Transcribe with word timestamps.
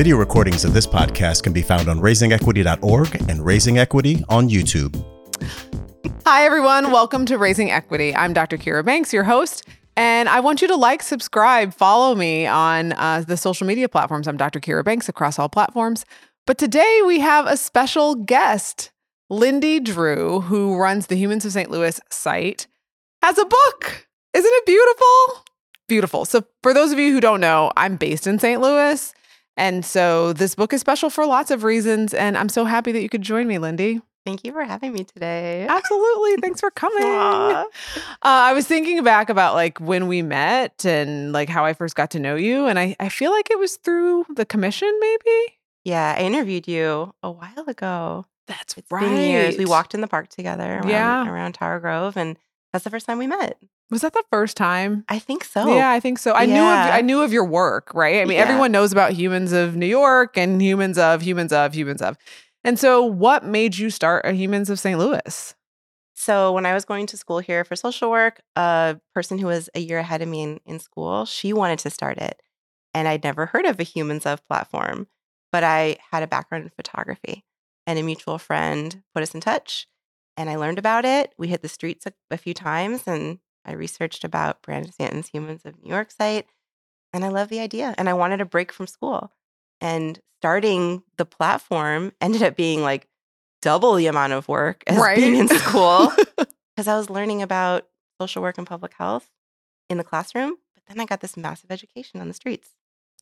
Video 0.00 0.16
recordings 0.16 0.64
of 0.64 0.72
this 0.72 0.86
podcast 0.86 1.42
can 1.42 1.52
be 1.52 1.60
found 1.60 1.86
on 1.86 2.00
raisingequity.org 2.00 3.28
and 3.28 3.44
Raising 3.44 3.76
Equity 3.76 4.24
on 4.30 4.48
YouTube. 4.48 4.96
Hi, 6.24 6.46
everyone. 6.46 6.90
Welcome 6.90 7.26
to 7.26 7.36
Raising 7.36 7.70
Equity. 7.70 8.16
I'm 8.16 8.32
Dr. 8.32 8.56
Kira 8.56 8.82
Banks, 8.82 9.12
your 9.12 9.24
host. 9.24 9.68
And 9.98 10.26
I 10.30 10.40
want 10.40 10.62
you 10.62 10.68
to 10.68 10.74
like, 10.74 11.02
subscribe, 11.02 11.74
follow 11.74 12.14
me 12.14 12.46
on 12.46 12.94
uh, 12.94 13.24
the 13.28 13.36
social 13.36 13.66
media 13.66 13.90
platforms. 13.90 14.26
I'm 14.26 14.38
Dr. 14.38 14.58
Kira 14.58 14.82
Banks 14.82 15.06
across 15.10 15.38
all 15.38 15.50
platforms. 15.50 16.06
But 16.46 16.56
today 16.56 17.02
we 17.04 17.20
have 17.20 17.46
a 17.46 17.58
special 17.58 18.14
guest. 18.14 18.92
Lindy 19.28 19.80
Drew, 19.80 20.40
who 20.40 20.78
runs 20.78 21.08
the 21.08 21.16
Humans 21.16 21.44
of 21.44 21.52
St. 21.52 21.70
Louis 21.70 22.00
site, 22.08 22.68
has 23.20 23.36
a 23.36 23.44
book. 23.44 24.08
Isn't 24.32 24.50
it 24.50 24.64
beautiful? 24.64 25.44
Beautiful. 25.88 26.24
So, 26.24 26.46
for 26.62 26.72
those 26.72 26.90
of 26.90 26.98
you 26.98 27.12
who 27.12 27.20
don't 27.20 27.40
know, 27.42 27.70
I'm 27.76 27.96
based 27.96 28.26
in 28.26 28.38
St. 28.38 28.62
Louis. 28.62 29.12
And 29.60 29.84
so 29.84 30.32
this 30.32 30.54
book 30.54 30.72
is 30.72 30.80
special 30.80 31.10
for 31.10 31.26
lots 31.26 31.50
of 31.50 31.62
reasons. 31.64 32.14
And 32.14 32.36
I'm 32.36 32.48
so 32.48 32.64
happy 32.64 32.92
that 32.92 33.02
you 33.02 33.08
could 33.10 33.22
join 33.22 33.46
me, 33.46 33.58
Lindy. 33.58 34.00
Thank 34.26 34.44
you 34.44 34.52
for 34.52 34.62
having 34.64 34.92
me 34.92 35.04
today. 35.04 35.66
Absolutely. 35.68 36.36
Thanks 36.36 36.60
for 36.60 36.70
coming. 36.82 37.02
Uh, 37.04 37.64
I 38.22 38.52
was 38.52 38.66
thinking 38.66 39.02
back 39.04 39.28
about 39.30 39.54
like 39.54 39.78
when 39.78 40.08
we 40.08 40.22
met 40.22 40.84
and 40.84 41.32
like 41.32 41.48
how 41.48 41.64
I 41.64 41.72
first 41.74 41.94
got 41.94 42.10
to 42.12 42.18
know 42.18 42.36
you. 42.36 42.66
And 42.66 42.78
I, 42.78 42.96
I 43.00 43.08
feel 43.10 43.32
like 43.32 43.50
it 43.50 43.58
was 43.58 43.76
through 43.76 44.24
the 44.34 44.44
commission, 44.46 44.90
maybe. 45.00 45.54
Yeah, 45.84 46.14
I 46.18 46.22
interviewed 46.22 46.66
you 46.68 47.14
a 47.22 47.30
while 47.30 47.64
ago. 47.68 48.26
That's 48.46 48.76
It's 48.76 48.90
right. 48.90 49.10
years. 49.10 49.56
We 49.58 49.64
walked 49.64 49.94
in 49.94 50.00
the 50.00 50.08
park 50.08 50.28
together 50.28 50.64
around, 50.78 50.88
Yeah. 50.88 51.30
around 51.30 51.52
Tower 51.52 51.80
Grove, 51.80 52.16
and 52.16 52.36
that's 52.72 52.84
the 52.84 52.90
first 52.90 53.06
time 53.06 53.18
we 53.18 53.26
met. 53.26 53.58
Was 53.90 54.02
that 54.02 54.12
the 54.12 54.22
first 54.30 54.56
time? 54.56 55.04
I 55.08 55.18
think 55.18 55.42
so. 55.44 55.74
Yeah, 55.74 55.90
I 55.90 55.98
think 56.00 56.18
so. 56.18 56.32
I 56.32 56.46
knew 56.46 56.60
of 56.60 56.62
I 56.62 57.00
knew 57.00 57.22
of 57.22 57.32
your 57.32 57.44
work, 57.44 57.92
right? 57.94 58.20
I 58.20 58.24
mean, 58.24 58.36
Yeah. 58.36 58.44
everyone 58.44 58.70
knows 58.72 58.92
about 58.92 59.12
Humans 59.12 59.52
of 59.52 59.76
New 59.76 59.86
York 59.86 60.36
and 60.38 60.62
Humans 60.62 60.96
of 60.98 61.22
Humans 61.22 61.52
of 61.52 61.74
Humans 61.74 62.02
of. 62.02 62.16
And 62.62 62.78
so, 62.78 63.02
what 63.04 63.44
made 63.44 63.78
you 63.78 63.90
start 63.90 64.24
a 64.26 64.32
Humans 64.32 64.70
of 64.70 64.78
St. 64.78 64.98
Louis? 64.98 65.54
So 66.14 66.52
when 66.52 66.66
I 66.66 66.74
was 66.74 66.84
going 66.84 67.06
to 67.06 67.16
school 67.16 67.38
here 67.38 67.64
for 67.64 67.74
social 67.74 68.10
work, 68.10 68.42
a 68.54 69.00
person 69.14 69.38
who 69.38 69.46
was 69.46 69.70
a 69.74 69.80
year 69.80 69.98
ahead 69.98 70.20
of 70.20 70.28
me 70.28 70.42
in, 70.42 70.60
in 70.66 70.78
school, 70.78 71.24
she 71.24 71.54
wanted 71.54 71.78
to 71.78 71.88
start 71.88 72.18
it. 72.18 72.42
And 72.92 73.08
I'd 73.08 73.24
never 73.24 73.46
heard 73.46 73.64
of 73.64 73.80
a 73.80 73.84
Humans 73.84 74.26
of 74.26 74.46
platform, 74.46 75.06
but 75.50 75.64
I 75.64 75.96
had 76.12 76.22
a 76.22 76.26
background 76.26 76.64
in 76.64 76.70
photography. 76.70 77.44
And 77.86 77.98
a 77.98 78.02
mutual 78.02 78.36
friend 78.36 79.02
put 79.14 79.22
us 79.22 79.34
in 79.34 79.40
touch. 79.40 79.88
And 80.36 80.50
I 80.50 80.56
learned 80.56 80.78
about 80.78 81.06
it. 81.06 81.32
We 81.38 81.48
hit 81.48 81.62
the 81.62 81.68
streets 81.68 82.04
a, 82.04 82.12
a 82.30 82.36
few 82.36 82.52
times 82.52 83.04
and 83.06 83.38
I 83.64 83.72
researched 83.72 84.24
about 84.24 84.62
Brandon 84.62 84.92
Stanton's 84.92 85.28
Humans 85.28 85.62
of 85.64 85.82
New 85.82 85.90
York 85.90 86.10
site. 86.10 86.46
And 87.12 87.24
I 87.24 87.28
love 87.28 87.48
the 87.48 87.60
idea. 87.60 87.94
And 87.98 88.08
I 88.08 88.14
wanted 88.14 88.40
a 88.40 88.44
break 88.44 88.72
from 88.72 88.86
school. 88.86 89.32
And 89.80 90.18
starting 90.40 91.02
the 91.16 91.24
platform 91.26 92.12
ended 92.20 92.42
up 92.42 92.56
being 92.56 92.82
like 92.82 93.06
double 93.62 93.94
the 93.94 94.06
amount 94.06 94.32
of 94.32 94.48
work 94.48 94.82
as 94.86 95.02
being 95.16 95.36
in 95.36 95.48
school 95.48 96.12
because 96.76 96.88
I 96.88 96.96
was 96.96 97.10
learning 97.10 97.42
about 97.42 97.86
social 98.20 98.42
work 98.42 98.56
and 98.58 98.66
public 98.66 98.94
health 98.94 99.28
in 99.90 99.98
the 99.98 100.04
classroom. 100.04 100.56
But 100.74 100.84
then 100.86 101.00
I 101.00 101.04
got 101.04 101.20
this 101.20 101.36
massive 101.36 101.70
education 101.70 102.20
on 102.20 102.28
the 102.28 102.34
streets. 102.34 102.70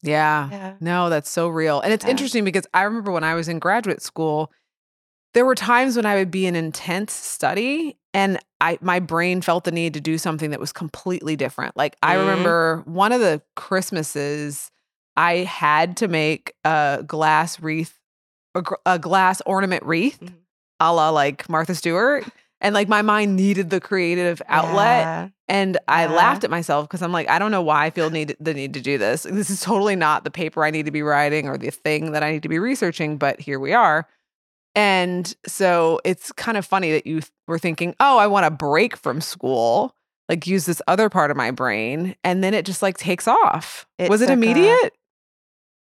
yeah. 0.03 0.49
Yeah. 0.51 0.75
No, 0.81 1.09
that's 1.09 1.29
so 1.31 1.49
real. 1.49 1.81
And 1.81 1.93
it's 1.93 2.05
Yeah. 2.05 2.11
interesting 2.13 2.45
because 2.45 2.67
I 2.73 2.83
remember 2.83 3.11
when 3.11 3.25
I 3.25 3.35
was 3.35 3.49
in 3.49 3.59
graduate 3.59 4.01
school, 4.03 4.53
there 5.35 5.45
were 5.45 5.55
times 5.55 5.97
when 5.97 6.07
I 6.07 6.17
would 6.17 6.31
be 6.31 6.47
in 6.47 6.57
intense 6.57 7.13
study 7.13 7.97
and 8.15 8.39
I 8.61 8.79
my 8.81 8.99
brain 9.01 9.41
felt 9.43 9.65
the 9.65 9.71
need 9.73 9.95
to 9.95 10.01
do 10.01 10.19
something 10.19 10.51
that 10.51 10.61
was 10.61 10.73
completely 10.73 11.37
different. 11.37 11.77
Like 11.77 11.97
I 12.03 12.17
Mhm. 12.17 12.21
remember 12.21 12.83
one 12.87 13.13
of 13.13 13.21
the 13.21 13.43
Christmases 13.57 14.71
I 15.17 15.39
had 15.39 15.97
to 15.99 16.09
make 16.09 16.53
a 16.65 17.03
glass 17.07 17.61
wreath 17.61 17.99
a, 18.55 18.63
a 18.87 18.99
glass 18.99 19.41
ornament 19.47 19.83
wreath 19.85 20.19
Mhm. 20.21 20.35
a 20.81 20.93
la 20.93 21.11
like 21.11 21.49
Martha 21.49 21.75
Stewart 21.75 22.25
and 22.61 22.75
like 22.75 22.89
my 22.89 23.03
mind 23.03 23.37
needed 23.37 23.71
the 23.71 23.81
creative 23.81 24.41
outlet 24.49 25.03
Yeah. 25.05 25.29
and 25.49 25.79
I 25.87 26.05
Yeah. 26.07 26.13
laughed 26.13 26.45
at 26.45 26.51
myself 26.51 26.89
because 26.89 27.03
I'm 27.03 27.13
like, 27.13 27.29
I 27.29 27.39
don't 27.39 27.51
know 27.51 27.63
why 27.63 27.85
I 27.87 27.91
feel 27.91 28.11
need 28.11 28.37
the 28.41 28.55
need 28.55 28.75
to 28.75 28.81
do 28.81 28.97
this. 28.99 29.23
This 29.25 29.51
is 29.51 29.61
totally 29.61 29.97
not 29.97 30.25
the 30.25 30.31
paper 30.31 30.65
I 30.65 30.71
need 30.71 30.87
to 30.87 30.91
be 30.93 31.03
writing 31.03 31.47
or 31.49 31.57
the 31.59 31.71
thing 31.71 32.13
that 32.13 32.23
I 32.23 32.33
need 32.33 32.43
to 32.45 32.49
be 32.49 32.59
researching, 32.59 33.17
but 33.19 33.41
here 33.41 33.61
we 33.61 33.73
are. 33.73 34.07
And 34.75 35.35
so 35.47 36.01
it's 36.05 36.31
kind 36.33 36.57
of 36.57 36.65
funny 36.65 36.93
that 36.93 37.07
you 37.07 37.21
were 37.47 37.59
thinking, 37.59 37.95
oh, 38.01 38.19
I 38.19 38.27
want 38.27 38.47
a 38.47 38.51
break 38.51 38.97
from 38.97 39.21
school, 39.21 39.95
like 40.29 40.47
use 40.47 40.67
this 40.67 40.83
other 40.87 41.09
part 41.09 41.31
of 41.31 41.37
my 41.37 41.51
brain, 41.51 42.15
and 42.23 42.45
then 42.45 42.55
it 42.55 42.65
just 42.65 42.83
like 42.83 42.97
takes 42.97 43.27
off. 43.27 43.87
It 43.99 44.11
was 44.11 44.23
it 44.23 44.31
immediate? 44.31 44.93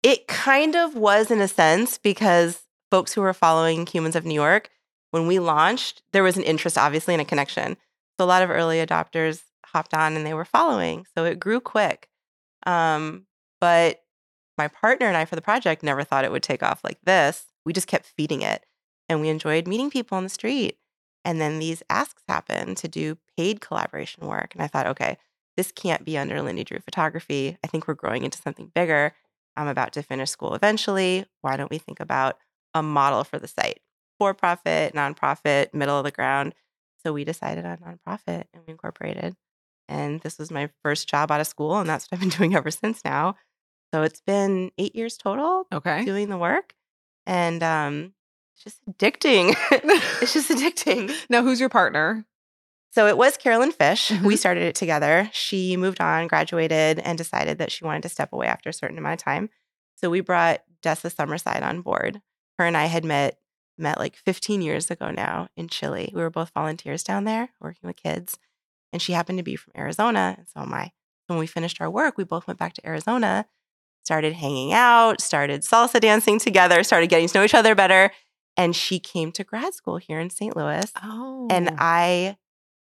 It 0.01 0.27
kind 0.27 0.75
of 0.75 0.95
was 0.95 1.31
in 1.31 1.39
a 1.39 1.47
sense 1.47 1.97
because 1.97 2.63
folks 2.91 3.13
who 3.13 3.21
were 3.21 3.33
following 3.33 3.85
Humans 3.87 4.15
of 4.15 4.25
New 4.25 4.33
York, 4.33 4.69
when 5.11 5.27
we 5.27 5.39
launched, 5.39 6.01
there 6.11 6.23
was 6.23 6.35
an 6.35 6.43
interest, 6.43 6.77
obviously, 6.77 7.13
and 7.13 7.21
a 7.21 7.25
connection. 7.25 7.77
So 8.19 8.25
a 8.25 8.27
lot 8.27 8.43
of 8.43 8.49
early 8.49 8.85
adopters 8.85 9.43
hopped 9.65 9.93
on 9.93 10.15
and 10.15 10.25
they 10.25 10.33
were 10.33 10.45
following. 10.45 11.05
So 11.15 11.25
it 11.25 11.39
grew 11.39 11.59
quick. 11.59 12.09
Um, 12.65 13.25
but 13.61 14.01
my 14.57 14.67
partner 14.67 15.07
and 15.07 15.17
I 15.17 15.25
for 15.25 15.35
the 15.35 15.41
project 15.41 15.83
never 15.83 16.03
thought 16.03 16.25
it 16.25 16.31
would 16.31 16.43
take 16.43 16.63
off 16.63 16.83
like 16.83 16.99
this. 17.05 17.45
We 17.65 17.73
just 17.73 17.87
kept 17.87 18.05
feeding 18.05 18.41
it 18.41 18.65
and 19.09 19.21
we 19.21 19.29
enjoyed 19.29 19.67
meeting 19.67 19.89
people 19.89 20.17
on 20.17 20.23
the 20.23 20.29
street. 20.29 20.77
And 21.25 21.39
then 21.39 21.59
these 21.59 21.83
asks 21.89 22.21
happened 22.27 22.77
to 22.77 22.87
do 22.87 23.17
paid 23.37 23.61
collaboration 23.61 24.27
work. 24.27 24.53
And 24.53 24.61
I 24.63 24.67
thought, 24.67 24.87
okay, 24.87 25.17
this 25.55 25.71
can't 25.71 26.03
be 26.03 26.17
under 26.17 26.41
Lindy 26.41 26.63
Drew 26.63 26.79
Photography. 26.79 27.57
I 27.63 27.67
think 27.67 27.87
we're 27.87 27.93
growing 27.93 28.23
into 28.23 28.37
something 28.41 28.71
bigger. 28.73 29.13
I'm 29.55 29.67
about 29.67 29.93
to 29.93 30.01
finish 30.01 30.29
school 30.31 30.55
eventually. 30.55 31.25
Why 31.41 31.55
don't 31.55 31.69
we 31.71 31.77
think 31.77 31.99
about 31.99 32.37
a 32.73 32.83
model 32.83 33.23
for 33.23 33.39
the 33.39 33.47
site? 33.47 33.79
For 34.19 34.33
profit, 34.33 34.93
nonprofit, 34.93 35.73
middle 35.73 35.97
of 35.97 36.03
the 36.03 36.11
ground. 36.11 36.55
So 37.03 37.13
we 37.13 37.23
decided 37.23 37.65
on 37.65 37.77
nonprofit 37.77 38.45
and 38.53 38.63
we 38.65 38.71
incorporated. 38.71 39.35
And 39.87 40.21
this 40.21 40.39
was 40.39 40.49
my 40.51 40.69
first 40.81 41.07
job 41.07 41.31
out 41.31 41.41
of 41.41 41.47
school. 41.47 41.77
And 41.79 41.89
that's 41.89 42.05
what 42.05 42.15
I've 42.17 42.21
been 42.21 42.29
doing 42.37 42.55
ever 42.55 42.71
since 42.71 43.03
now. 43.05 43.35
So 43.93 44.01
it's 44.01 44.21
been 44.21 44.71
eight 44.77 44.95
years 44.95 45.17
total 45.17 45.67
Okay. 45.71 46.03
doing 46.03 46.29
the 46.29 46.37
work. 46.37 46.73
And 47.25 47.63
um, 47.63 48.13
it's 48.53 48.63
just 48.63 48.85
addicting. 48.85 49.55
it's 50.21 50.33
just 50.33 50.49
addicting. 50.49 51.13
Now, 51.29 51.41
who's 51.43 51.59
your 51.59 51.69
partner? 51.69 52.25
So 52.91 53.07
it 53.07 53.17
was 53.17 53.37
Carolyn 53.37 53.71
Fish. 53.71 54.11
We 54.11 54.35
Mhm. 54.35 54.37
started 54.37 54.63
it 54.63 54.75
together. 54.75 55.29
She 55.33 55.77
moved 55.77 55.99
on, 55.99 56.27
graduated, 56.27 56.99
and 56.99 57.17
decided 57.17 57.57
that 57.57 57.71
she 57.71 57.83
wanted 57.85 58.03
to 58.03 58.09
step 58.09 58.31
away 58.33 58.45
after 58.47 58.69
a 58.69 58.73
certain 58.73 58.97
amount 58.99 59.19
of 59.19 59.23
time. 59.23 59.49
So 59.95 60.09
we 60.09 60.21
brought 60.21 60.61
Dessa 60.83 61.11
Summerside 61.11 61.63
on 61.63 61.81
board. 61.81 62.21
Her 62.59 62.65
and 62.65 62.77
I 62.77 62.85
had 62.85 63.03
met 63.05 63.39
met 63.79 63.97
like 63.97 64.15
15 64.15 64.61
years 64.61 64.91
ago 64.91 65.09
now 65.09 65.47
in 65.57 65.67
Chile. 65.67 66.11
We 66.13 66.21
were 66.21 66.29
both 66.29 66.51
volunteers 66.53 67.03
down 67.03 67.23
there 67.23 67.49
working 67.59 67.87
with 67.87 67.95
kids. 67.95 68.37
And 68.91 69.01
she 69.01 69.13
happened 69.13 69.39
to 69.39 69.43
be 69.43 69.55
from 69.55 69.73
Arizona, 69.75 70.35
and 70.37 70.47
so 70.47 70.59
am 70.59 70.71
I. 70.75 70.91
When 71.25 71.39
we 71.39 71.47
finished 71.47 71.81
our 71.81 71.89
work, 71.89 72.15
we 72.15 72.23
both 72.23 72.45
went 72.45 72.59
back 72.59 72.73
to 72.73 72.85
Arizona, 72.85 73.47
started 74.03 74.33
hanging 74.33 74.73
out, 74.73 75.21
started 75.21 75.61
salsa 75.61 75.99
dancing 75.99 76.39
together, 76.39 76.83
started 76.83 77.09
getting 77.09 77.27
to 77.27 77.37
know 77.37 77.43
each 77.43 77.53
other 77.53 77.75
better. 77.75 78.11
And 78.55 78.75
she 78.75 78.99
came 78.99 79.31
to 79.33 79.43
grad 79.43 79.73
school 79.73 79.97
here 79.97 80.19
in 80.19 80.29
St. 80.29 80.55
Louis. 80.55 80.91
Oh. 81.01 81.47
And 81.49 81.71
I 81.77 82.37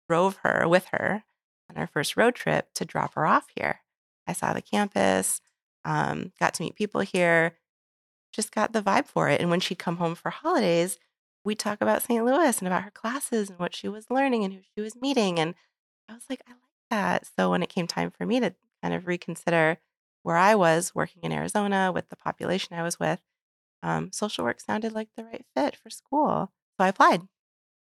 drove 0.09 0.39
her 0.43 0.67
with 0.67 0.87
her 0.93 1.25
on 1.69 1.77
our 1.77 1.87
first 1.87 2.17
road 2.17 2.34
trip 2.34 2.73
to 2.75 2.84
drop 2.84 3.15
her 3.15 3.27
off 3.27 3.47
here. 3.55 3.81
I 4.27 4.33
saw 4.33 4.53
the 4.53 4.62
campus, 4.62 5.41
um, 5.84 6.33
got 6.41 6.55
to 6.55 6.62
meet 6.62 6.77
people 6.77 7.01
here, 7.01 7.57
just 8.33 8.53
got 8.53 8.73
the 8.73 8.83
vibe 8.83 9.07
for 9.07 9.28
it. 9.28 9.41
And 9.41 9.51
when 9.51 9.61
she'd 9.61 9.78
come 9.78 9.97
home 9.97 10.15
for 10.15 10.31
holidays, 10.31 10.99
we'd 11.45 11.59
talk 11.59 11.81
about 11.81 12.03
St. 12.03 12.25
Louis 12.25 12.59
and 12.59 12.67
about 12.67 12.84
her 12.84 12.91
classes 12.91 13.51
and 13.51 13.59
what 13.59 13.75
she 13.75 13.89
was 13.89 14.11
learning 14.11 14.45
and 14.45 14.55
who 14.55 14.61
she 14.75 14.81
was 14.81 15.01
meeting. 15.01 15.39
And 15.39 15.55
I 16.09 16.15
was 16.15 16.25
like, 16.31 16.43
I 16.47 16.53
like 16.53 16.59
that. 16.91 17.28
So 17.37 17.51
when 17.51 17.62
it 17.62 17.69
came 17.69 17.87
time 17.87 18.11
for 18.11 18.25
me 18.25 18.41
to 18.41 18.55
kind 18.83 18.95
of 18.95 19.07
reconsider 19.07 19.78
where 20.23 20.37
I 20.37 20.55
was 20.55 20.95
working 20.95 21.23
in 21.23 21.33
Arizona 21.33 21.91
with 21.92 22.09
the 22.09 22.16
population 22.16 22.77
I 22.77 22.83
was 22.83 22.98
with, 23.01 23.21
um, 23.83 24.10
social 24.13 24.45
work 24.45 24.60
sounded 24.60 24.92
like 24.92 25.09
the 25.16 25.25
right 25.25 25.45
fit 25.57 25.77
for 25.77 25.91
school. 25.91 26.53
So 26.78 26.84
I 26.84 26.89
applied 26.89 27.22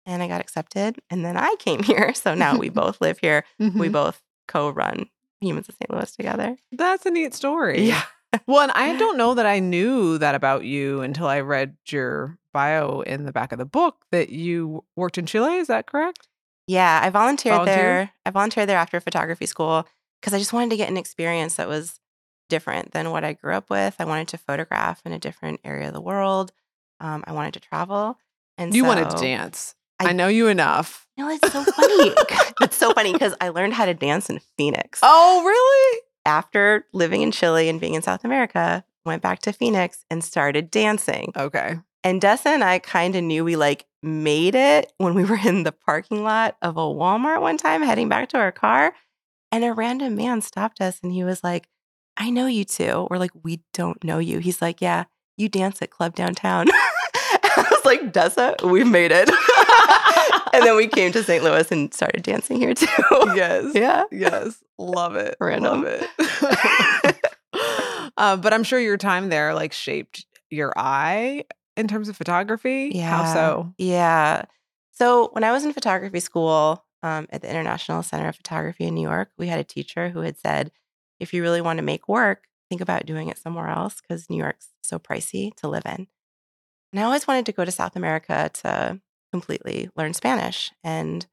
and 0.05 0.21
I 0.23 0.27
got 0.27 0.41
accepted. 0.41 0.99
And 1.09 1.23
then 1.25 1.37
I 1.37 1.55
came 1.59 1.83
here. 1.91 2.13
So 2.13 2.33
now 2.35 2.57
we 2.57 2.69
both 2.83 3.01
live 3.01 3.19
here. 3.19 3.43
We 3.59 3.67
Mhm. 3.89 3.91
both 3.91 4.21
co 4.47 4.69
run 4.69 5.09
Humans 5.41 5.69
of 5.69 5.75
St. 5.75 5.89
Louis 5.91 6.11
together. 6.15 6.57
That's 6.71 7.05
a 7.05 7.11
neat 7.11 7.33
story. 7.33 7.81
Yeah. 7.87 8.03
well, 8.47 8.61
and 8.61 8.71
I 8.73 8.95
don't 8.99 9.17
know 9.17 9.33
that 9.33 9.45
I 9.47 9.59
knew 9.59 10.17
that 10.19 10.35
about 10.35 10.63
you 10.65 11.01
until 11.01 11.27
I 11.27 11.39
read 11.41 11.75
your 11.89 12.37
bio 12.53 13.01
in 13.01 13.23
the 13.25 13.31
back 13.31 13.51
of 13.51 13.57
the 13.57 13.65
book 13.65 14.05
that 14.11 14.29
you 14.29 14.83
worked 14.95 15.17
in 15.17 15.25
Chile. 15.25 15.55
Is 15.57 15.67
that 15.67 15.87
correct? 15.87 16.27
Yeah. 16.67 16.99
I 17.03 17.09
volunteered 17.09 17.55
Volunteer? 17.55 17.75
there. 17.75 18.11
I 18.25 18.29
volunteered 18.29 18.69
there 18.69 18.77
after 18.77 18.99
photography 18.99 19.45
school 19.47 19.87
because 20.21 20.33
I 20.33 20.37
just 20.37 20.53
wanted 20.53 20.69
to 20.71 20.77
get 20.77 20.89
an 20.89 20.97
experience 20.97 21.55
that 21.55 21.67
was 21.67 21.99
different 22.51 22.91
than 22.91 23.09
what 23.09 23.23
I 23.23 23.33
grew 23.33 23.53
up 23.53 23.71
with. 23.71 23.95
I 23.97 24.05
wanted 24.05 24.27
to 24.29 24.37
photograph 24.37 25.01
in 25.05 25.11
a 25.11 25.19
different 25.19 25.59
area 25.63 25.87
of 25.87 25.93
the 25.93 26.01
world. 26.01 26.51
Um, 26.99 27.23
I 27.25 27.31
wanted 27.31 27.55
to 27.55 27.59
travel. 27.59 28.19
And 28.59 28.75
You 28.75 28.85
wanted 28.85 29.09
to 29.09 29.17
dance. 29.17 29.73
I- 29.99 30.09
I, 30.09 30.11
know 30.13 30.27
you 30.27 30.47
enough. 30.47 31.07
No, 31.17 31.29
it's 31.29 31.51
so 31.51 31.63
funny. 31.63 32.13
it's 32.61 32.77
so 32.77 32.93
funny 32.93 33.13
because 33.13 33.33
I 33.41 33.49
learned 33.49 33.73
how 33.73 33.85
to 33.85 33.93
dance 33.95 34.29
in 34.29 34.39
Phoenix. 34.57 34.99
Oh, 35.01 35.43
really? 35.43 36.01
after 36.25 36.85
living 36.93 37.21
in 37.21 37.31
Chile 37.31 37.69
and 37.69 37.79
being 37.79 37.95
in 37.95 38.01
South 38.01 38.23
America, 38.23 38.83
went 39.05 39.21
back 39.21 39.39
to 39.39 39.53
Phoenix 39.53 40.05
and 40.09 40.23
started 40.23 40.69
dancing. 40.69 41.31
Okay. 41.35 41.79
And 42.03 42.21
Dessa 42.21 42.47
and 42.47 42.63
I 42.63 42.79
kind 42.79 43.15
of 43.15 43.23
knew 43.23 43.43
we 43.43 43.55
like 43.55 43.85
made 44.01 44.55
it 44.55 44.91
when 44.97 45.13
we 45.13 45.23
were 45.23 45.39
in 45.45 45.63
the 45.63 45.71
parking 45.71 46.23
lot 46.23 46.57
of 46.61 46.77
a 46.77 46.81
Walmart 46.81 47.41
one 47.41 47.57
time 47.57 47.81
heading 47.81 48.09
back 48.09 48.29
to 48.29 48.37
our 48.37 48.51
car. 48.51 48.93
And 49.51 49.63
a 49.63 49.73
random 49.73 50.15
man 50.15 50.41
stopped 50.41 50.79
us 50.79 50.99
and 51.03 51.11
he 51.11 51.23
was 51.23 51.43
like, 51.43 51.67
I 52.21 52.29
know 52.29 52.45
you 52.45 52.65
too. 52.65 53.07
We're 53.09 53.17
like, 53.17 53.31
we 53.41 53.61
don't 53.73 54.01
know 54.03 54.19
you. 54.19 54.37
He's 54.37 54.61
like, 54.61 54.79
yeah, 54.79 55.05
you 55.37 55.49
dance 55.49 55.81
at 55.81 55.89
Club 55.89 56.13
Downtown. 56.15 56.67
I 56.73 57.65
was 57.71 57.83
like, 57.83 58.13
Dessa, 58.13 58.61
we've 58.69 58.85
made 58.85 59.11
it. 59.11 59.27
and 60.53 60.63
then 60.63 60.75
we 60.75 60.85
came 60.87 61.11
to 61.13 61.23
St. 61.23 61.43
Louis 61.43 61.71
and 61.71 61.91
started 61.91 62.21
dancing 62.21 62.57
here 62.59 62.75
too. 62.75 62.85
Yes. 63.35 63.71
yeah. 63.73 64.03
Yes. 64.11 64.63
Love 64.77 65.15
it. 65.15 65.35
Random. 65.39 65.81
Love 65.81 66.05
it. 66.13 67.17
uh, 68.17 68.37
but 68.37 68.53
I'm 68.53 68.63
sure 68.63 68.79
your 68.79 68.97
time 68.97 69.29
there 69.29 69.55
like 69.55 69.73
shaped 69.73 70.25
your 70.51 70.73
eye 70.77 71.45
in 71.75 71.87
terms 71.87 72.07
of 72.07 72.15
photography. 72.17 72.99
How 72.99 73.23
Yeah. 73.23 73.33
so? 73.33 73.73
Yeah. 73.79 74.43
So 74.91 75.29
when 75.31 75.43
I 75.43 75.51
was 75.51 75.65
in 75.65 75.73
photography 75.73 76.19
school 76.19 76.85
um, 77.01 77.25
at 77.31 77.41
the 77.41 77.49
International 77.49 78.03
Center 78.03 78.27
of 78.29 78.35
Photography 78.35 78.83
in 78.85 78.93
New 78.93 79.01
York, 79.09 79.31
we 79.39 79.47
had 79.47 79.59
a 79.59 79.63
teacher 79.63 80.09
who 80.09 80.19
had 80.19 80.37
said, 80.37 80.71
if 81.21 81.33
you 81.33 81.43
really 81.43 81.61
want 81.61 81.77
to 81.77 81.83
make 81.83 82.09
work, 82.09 82.47
think 82.67 82.81
about 82.81 83.05
doing 83.05 83.29
it 83.29 83.37
somewhere 83.37 83.69
else 83.69 84.01
because 84.01 84.29
New 84.29 84.37
York's 84.37 84.69
so 84.81 84.97
pricey 84.97 85.55
to 85.57 85.67
live 85.67 85.85
in. 85.85 86.07
And 86.91 86.99
I 86.99 87.03
always 87.03 87.27
wanted 87.27 87.45
to 87.45 87.51
go 87.51 87.63
to 87.63 87.71
South 87.71 87.95
America 87.95 88.49
to 88.55 88.99
completely 89.31 89.89
learn 89.95 90.13
Spanish. 90.13 90.71
And 90.83 91.27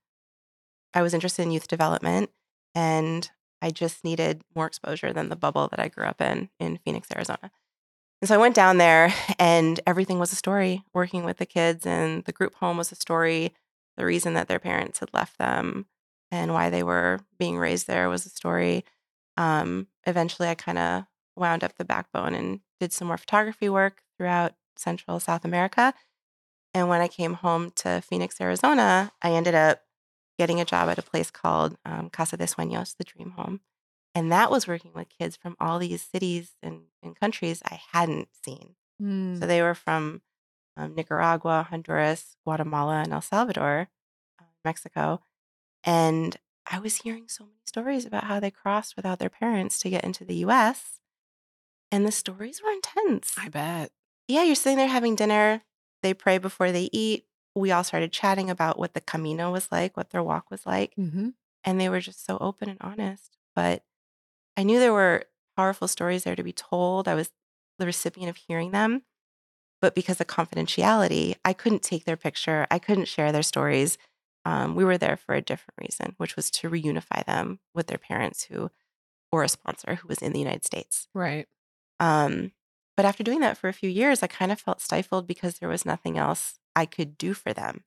I 0.92 1.02
was 1.02 1.14
interested 1.14 1.42
in 1.42 1.50
youth 1.50 1.66
development 1.66 2.30
and 2.74 3.30
I 3.62 3.70
just 3.70 4.04
needed 4.04 4.42
more 4.54 4.66
exposure 4.66 5.12
than 5.12 5.30
the 5.30 5.36
bubble 5.36 5.68
that 5.68 5.80
I 5.80 5.88
grew 5.88 6.04
up 6.04 6.20
in 6.20 6.50
in 6.60 6.78
Phoenix, 6.84 7.08
Arizona. 7.14 7.50
And 8.20 8.28
so 8.28 8.34
I 8.34 8.38
went 8.38 8.54
down 8.54 8.76
there 8.76 9.12
and 9.38 9.80
everything 9.86 10.18
was 10.18 10.32
a 10.32 10.36
story 10.36 10.84
working 10.92 11.24
with 11.24 11.38
the 11.38 11.46
kids 11.46 11.86
and 11.86 12.24
the 12.24 12.32
group 12.32 12.54
home 12.56 12.76
was 12.76 12.92
a 12.92 12.96
story. 12.96 13.54
The 13.96 14.04
reason 14.04 14.34
that 14.34 14.48
their 14.48 14.60
parents 14.60 15.00
had 15.00 15.14
left 15.14 15.38
them 15.38 15.86
and 16.30 16.52
why 16.52 16.68
they 16.70 16.82
were 16.82 17.20
being 17.38 17.58
raised 17.58 17.86
there 17.86 18.08
was 18.08 18.26
a 18.26 18.30
story. 18.30 18.84
Um, 19.38 19.86
eventually, 20.04 20.48
I 20.48 20.54
kind 20.54 20.78
of 20.78 21.04
wound 21.36 21.62
up 21.62 21.76
the 21.76 21.84
backbone 21.84 22.34
and 22.34 22.60
did 22.80 22.92
some 22.92 23.06
more 23.06 23.16
photography 23.16 23.68
work 23.68 24.02
throughout 24.18 24.54
Central 24.76 25.20
South 25.20 25.44
America. 25.44 25.94
And 26.74 26.88
when 26.88 27.00
I 27.00 27.08
came 27.08 27.34
home 27.34 27.70
to 27.76 28.02
Phoenix, 28.02 28.40
Arizona, 28.40 29.12
I 29.22 29.30
ended 29.30 29.54
up 29.54 29.82
getting 30.38 30.60
a 30.60 30.64
job 30.64 30.88
at 30.88 30.98
a 30.98 31.02
place 31.02 31.30
called 31.30 31.78
um, 31.86 32.10
Casa 32.10 32.36
de 32.36 32.44
Sueños, 32.44 32.96
the 32.96 33.04
Dream 33.04 33.30
Home. 33.30 33.60
And 34.14 34.32
that 34.32 34.50
was 34.50 34.66
working 34.66 34.90
with 34.92 35.08
kids 35.08 35.36
from 35.36 35.56
all 35.60 35.78
these 35.78 36.02
cities 36.02 36.52
and, 36.60 36.82
and 37.02 37.18
countries 37.18 37.62
I 37.64 37.80
hadn't 37.92 38.28
seen. 38.44 38.74
Mm. 39.00 39.38
So 39.38 39.46
they 39.46 39.62
were 39.62 39.74
from 39.74 40.22
um, 40.76 40.94
Nicaragua, 40.96 41.66
Honduras, 41.70 42.36
Guatemala, 42.44 43.02
and 43.02 43.12
El 43.12 43.20
Salvador, 43.20 43.88
uh, 44.40 44.44
Mexico. 44.64 45.20
And 45.84 46.36
I 46.70 46.78
was 46.78 46.96
hearing 46.96 47.28
so 47.28 47.44
many 47.44 47.60
stories 47.66 48.04
about 48.04 48.24
how 48.24 48.40
they 48.40 48.50
crossed 48.50 48.96
without 48.96 49.18
their 49.18 49.30
parents 49.30 49.78
to 49.80 49.90
get 49.90 50.04
into 50.04 50.24
the 50.24 50.36
US. 50.36 51.00
And 51.90 52.06
the 52.06 52.12
stories 52.12 52.60
were 52.62 52.70
intense. 52.70 53.34
I 53.38 53.48
bet. 53.48 53.90
Yeah, 54.26 54.42
you're 54.42 54.54
sitting 54.54 54.76
there 54.76 54.88
having 54.88 55.16
dinner. 55.16 55.62
They 56.02 56.12
pray 56.14 56.38
before 56.38 56.70
they 56.70 56.90
eat. 56.92 57.24
We 57.54 57.72
all 57.72 57.84
started 57.84 58.12
chatting 58.12 58.50
about 58.50 58.78
what 58.78 58.94
the 58.94 59.00
Camino 59.00 59.50
was 59.50 59.68
like, 59.72 59.96
what 59.96 60.10
their 60.10 60.22
walk 60.22 60.50
was 60.50 60.66
like 60.66 60.94
Mm-hmm. 60.98 61.30
and 61.64 61.80
they 61.80 61.88
were 61.88 62.00
just 62.00 62.24
so 62.24 62.38
open 62.40 62.68
and 62.68 62.78
honest. 62.80 63.36
But 63.56 63.82
I 64.56 64.62
knew 64.62 64.78
there 64.78 64.92
were 64.92 65.24
powerful 65.56 65.88
stories 65.88 66.24
there 66.24 66.36
to 66.36 66.42
be 66.42 66.52
told. 66.52 67.08
I 67.08 67.14
was 67.14 67.30
the 67.78 67.86
recipient 67.86 68.28
of 68.28 68.36
hearing 68.36 68.70
them. 68.70 69.02
But 69.80 69.94
because 69.94 70.20
of 70.20 70.26
confidentiality, 70.26 71.36
I 71.44 71.52
couldn't 71.52 71.82
take 71.82 72.04
their 72.04 72.16
picture, 72.16 72.66
I 72.70 72.78
couldn't 72.78 73.06
share 73.06 73.32
their 73.32 73.42
stories. 73.44 73.96
Um, 74.44 74.74
we 74.74 74.84
were 74.84 74.98
there 74.98 75.16
for 75.16 75.34
a 75.34 75.42
different 75.42 75.78
reason, 75.80 76.14
which 76.16 76.36
was 76.36 76.50
to 76.52 76.70
reunify 76.70 77.24
them 77.26 77.60
with 77.74 77.88
their 77.88 77.98
parents 77.98 78.44
who 78.44 78.70
or 79.30 79.42
a 79.42 79.48
sponsor 79.48 79.96
who 79.96 80.08
was 80.08 80.18
in 80.18 80.32
the 80.32 80.38
United 80.38 80.64
States. 80.64 81.08
Right. 81.14 81.46
Um, 82.00 82.52
but 82.96 83.04
after 83.04 83.22
doing 83.22 83.40
that 83.40 83.58
for 83.58 83.68
a 83.68 83.74
few 83.74 83.90
years, 83.90 84.22
I 84.22 84.26
kind 84.26 84.50
of 84.50 84.60
felt 84.60 84.80
stifled 84.80 85.26
because 85.26 85.58
there 85.58 85.68
was 85.68 85.84
nothing 85.84 86.16
else 86.16 86.58
I 86.74 86.86
could 86.86 87.18
do 87.18 87.34
for 87.34 87.52
them. 87.52 87.84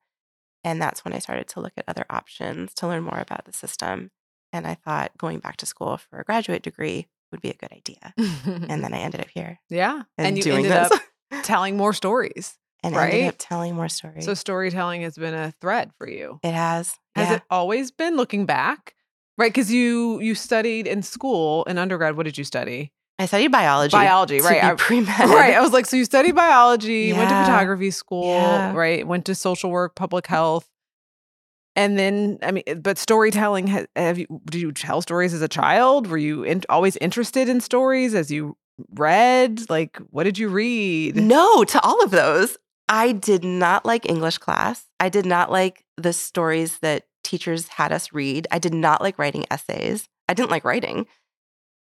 And 0.63 0.81
that's 0.81 1.03
when 1.03 1.13
I 1.13 1.19
started 1.19 1.47
to 1.49 1.59
look 1.59 1.73
at 1.77 1.85
other 1.87 2.05
options 2.09 2.73
to 2.75 2.87
learn 2.87 3.03
more 3.03 3.19
about 3.19 3.45
the 3.45 3.53
system. 3.53 4.11
And 4.53 4.67
I 4.67 4.75
thought 4.75 5.17
going 5.17 5.39
back 5.39 5.57
to 5.57 5.65
school 5.65 5.97
for 5.97 6.19
a 6.19 6.23
graduate 6.23 6.61
degree 6.61 7.07
would 7.31 7.41
be 7.41 7.49
a 7.49 7.55
good 7.55 7.71
idea. 7.71 8.13
And 8.69 8.83
then 8.83 8.93
I 8.93 8.99
ended 8.99 9.21
up 9.21 9.29
here 9.29 9.59
yeah. 9.69 10.03
and, 10.17 10.27
And, 10.27 10.45
you 10.45 10.53
ended 10.53 10.71
this. 10.71 10.91
up 10.91 11.01
telling 11.43 11.77
more 11.77 11.93
stories. 11.93 12.57
And 12.83 12.95
ended 12.95 13.21
right? 13.21 13.27
up 13.29 13.35
telling 13.37 13.75
more 13.75 13.89
stories. 13.89 14.25
So 14.25 14.33
storytelling 14.33 15.01
has 15.03 15.15
been 15.15 15.33
a 15.33 15.53
thread 15.61 15.91
for 15.97 16.07
you. 16.09 16.39
it 16.43 16.53
has. 16.53 16.95
Has 17.15 17.29
yeah. 17.29 17.35
it 17.35 17.41
always 17.49 17.91
been 17.91 18.15
looking 18.15 18.45
back? 18.45 18.95
Right, 19.37 19.51
because 19.51 19.71
you 19.71 20.19
you 20.19 20.35
studied 20.35 20.87
in 20.87 21.01
school 21.03 21.63
in 21.65 21.77
undergrad. 21.77 22.15
What 22.15 22.23
did 22.23 22.37
you 22.37 22.43
study? 22.43 22.91
I 23.17 23.25
studied 23.27 23.51
biology. 23.51 23.91
Biology, 23.91 24.39
to 24.39 24.43
right. 24.45 24.63
I- 24.63 24.73
pre-med. 24.77 25.19
Right. 25.19 25.53
I 25.53 25.61
was 25.61 25.71
like, 25.71 25.85
so 25.85 25.95
you 25.95 26.05
studied 26.05 26.33
biology, 26.35 27.13
went 27.13 27.29
to 27.29 27.35
photography 27.43 27.91
school, 27.91 28.33
Yeah. 28.33 28.73
right? 28.73 29.05
Went 29.05 29.25
to 29.25 29.35
social 29.35 29.69
work, 29.69 29.95
public 29.95 30.25
health. 30.27 30.67
And 31.75 31.97
then, 31.97 32.39
I 32.41 32.51
mean, 32.51 32.63
but 32.81 32.97
storytelling, 32.97 33.67
ha- 33.67 33.85
have 33.95 34.17
you, 34.17 34.27
did 34.45 34.59
you 34.61 34.71
tell 34.71 35.01
stories 35.01 35.33
as 35.33 35.41
a 35.41 35.47
child? 35.47 36.07
Were 36.07 36.17
you 36.17 36.43
in, 36.43 36.63
always 36.67 36.97
interested 36.97 37.47
in 37.47 37.61
stories 37.61 38.13
as 38.13 38.29
you 38.31 38.57
read? 38.95 39.69
Like, 39.69 39.97
what 40.09 40.23
did 40.23 40.37
you 40.37 40.49
read? 40.49 41.15
No, 41.15 41.63
to 41.63 41.81
all 41.81 42.03
of 42.03 42.11
those. 42.11 42.57
I 42.93 43.13
did 43.13 43.45
not 43.45 43.85
like 43.85 44.09
English 44.09 44.39
class. 44.39 44.83
I 44.99 45.07
did 45.07 45.25
not 45.25 45.49
like 45.49 45.85
the 45.95 46.11
stories 46.11 46.79
that 46.79 47.05
teachers 47.23 47.69
had 47.69 47.93
us 47.93 48.11
read. 48.11 48.47
I 48.51 48.59
did 48.59 48.73
not 48.73 49.01
like 49.01 49.17
writing 49.17 49.45
essays. 49.49 50.09
I 50.27 50.33
didn't 50.33 50.51
like 50.51 50.65
writing. 50.65 51.07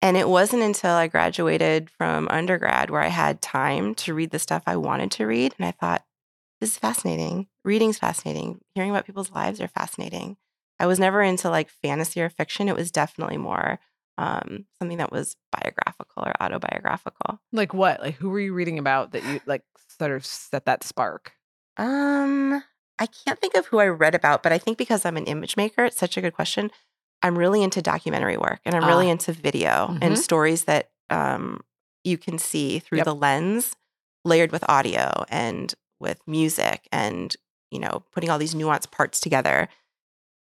And 0.00 0.16
it 0.16 0.28
wasn't 0.28 0.62
until 0.62 0.93
I 0.93 1.08
graduated 1.08 1.90
from 1.90 2.28
undergrad 2.31 2.88
where 2.88 3.00
I 3.00 3.08
had 3.08 3.43
time 3.43 3.96
to 3.96 4.14
read 4.14 4.31
the 4.31 4.38
stuff 4.38 4.62
I 4.64 4.76
wanted 4.76 5.10
to 5.12 5.26
read. 5.26 5.56
And 5.58 5.66
I 5.66 5.72
thought, 5.72 6.04
this 6.60 6.70
is 6.70 6.78
fascinating. 6.78 7.48
Reading's 7.64 7.98
fascinating. 7.98 8.60
Hearing 8.76 8.90
about 8.90 9.05
people's 9.05 9.32
lives 9.32 9.60
are 9.60 9.66
fascinating. 9.66 10.37
I 10.78 10.87
was 10.87 11.00
never 11.00 11.20
into 11.20 11.50
like 11.50 11.69
fantasy 11.69 12.22
or 12.22 12.31
fiction. 12.31 12.69
It 12.69 12.76
was 12.76 12.93
definitely 12.93 13.38
more 13.38 13.81
um, 14.18 14.66
something 14.78 14.98
that 14.98 15.10
was 15.12 15.36
biographical 15.52 16.24
or 16.24 16.32
autobiographical. 16.40 17.40
Like 17.52 17.72
what? 17.74 18.00
Like, 18.00 18.14
who 18.16 18.31
were 18.31 18.40
you 18.40 18.52
reading 18.54 18.78
about 18.78 19.12
that 19.12 19.22
you 19.24 19.40
like 19.46 19.62
sort 19.98 20.12
of 20.12 20.24
set 20.24 20.66
that 20.66 20.84
spark? 20.84 21.32
Um, 21.76 22.62
I 22.98 23.06
can't 23.06 23.38
think 23.40 23.54
of 23.54 23.66
who 23.66 23.78
I 23.78 23.86
read 23.88 24.14
about, 24.14 24.42
but 24.42 24.52
I 24.52 24.58
think 24.58 24.78
because 24.78 25.04
I'm 25.04 25.16
an 25.16 25.24
image 25.26 25.56
maker, 25.56 25.84
it's 25.86 25.96
such 25.96 26.16
a 26.16 26.20
good 26.20 26.34
question. 26.34 26.70
I'm 27.22 27.38
really 27.38 27.62
into 27.62 27.81
documentary 27.82 28.36
work 28.36 28.60
and 28.64 28.74
I'm 28.74 28.84
really 28.84 29.06
Ah. 29.08 29.12
into 29.12 29.32
video 29.32 29.88
Mhm. 29.88 29.98
and 30.02 30.19
stories 30.19 30.64
that 30.64 30.90
um, 31.10 31.60
you 32.04 32.16
can 32.19 32.38
see 32.38 32.78
through 32.78 32.98
Yep. 32.98 33.04
the 33.04 33.14
lens, 33.14 33.76
layered 34.24 34.50
with 34.52 34.64
audio 34.69 35.24
and 35.28 35.74
with 36.00 36.20
music 36.26 36.88
and, 36.90 37.34
you 37.70 37.78
know, 37.78 38.02
putting 38.12 38.31
all 38.31 38.38
these 38.38 38.54
nuanced 38.54 38.90
parts 38.90 39.20
together. 39.20 39.69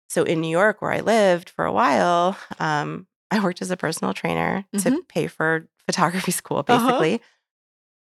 So 0.08 0.22
in 0.24 0.40
New 0.40 0.50
York, 0.50 0.80
where 0.82 0.92
I 0.92 1.00
lived 1.00 1.50
for 1.50 1.64
a 1.64 1.72
while, 1.72 2.36
um, 2.58 3.06
I 3.30 3.40
worked 3.42 3.62
as 3.62 3.70
a 3.70 3.76
personal 3.76 4.12
trainer 4.14 4.64
to 4.78 5.02
pay 5.08 5.26
for 5.26 5.68
photography 5.86 6.30
school, 6.40 6.64
Uh-huh. 6.66 6.86
basically. 6.86 7.20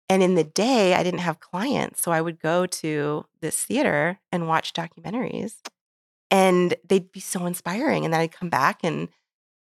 And 0.09 0.23
in 0.23 0.37
the 0.37 0.45
day, 0.45 0.95
I 0.95 1.03
didn't 1.03 1.21
have 1.21 1.39
clients. 1.41 2.01
So 2.01 2.11
I 2.13 2.21
would 2.23 2.39
go 2.41 2.65
to 2.67 3.25
this 3.43 3.63
theater 3.65 4.19
and 4.33 4.49
watch 4.49 4.73
documentaries. 4.73 5.57
And 6.31 6.75
they'd 6.87 7.13
be 7.13 7.21
so 7.21 7.45
inspiring. 7.47 8.05
And 8.05 8.13
then 8.15 8.21
I'd 8.21 8.33
come 8.33 8.49
back 8.49 8.81
and 8.83 9.09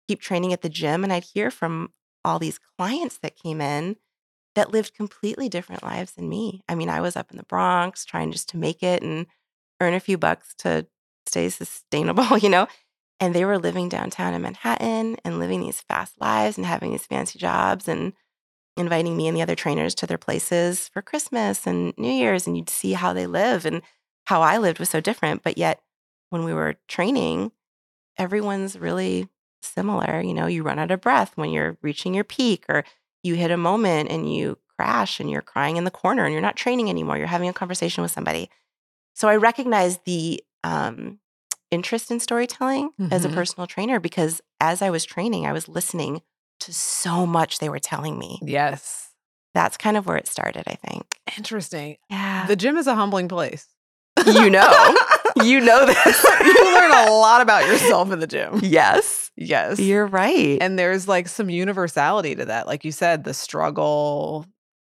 keep 0.09 0.21
training 0.21 0.53
at 0.53 0.63
the 0.63 0.69
gym. 0.69 1.05
And 1.05 1.13
I'd 1.13 1.25
hear 1.25 1.51
from 1.51 1.93
all 2.25 2.39
these 2.39 2.59
clients 2.79 3.19
that 3.19 3.37
came 3.37 3.61
in 3.61 3.97
that 4.55 4.71
lived 4.73 4.95
completely 4.95 5.49
different 5.49 5.83
lives 5.83 6.13
than 6.13 6.29
me. 6.29 6.63
I 6.69 6.75
mean, 6.75 6.89
I 6.89 7.01
was 7.01 7.17
up 7.17 7.31
in 7.31 7.37
the 7.37 7.45
Bronx 7.45 8.05
trying 8.05 8.33
just 8.33 8.49
to 8.51 8.57
make 8.57 8.83
it 8.83 9.03
and 9.03 9.27
earn 9.81 9.95
a 9.95 10.01
few 10.01 10.19
bucks 10.19 10.55
to 10.59 10.87
stay 11.27 11.49
sustainable, 11.51 12.37
you 12.45 12.49
know? 12.49 12.67
And 13.21 13.35
they 13.35 13.45
were 13.45 13.59
living 13.59 13.89
downtown 13.89 14.33
in 14.33 14.43
Manhattan 14.43 15.17
and 15.25 15.39
living 15.39 15.61
these 15.61 15.83
fast 15.83 16.19
lives 16.21 16.57
and 16.57 16.67
having 16.67 16.91
these 16.91 17.07
fancy 17.07 17.39
jobs 17.39 17.87
and 17.87 18.15
inviting 18.77 19.17
me 19.17 19.29
and 19.29 19.37
the 19.37 19.43
other 19.43 19.55
trainers 19.55 19.95
to 19.97 20.07
their 20.07 20.19
places 20.19 20.89
for 20.89 21.03
Christmas 21.03 21.67
and 21.67 21.93
New 21.99 22.11
Year's. 22.11 22.47
And 22.47 22.57
you'd 22.57 22.71
see 22.71 22.95
how 22.95 23.13
they 23.13 23.27
live 23.27 23.67
and 23.67 23.83
how 24.25 24.41
I 24.41 24.57
lived 24.59 24.79
was 24.79 24.89
so 24.89 25.01
different. 25.01 25.43
But 25.43 25.59
yet, 25.59 25.83
when 26.31 26.45
we 26.45 26.55
were 26.55 26.77
training, 26.89 27.53
everyone's 28.17 28.79
really 28.79 29.29
similar. 29.63 30.21
You 30.21 30.33
know, 30.33 30.47
you 30.47 30.63
run 30.63 30.79
out 30.79 30.91
of 30.91 31.01
breath 31.01 31.33
when 31.37 31.51
you're 31.51 31.77
reaching 31.83 32.15
your 32.15 32.25
peak, 32.25 32.65
or 32.69 32.85
you 33.23 33.35
hit 33.35 33.51
a 33.51 33.57
moment 33.57 34.11
and 34.11 34.33
you 34.33 34.59
crash 34.77 35.21
and 35.21 35.31
you're 35.31 35.43
crying 35.43 35.77
in 35.77 35.85
the 35.85 35.91
corner 35.91 36.25
and 36.25 36.33
you're 36.33 36.41
not 36.41 36.57
training 36.57 36.89
anymore. 36.89 37.19
You're 37.19 37.27
having 37.27 37.49
a 37.51 37.53
conversation 37.53 38.03
with 38.03 38.11
somebody. 38.11 38.49
So 39.15 39.29
I 39.29 39.37
recognize 39.37 39.99
the 40.07 40.43
um, 40.65 41.19
interest 41.71 42.11
in 42.11 42.21
storytelling 42.21 42.91
as 43.11 43.25
a 43.25 43.29
Mhm. 43.29 43.35
personal 43.35 43.67
trainer 43.67 44.01
because 44.01 44.41
as 44.61 44.83
I 44.83 44.91
was 44.91 45.05
training, 45.05 45.47
I 45.47 45.53
was 45.53 45.69
listening 45.69 46.23
to 46.61 46.73
so 46.73 47.27
much 47.27 47.59
they 47.59 47.69
were 47.69 47.79
telling 47.79 48.19
me. 48.19 48.39
Yes. 48.43 49.07
that's 49.53 49.77
kind 49.77 49.97
of 49.97 50.07
where 50.07 50.17
it 50.17 50.29
started, 50.29 50.63
I 50.69 50.77
think. 50.77 51.19
Interesting. 51.37 51.97
Yeah. 52.09 52.47
The 52.47 52.55
gym 52.55 52.77
is 52.77 52.87
a 52.87 52.95
humbling 52.95 53.27
place. 53.27 53.67
you 54.25 54.49
know. 54.49 54.95
you 55.43 55.59
know 55.61 55.87
this. 55.87 56.25
you 56.45 56.75
learn 56.75 56.93
a 56.93 57.11
lot 57.11 57.41
about 57.41 57.67
yourself 57.67 58.13
in 58.13 58.21
the 58.21 58.29
gym. 58.29 58.61
yes. 58.63 59.33
Yes. 59.37 59.81
You're 59.81 60.07
right. 60.07 60.57
and 60.61 60.79
there's 60.79 61.09
like 61.09 61.27
some 61.27 61.51
universality 61.51 62.37
to 62.37 62.45
that. 62.45 62.67
Like 62.69 62.85
you 62.85 62.93
said, 62.93 63.25
the 63.25 63.35
struggle, 63.35 64.47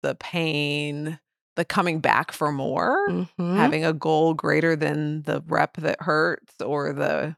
the 0.04 0.14
pain, 0.16 1.18
the 1.56 1.66
coming 1.66 2.00
back 2.00 2.32
for 2.32 2.52
more, 2.52 3.08
Mhm. 3.10 3.56
having 3.58 3.86
a 3.86 3.94
goal 3.94 4.34
greater 4.34 4.76
than 4.76 5.22
the 5.24 5.44
rep 5.48 5.78
that 5.78 6.02
hurts 6.02 6.56
or 6.62 6.94
the 6.94 7.36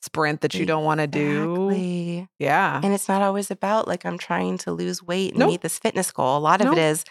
sprint 0.00 0.40
that 0.42 0.54
you 0.54 0.64
don't 0.64 0.84
want 0.84 1.00
to 1.00 1.06
do. 1.06 2.26
Yeah. 2.38 2.80
And 2.82 2.94
it's 2.94 3.08
not 3.08 3.20
always 3.22 3.50
about 3.50 3.88
like 3.88 4.06
I'm 4.06 4.16
trying 4.18 4.56
to 4.58 4.72
lose 4.72 5.02
weight 5.02 5.30
and 5.32 5.40
Nope. 5.40 5.50
meet 5.50 5.60
this 5.62 5.78
fitness 5.78 6.10
goal. 6.12 6.38
A 6.38 6.40
lot 6.40 6.60
of 6.60 6.66
Nope. 6.68 6.76
it 6.78 6.80
is 6.80 7.04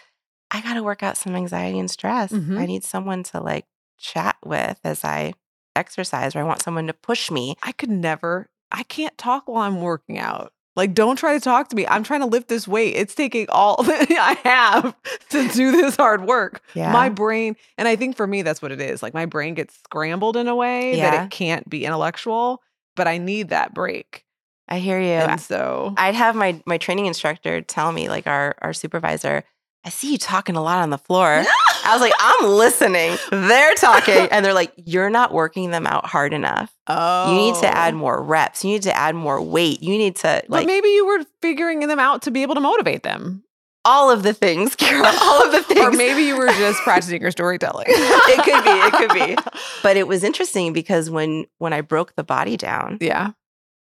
I 0.50 0.62
got 0.62 0.74
to 0.74 0.82
work 0.82 1.02
out 1.02 1.18
some 1.18 1.36
anxiety 1.36 1.78
and 1.78 1.90
stress. 1.90 2.32
Mhm. 2.32 2.58
I 2.58 2.64
need 2.64 2.82
someone 2.82 3.22
to 3.24 3.40
like 3.40 3.66
chat 3.98 4.36
with 4.42 4.80
as 4.82 5.04
I 5.04 5.34
exercise, 5.76 6.34
or 6.34 6.40
I 6.40 6.44
want 6.44 6.62
someone 6.62 6.86
to 6.86 6.94
push 6.94 7.30
me. 7.30 7.54
I 7.62 7.72
could 7.72 7.90
never, 7.90 8.48
I 8.72 8.82
can't 8.84 9.16
talk 9.18 9.46
while 9.46 9.62
I'm 9.64 9.82
working 9.82 10.18
out. 10.18 10.52
Like, 10.78 10.94
don't 10.94 11.16
try 11.16 11.34
to 11.34 11.40
talk 11.40 11.70
to 11.70 11.76
me. 11.76 11.88
I'm 11.88 12.04
trying 12.04 12.20
to 12.20 12.26
lift 12.26 12.46
this 12.46 12.68
weight. 12.68 12.94
It's 12.94 13.12
taking 13.12 13.46
all 13.48 13.82
that 13.82 14.06
I 14.10 14.34
have 14.48 14.94
to 15.30 15.48
do 15.48 15.72
this 15.72 15.96
hard 15.96 16.24
work. 16.24 16.62
Yeah. 16.74 16.92
My 16.92 17.08
brain, 17.08 17.56
and 17.76 17.88
I 17.88 17.96
think 17.96 18.16
for 18.16 18.28
me, 18.28 18.42
that's 18.42 18.62
what 18.62 18.70
it 18.70 18.80
is. 18.80 19.02
Like, 19.02 19.12
my 19.12 19.26
brain 19.26 19.54
gets 19.54 19.74
scrambled 19.74 20.36
in 20.36 20.46
a 20.46 20.54
way 20.54 20.94
that 20.94 21.24
it 21.24 21.30
can't 21.32 21.68
be 21.68 21.84
intellectual, 21.84 22.62
but 22.94 23.08
I 23.08 23.18
need 23.18 23.48
that 23.48 23.74
break. 23.74 24.24
I 24.68 24.78
hear 24.78 25.00
you. 25.00 25.08
And 25.08 25.40
so, 25.40 25.94
I'd 25.96 26.14
have 26.14 26.36
my 26.36 26.62
my 26.64 26.78
training 26.78 27.06
instructor 27.06 27.60
tell 27.60 27.90
me, 27.90 28.08
like 28.08 28.28
our 28.28 28.54
our 28.62 28.72
supervisor, 28.72 29.42
I 29.84 29.90
see 29.90 30.12
you 30.12 30.18
talking 30.18 30.56
a 30.56 30.62
lot 30.62 30.78
on 30.82 30.90
the 30.90 30.98
floor. 30.98 31.26
I 31.84 31.92
was 31.92 32.00
like, 32.00 32.12
I'm 32.18 32.48
listening. 32.50 33.16
They're 33.30 33.74
talking, 33.76 34.28
and 34.30 34.44
they're 34.44 34.52
like, 34.52 34.72
you're 34.76 35.08
not 35.08 35.32
working 35.32 35.70
them 35.70 35.86
out 35.86 36.04
hard 36.04 36.34
enough. 36.34 36.70
oh, 36.88 37.30
You 37.30 37.38
need 37.38 37.54
to 37.60 37.66
add 37.68 37.94
oh. 37.94 37.98
more 37.98 38.22
reps. 38.22 38.64
You 38.64 38.72
need 38.72 38.82
to 38.82 38.94
add 38.94 39.14
more 39.14 39.40
weight. 39.40 39.82
You 39.82 39.96
need 39.96 40.16
to 40.16 40.42
But 40.46 40.50
like 40.50 40.66
maybe 40.66 40.88
you 40.88 41.06
were 41.06 41.24
figuring 41.40 41.80
them 41.80 41.98
out 41.98 42.22
to 42.22 42.30
be 42.30 42.42
able 42.42 42.56
to 42.56 42.60
motivate 42.60 43.04
them. 43.04 43.44
all 43.84 44.10
of 44.10 44.22
the 44.24 44.34
things, 44.34 44.76
Kara. 44.76 45.06
All 45.22 45.42
of 45.46 45.52
the 45.52 45.62
things. 45.74 45.80
Or 45.80 45.90
maybe 45.92 46.22
you 46.24 46.36
were 46.36 46.48
just 46.48 46.80
practicing 46.84 47.22
your 47.22 47.30
storytelling. 47.30 47.86
it 47.88 48.44
could 48.44 48.64
be. 48.64 48.70
It 48.70 48.92
could 48.92 49.14
be. 49.44 49.60
But 49.82 49.96
it 49.96 50.06
was 50.06 50.24
interesting 50.24 50.74
because 50.74 51.08
when 51.08 51.46
when 51.58 51.72
I 51.72 51.80
broke 51.80 52.14
the 52.16 52.24
body 52.24 52.58
down, 52.58 52.98
Yeah. 53.00 53.30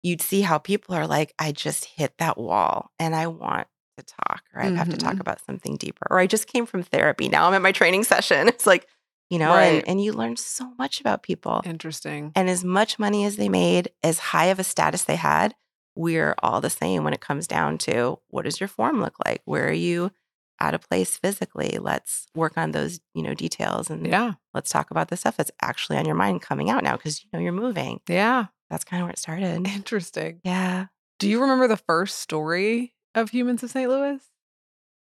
you'd 0.01 0.21
see 0.21 0.41
how 0.41 0.57
people 0.57 0.95
are 0.95 1.05
like, 1.05 1.35
I 1.37 1.51
just 1.51 1.85
hit 1.85 2.13
that 2.17 2.37
wall 2.39 2.89
and 2.97 3.13
I 3.13 3.27
want 3.27 3.67
to 4.05 4.15
talk, 4.27 4.43
or 4.53 4.61
I 4.61 4.69
have 4.69 4.89
to 4.89 4.97
talk 4.97 5.15
Mhm. 5.15 5.19
about 5.21 5.43
something 5.45 5.77
deeper, 5.77 6.05
or 6.09 6.19
I 6.19 6.27
just 6.27 6.47
came 6.47 6.65
from 6.65 6.83
therapy. 6.83 7.29
Now 7.29 7.47
I'm 7.47 7.53
at 7.53 7.61
my 7.61 7.71
training 7.71 8.03
session. 8.13 8.47
It's 8.47 8.65
like, 8.67 8.87
you 9.29 9.39
know, 9.39 9.49
Right. 9.53 9.75
and, 9.79 9.87
and 9.87 10.03
you 10.03 10.11
learn 10.13 10.35
so 10.37 10.73
much 10.77 10.99
about 10.99 11.23
people. 11.23 11.61
Interesting. 11.63 12.31
And 12.35 12.49
as 12.49 12.63
much 12.63 12.99
money 12.99 13.25
as 13.25 13.35
they 13.37 13.49
made, 13.49 13.91
as 14.03 14.19
high 14.19 14.45
of 14.47 14.59
a 14.59 14.63
status 14.63 15.03
they 15.03 15.15
had, 15.15 15.55
we're 15.95 16.35
all 16.43 16.61
the 16.61 16.69
same 16.69 17.03
when 17.03 17.13
it 17.13 17.21
comes 17.21 17.47
down 17.47 17.77
to 17.79 18.19
what 18.29 18.43
does 18.45 18.59
your 18.59 18.67
form 18.69 19.01
look 19.01 19.15
like? 19.25 19.41
Where 19.45 19.67
are 19.67 19.73
you 19.73 20.11
out 20.59 20.73
of 20.73 20.81
place 20.87 21.17
physically? 21.17 21.77
Let's 21.81 22.27
work 22.35 22.57
on 22.57 22.71
those, 22.71 22.99
you 23.13 23.23
know, 23.23 23.33
details 23.33 23.89
and 23.89 24.05
Yeah. 24.07 24.33
let's 24.53 24.69
talk 24.69 24.91
about 24.91 25.07
the 25.09 25.17
stuff 25.17 25.35
that's 25.37 25.51
actually 25.61 25.97
on 25.97 26.05
your 26.05 26.15
mind 26.15 26.41
coming 26.41 26.69
out 26.69 26.83
now 26.83 26.95
because 26.97 27.23
you 27.23 27.29
know 27.33 27.39
you're 27.39 27.51
moving. 27.51 27.99
Yeah. 28.07 28.45
That's 28.69 28.83
kind 28.85 29.01
of 29.01 29.05
where 29.05 29.11
it 29.13 29.19
started. 29.19 29.67
Interesting. 29.67 30.39
Yeah. 30.45 30.85
Do 31.19 31.27
you 31.27 31.41
remember 31.41 31.67
the 31.67 31.77
first 31.77 32.19
story 32.19 32.93
of 33.15 33.29
Humans 33.29 33.63
of 33.63 33.71
St. 33.71 33.89
Louis? 33.89 34.19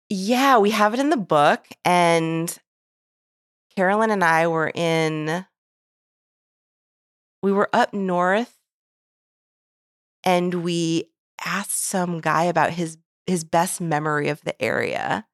Yeah, 0.09 0.57
we 0.59 0.71
have 0.71 0.93
it 0.93 0.99
in 0.99 1.09
the 1.09 1.17
book. 1.17 1.65
And 1.83 2.55
Carolyn 3.75 4.11
and 4.11 4.23
I 4.23 4.47
were 4.47 4.71
in, 4.73 5.45
we 7.41 7.51
were 7.51 7.69
up 7.73 7.93
north 7.93 8.55
and 10.23 10.63
we 10.63 11.09
asked 11.43 11.83
some 11.83 12.19
guy 12.19 12.43
about 12.43 12.71
his 12.71 12.97
his 13.27 13.43
best 13.43 13.81
memory 13.81 14.29
of 14.29 14.41
the 14.41 14.59
area. 14.61 15.25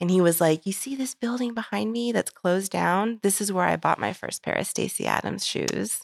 And 0.00 0.10
he 0.10 0.20
was 0.20 0.40
like, 0.40 0.66
You 0.66 0.72
see 0.72 0.96
this 0.96 1.14
building 1.14 1.54
behind 1.54 1.92
me 1.92 2.12
that's 2.12 2.30
closed 2.30 2.72
down? 2.72 3.20
This 3.22 3.40
is 3.40 3.52
where 3.52 3.64
I 3.66 3.76
bought 3.76 3.98
my 3.98 4.12
first 4.12 4.42
pair 4.42 4.54
of 4.54 4.66
Stacy 4.66 5.06
Adams 5.06 5.46
shoes. 5.46 6.00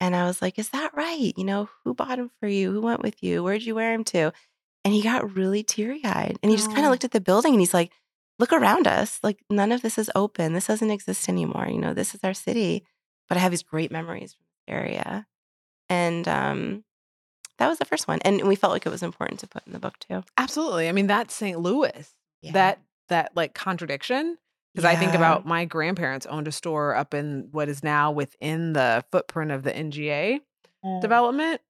And 0.00 0.16
I 0.16 0.26
was 0.26 0.42
like, 0.42 0.58
Is 0.58 0.70
that 0.70 0.94
right? 0.94 1.32
You 1.36 1.44
know, 1.44 1.68
who 1.84 1.94
bought 1.94 2.18
them 2.18 2.30
for 2.40 2.48
you? 2.48 2.72
Who 2.72 2.80
went 2.82 3.02
with 3.02 3.22
you? 3.22 3.42
Where'd 3.42 3.62
you 3.62 3.74
wear 3.74 3.92
them 3.92 4.04
to? 4.04 4.32
And 4.84 4.92
he 4.92 5.02
got 5.02 5.36
really 5.36 5.62
teary 5.62 6.04
eyed. 6.04 6.38
And 6.42 6.50
he 6.50 6.56
just 6.56 6.72
kind 6.72 6.84
of 6.84 6.90
looked 6.90 7.04
at 7.04 7.12
the 7.12 7.20
building 7.20 7.52
and 7.52 7.60
he's 7.60 7.74
like, 7.74 7.92
Look 8.38 8.52
around 8.52 8.88
us. 8.88 9.20
Like, 9.22 9.38
none 9.50 9.70
of 9.70 9.82
this 9.82 9.98
is 9.98 10.10
open. 10.16 10.52
This 10.52 10.66
doesn't 10.66 10.90
exist 10.90 11.28
anymore. 11.28 11.68
You 11.68 11.78
know, 11.78 11.94
this 11.94 12.14
is 12.14 12.24
our 12.24 12.34
city. 12.34 12.84
But 13.28 13.36
I 13.36 13.40
have 13.40 13.52
these 13.52 13.62
great 13.62 13.92
memories 13.92 14.32
from 14.32 14.44
this 14.44 14.74
area. 14.74 15.26
And 15.88 16.26
um, 16.26 16.84
that 17.58 17.68
was 17.68 17.78
the 17.78 17.84
first 17.84 18.08
one. 18.08 18.18
And 18.24 18.42
we 18.48 18.56
felt 18.56 18.72
like 18.72 18.86
it 18.86 18.90
was 18.90 19.02
important 19.02 19.40
to 19.40 19.46
put 19.46 19.62
in 19.66 19.72
the 19.72 19.78
book 19.78 19.98
too. 19.98 20.24
Absolutely. 20.36 20.88
I 20.88 20.92
mean, 20.92 21.06
that's 21.06 21.34
St. 21.34 21.60
Louis. 21.60 22.12
Yeah. 22.40 22.52
That 22.52 22.80
that 23.08 23.32
like 23.36 23.54
contradiction. 23.54 24.38
Because 24.74 24.86
I 24.86 24.96
think 24.96 25.12
about 25.14 25.44
my 25.44 25.66
grandparents 25.66 26.24
owned 26.24 26.48
a 26.48 26.52
store 26.52 26.96
up 26.96 27.12
in 27.12 27.48
what 27.52 27.68
is 27.68 27.84
now 27.84 28.10
within 28.10 28.72
the 28.72 29.04
footprint 29.12 29.50
of 29.50 29.62
the 29.62 29.70
NGA 29.70 30.40
development. 31.02 31.60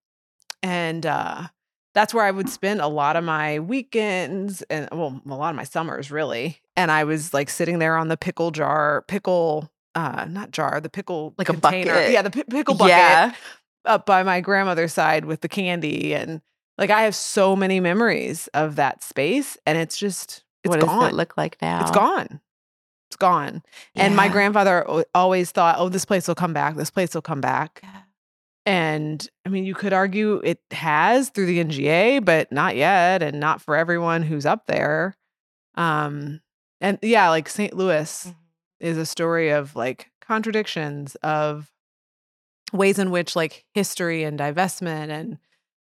And 0.63 1.05
uh 1.05 1.49
that's 1.95 2.15
where 2.15 2.25
I 2.25 2.31
would 2.31 2.49
spend 2.49 2.81
a 2.81 2.87
lot 2.89 3.17
of 3.17 3.25
my 3.25 3.59
weekends 3.59 4.63
and 4.63 4.89
well, 4.93 5.21
a 5.29 5.35
lot 5.37 5.51
of 5.51 5.57
my 5.57 5.65
summers 5.65 6.11
really. 6.11 6.61
And 6.77 6.91
I 6.91 7.05
was 7.05 7.35
like 7.35 7.51
sitting 7.51 7.79
there 7.79 7.97
on 7.97 8.09
the 8.09 8.17
pickle 8.17 8.51
jar, 8.51 9.05
pickle 9.09 9.71
uh 9.95 10.27
not 10.29 10.51
jar, 10.53 10.81
the 10.81 10.89
pickle 10.89 11.35
Like 11.37 11.49
a 11.49 11.53
container. 11.53 11.93
bucket. 11.93 12.13
Yeah, 12.13 12.23
the 12.23 12.31
pi- 12.31 12.45
pickle 12.51 12.75
bucket 12.75 12.91
Yeah. 12.93 13.35
up 13.85 14.07
by 14.07 14.23
my 14.23 14.41
grandmother's 14.41 14.93
side 14.95 15.25
with 15.27 15.41
the 15.43 15.49
candy 15.49 16.15
and 16.15 16.41
like 16.79 16.89
I 16.91 17.03
have 17.03 17.15
so 17.15 17.55
many 17.55 17.79
memories 17.81 18.49
of 18.55 18.77
that 18.77 19.03
space 19.03 19.59
and 19.67 19.77
it's 19.77 19.99
just 19.99 20.45
it's 20.65 20.71
what 20.71 20.81
does 20.81 20.89
gone. 20.89 21.11
it 21.11 21.15
look 21.15 21.37
like 21.37 21.61
now? 21.61 21.83
It's 21.83 21.91
gone. 21.91 22.41
It's 23.11 23.17
gone. 23.19 23.63
And 23.95 24.17
my 24.17 24.29
grandfather 24.29 25.05
always 25.15 25.51
thought, 25.51 25.75
"Oh, 25.79 25.91
this 25.91 26.07
place 26.07 26.27
will 26.27 26.35
come 26.35 26.55
back. 26.55 26.77
This 26.77 26.89
place 26.91 27.13
will 27.15 27.21
come 27.21 27.43
back." 27.43 27.81
Yeah. 27.83 28.02
And 28.65 29.27
I 29.45 29.49
mean, 29.49 29.65
you 29.65 29.75
could 29.75 29.93
argue 29.93 30.41
it 30.45 30.61
has 30.71 31.31
through 31.31 31.47
the 31.47 31.59
NGA, 31.63 32.25
but 32.25 32.53
not 32.53 32.77
yet 32.77 33.23
and 33.23 33.41
not 33.41 33.61
for 33.61 33.77
everyone 33.77 34.23
who's 34.23 34.47
up 34.47 34.67
there. 34.67 35.17
Um 35.77 36.41
and 36.81 36.99
yeah, 37.03 37.29
like 37.31 37.49
St. 37.49 37.75
Louis 37.75 38.27
Mhm. 38.29 38.37
is 38.81 38.99
a 38.99 39.07
story 39.07 39.51
of 39.51 39.77
like 39.77 40.11
contradictions 40.21 41.15
of 41.17 41.71
ways 42.73 42.99
in 42.99 43.11
which 43.11 43.37
like 43.37 43.65
history 43.75 44.25
and 44.25 44.39
divestment 44.39 45.11
and 45.11 45.39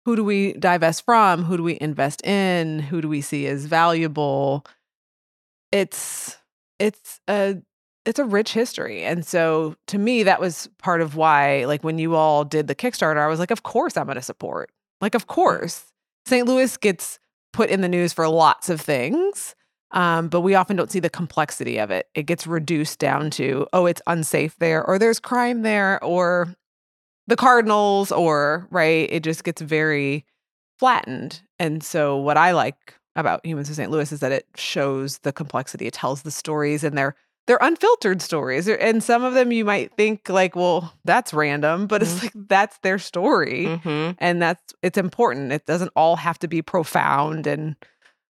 who 0.04 0.16
do 0.16 0.24
we 0.24 0.52
divest 0.54 1.04
from 1.04 1.44
who 1.44 1.56
do 1.56 1.62
we 1.62 1.78
invest 1.80 2.24
in 2.26 2.78
who 2.80 3.00
do 3.00 3.08
we 3.08 3.20
see 3.20 3.46
as 3.46 3.64
valuable 3.66 4.64
it's 5.72 6.36
it's 6.78 7.20
a 7.28 7.56
it's 8.06 8.18
a 8.18 8.24
rich 8.24 8.52
history 8.52 9.04
and 9.04 9.26
so 9.26 9.74
to 9.86 9.98
me 9.98 10.22
that 10.22 10.40
was 10.40 10.68
part 10.78 11.00
of 11.00 11.16
why 11.16 11.64
like 11.66 11.82
when 11.84 11.98
you 11.98 12.14
all 12.14 12.44
did 12.44 12.66
the 12.68 12.74
kickstarter 12.74 13.18
i 13.18 13.26
was 13.26 13.38
like 13.38 13.50
of 13.50 13.62
course 13.62 13.96
i'm 13.96 14.06
going 14.06 14.14
to 14.16 14.22
support 14.22 14.70
like 15.00 15.14
of 15.14 15.26
course 15.26 15.92
st 16.26 16.46
louis 16.46 16.76
gets 16.76 17.18
put 17.52 17.68
in 17.68 17.80
the 17.80 17.88
news 17.88 18.12
for 18.12 18.28
lots 18.28 18.68
of 18.68 18.80
things 18.80 19.54
um, 19.92 20.28
but 20.28 20.40
we 20.40 20.54
often 20.54 20.76
don't 20.76 20.90
see 20.90 21.00
the 21.00 21.10
complexity 21.10 21.78
of 21.78 21.90
it. 21.90 22.08
It 22.14 22.24
gets 22.24 22.46
reduced 22.46 22.98
down 22.98 23.30
to, 23.30 23.66
oh, 23.72 23.86
it's 23.86 24.02
unsafe 24.06 24.56
there, 24.58 24.84
or 24.84 24.98
there's 24.98 25.20
crime 25.20 25.62
there, 25.62 26.02
or 26.02 26.54
the 27.26 27.36
Cardinals, 27.36 28.12
or 28.12 28.66
right. 28.70 29.08
It 29.10 29.22
just 29.22 29.44
gets 29.44 29.62
very 29.62 30.24
flattened. 30.78 31.40
And 31.58 31.82
so, 31.82 32.16
what 32.16 32.36
I 32.36 32.52
like 32.52 32.94
about 33.14 33.44
Humans 33.46 33.70
of 33.70 33.76
St. 33.76 33.90
Louis 33.90 34.12
is 34.12 34.20
that 34.20 34.32
it 34.32 34.46
shows 34.56 35.18
the 35.18 35.32
complexity. 35.32 35.86
It 35.86 35.94
tells 35.94 36.22
the 36.22 36.30
stories, 36.30 36.84
and 36.84 36.98
they're 36.98 37.16
they're 37.46 37.58
unfiltered 37.60 38.20
stories. 38.22 38.68
And 38.68 39.02
some 39.02 39.22
of 39.24 39.34
them 39.34 39.52
you 39.52 39.64
might 39.64 39.92
think 39.96 40.28
like, 40.28 40.56
well, 40.56 40.92
that's 41.04 41.32
random, 41.32 41.86
but 41.86 42.02
it's 42.02 42.22
like 42.22 42.32
that's 42.34 42.78
their 42.78 42.98
story. 42.98 43.66
Mhm. 43.66 44.16
and 44.18 44.42
that's 44.42 44.74
it's 44.82 44.98
important. 44.98 45.52
It 45.52 45.66
doesn't 45.66 45.92
all 45.96 46.16
have 46.16 46.38
to 46.40 46.48
be 46.48 46.60
profound 46.62 47.46
and 47.46 47.76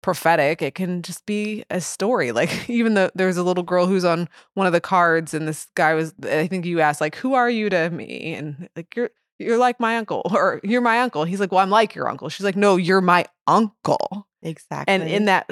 prophetic. 0.02 0.62
It 0.62 0.74
can 0.74 1.02
just 1.02 1.24
be 1.26 1.64
a 1.70 1.80
story. 1.80 2.32
Like 2.42 2.68
even 2.68 2.94
though 2.94 3.10
there's 3.14 3.36
a 3.36 3.42
little 3.44 3.62
girl 3.62 3.86
who's 3.86 4.04
on 4.04 4.28
one 4.54 4.66
of 4.66 4.72
the 4.72 4.80
cards 4.80 5.32
and 5.34 5.46
this 5.46 5.68
guy 5.74 5.94
was 5.94 6.12
i 6.24 6.46
think 6.48 6.64
you 6.66 6.80
asked 6.80 7.00
like 7.00 7.14
who 7.16 7.34
are 7.34 7.50
you 7.50 7.70
to 7.70 7.90
me? 7.90 8.34
And 8.34 8.68
like 8.74 8.96
you're 8.96 9.10
you're 9.38 9.58
like 9.58 9.78
my 9.80 9.96
uncle 9.98 10.22
or 10.32 10.60
you're 10.64 10.80
my 10.80 11.00
uncle. 11.00 11.24
He's 11.24 11.38
like 11.40 11.52
well 11.52 11.60
i'm 11.62 11.70
like 11.70 11.94
your 11.94 12.08
uncle. 12.08 12.28
She's 12.30 12.44
like 12.44 12.56
no 12.56 12.76
you're 12.76 13.00
my 13.00 13.26
uncle. 13.46 14.26
Exactly. 14.44 14.92
and 14.92 15.04
in 15.04 15.26
that 15.26 15.48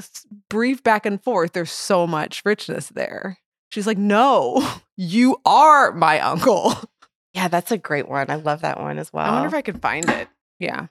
brief 0.49 0.83
back 0.83 1.07
and 1.07 1.23
forth 1.23 1.53
there's 1.53 1.71
so 1.71 2.09
much 2.09 2.43
richness 2.45 2.89
there 2.89 3.39
she's 3.71 3.87
like 3.87 3.99
no 3.99 4.63
you 4.97 5.37
are 5.45 5.93
my 5.93 6.21
uncle 6.21 6.75
yeah, 7.35 7.49
that's 7.49 7.71
a 7.71 7.79
great 7.79 8.09
one. 8.09 8.31
I 8.31 8.37
love 8.37 8.63
that 8.63 8.81
one 8.81 8.99
as 8.99 9.13
well. 9.13 9.27
I 9.27 9.33
wonder 9.33 9.49
if 9.49 9.55
I 9.55 9.63
could 9.63 9.81
find 9.81 10.09
it. 10.09 10.29
Yeah. 10.59 10.87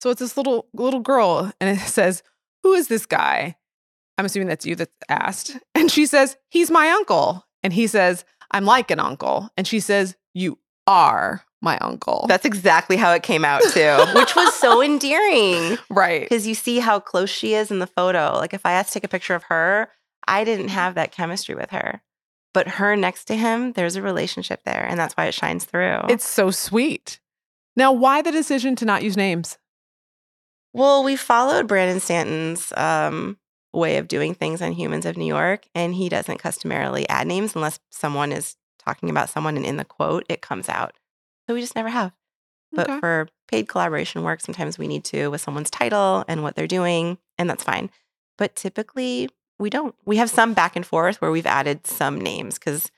So 0.00 0.10
it's 0.10 0.20
this 0.20 0.36
little 0.36 0.66
little 0.72 1.00
girl, 1.00 1.52
and 1.60 1.78
it 1.78 1.82
says, 1.86 2.22
"Who 2.62 2.72
is 2.72 2.88
this 2.88 3.06
guy?" 3.06 3.56
I'm 4.18 4.26
assuming 4.26 4.48
that's 4.48 4.66
you 4.66 4.76
that's 4.76 4.92
asked. 5.08 5.56
And 5.74 5.90
she 5.90 6.04
says, 6.04 6.36
He's 6.50 6.70
my 6.70 6.90
uncle. 6.90 7.46
And 7.62 7.72
he 7.72 7.86
says, 7.86 8.26
I'm 8.50 8.66
like 8.66 8.90
an 8.90 9.00
uncle. 9.00 9.48
And 9.56 9.66
she 9.66 9.80
says, 9.80 10.14
You 10.34 10.58
are 10.86 11.42
my 11.62 11.78
uncle. 11.78 12.26
That's 12.28 12.44
exactly 12.44 12.98
how 12.98 13.14
it 13.14 13.22
came 13.22 13.46
out 13.46 13.62
too, 13.62 14.04
which 14.14 14.36
was 14.36 14.52
so 14.54 14.82
endearing 14.82 15.78
right. 15.88 16.20
because 16.20 16.46
you 16.46 16.54
see 16.54 16.80
how 16.80 17.00
close 17.00 17.30
she 17.30 17.54
is 17.54 17.70
in 17.70 17.78
the 17.78 17.86
photo. 17.86 18.34
Like 18.34 18.52
if 18.52 18.66
I 18.66 18.72
asked 18.72 18.92
to 18.92 18.94
take 18.94 19.04
a 19.04 19.08
picture 19.08 19.34
of 19.34 19.44
her, 19.44 19.88
I 20.26 20.44
didn't 20.44 20.68
have 20.68 20.94
that 20.94 21.12
chemistry 21.12 21.54
with 21.54 21.70
her. 21.70 22.02
But 22.52 22.66
her 22.66 22.96
next 22.96 23.26
to 23.26 23.36
him, 23.36 23.72
there's 23.72 23.94
a 23.94 24.02
relationship 24.02 24.62
there, 24.64 24.84
and 24.84 24.98
that's 24.98 25.16
why 25.16 25.26
it 25.26 25.34
shines 25.34 25.64
through. 25.64 26.00
It's 26.08 26.28
so 26.28 26.50
sweet. 26.50 27.20
Now, 27.76 27.92
why 27.92 28.22
the 28.22 28.32
decision 28.32 28.74
to 28.76 28.84
not 28.84 29.04
use 29.04 29.16
names? 29.16 29.56
well, 30.72 31.02
we 31.02 31.16
followed 31.16 31.66
Brandon 31.66 31.98
Stanton's 32.00 32.72
um, 32.76 33.38
way 33.72 33.96
of 33.96 34.06
doing 34.08 34.34
things 34.34 34.62
on 34.62 34.72
Humans 34.72 35.04
of 35.06 35.16
New 35.16 35.26
York, 35.26 35.66
and 35.74 35.94
he 35.94 36.08
doesn't 36.08 36.38
customarily 36.38 37.08
add 37.08 37.26
names 37.26 37.54
unless 37.54 37.80
someone 37.90 38.32
is 38.32 38.56
talking 38.78 39.10
about 39.10 39.28
someone, 39.30 39.56
and 39.56 39.66
in 39.66 39.76
the 39.76 39.84
quote, 39.84 40.24
it 40.28 40.42
comes 40.42 40.68
out. 40.68 40.94
So 41.48 41.54
we 41.54 41.60
just 41.60 41.74
never 41.74 41.88
have. 41.88 42.12
But 42.72 42.88
Okay. 42.88 43.00
for 43.00 43.28
paid 43.48 43.68
collaboration 43.68 44.22
work, 44.22 44.40
sometimes 44.40 44.78
we 44.78 44.86
need 44.86 45.04
to 45.06 45.28
with 45.28 45.40
someone's 45.40 45.70
title 45.70 46.24
and 46.28 46.42
what 46.42 46.54
they're 46.54 46.68
doing, 46.68 47.18
and 47.36 47.50
that's 47.50 47.64
fine. 47.64 47.90
But 48.38 48.54
typically, 48.54 49.28
we 49.60 49.70
don't. 49.70 49.94
We 50.04 50.16
have 50.16 50.30
some 50.30 50.54
back 50.54 50.74
and 50.74 50.86
forth 50.86 51.20
where 51.20 51.30
we've 51.30 51.46
added 51.46 51.86
some 51.86 52.20
names 52.20 52.58
because 52.58 52.90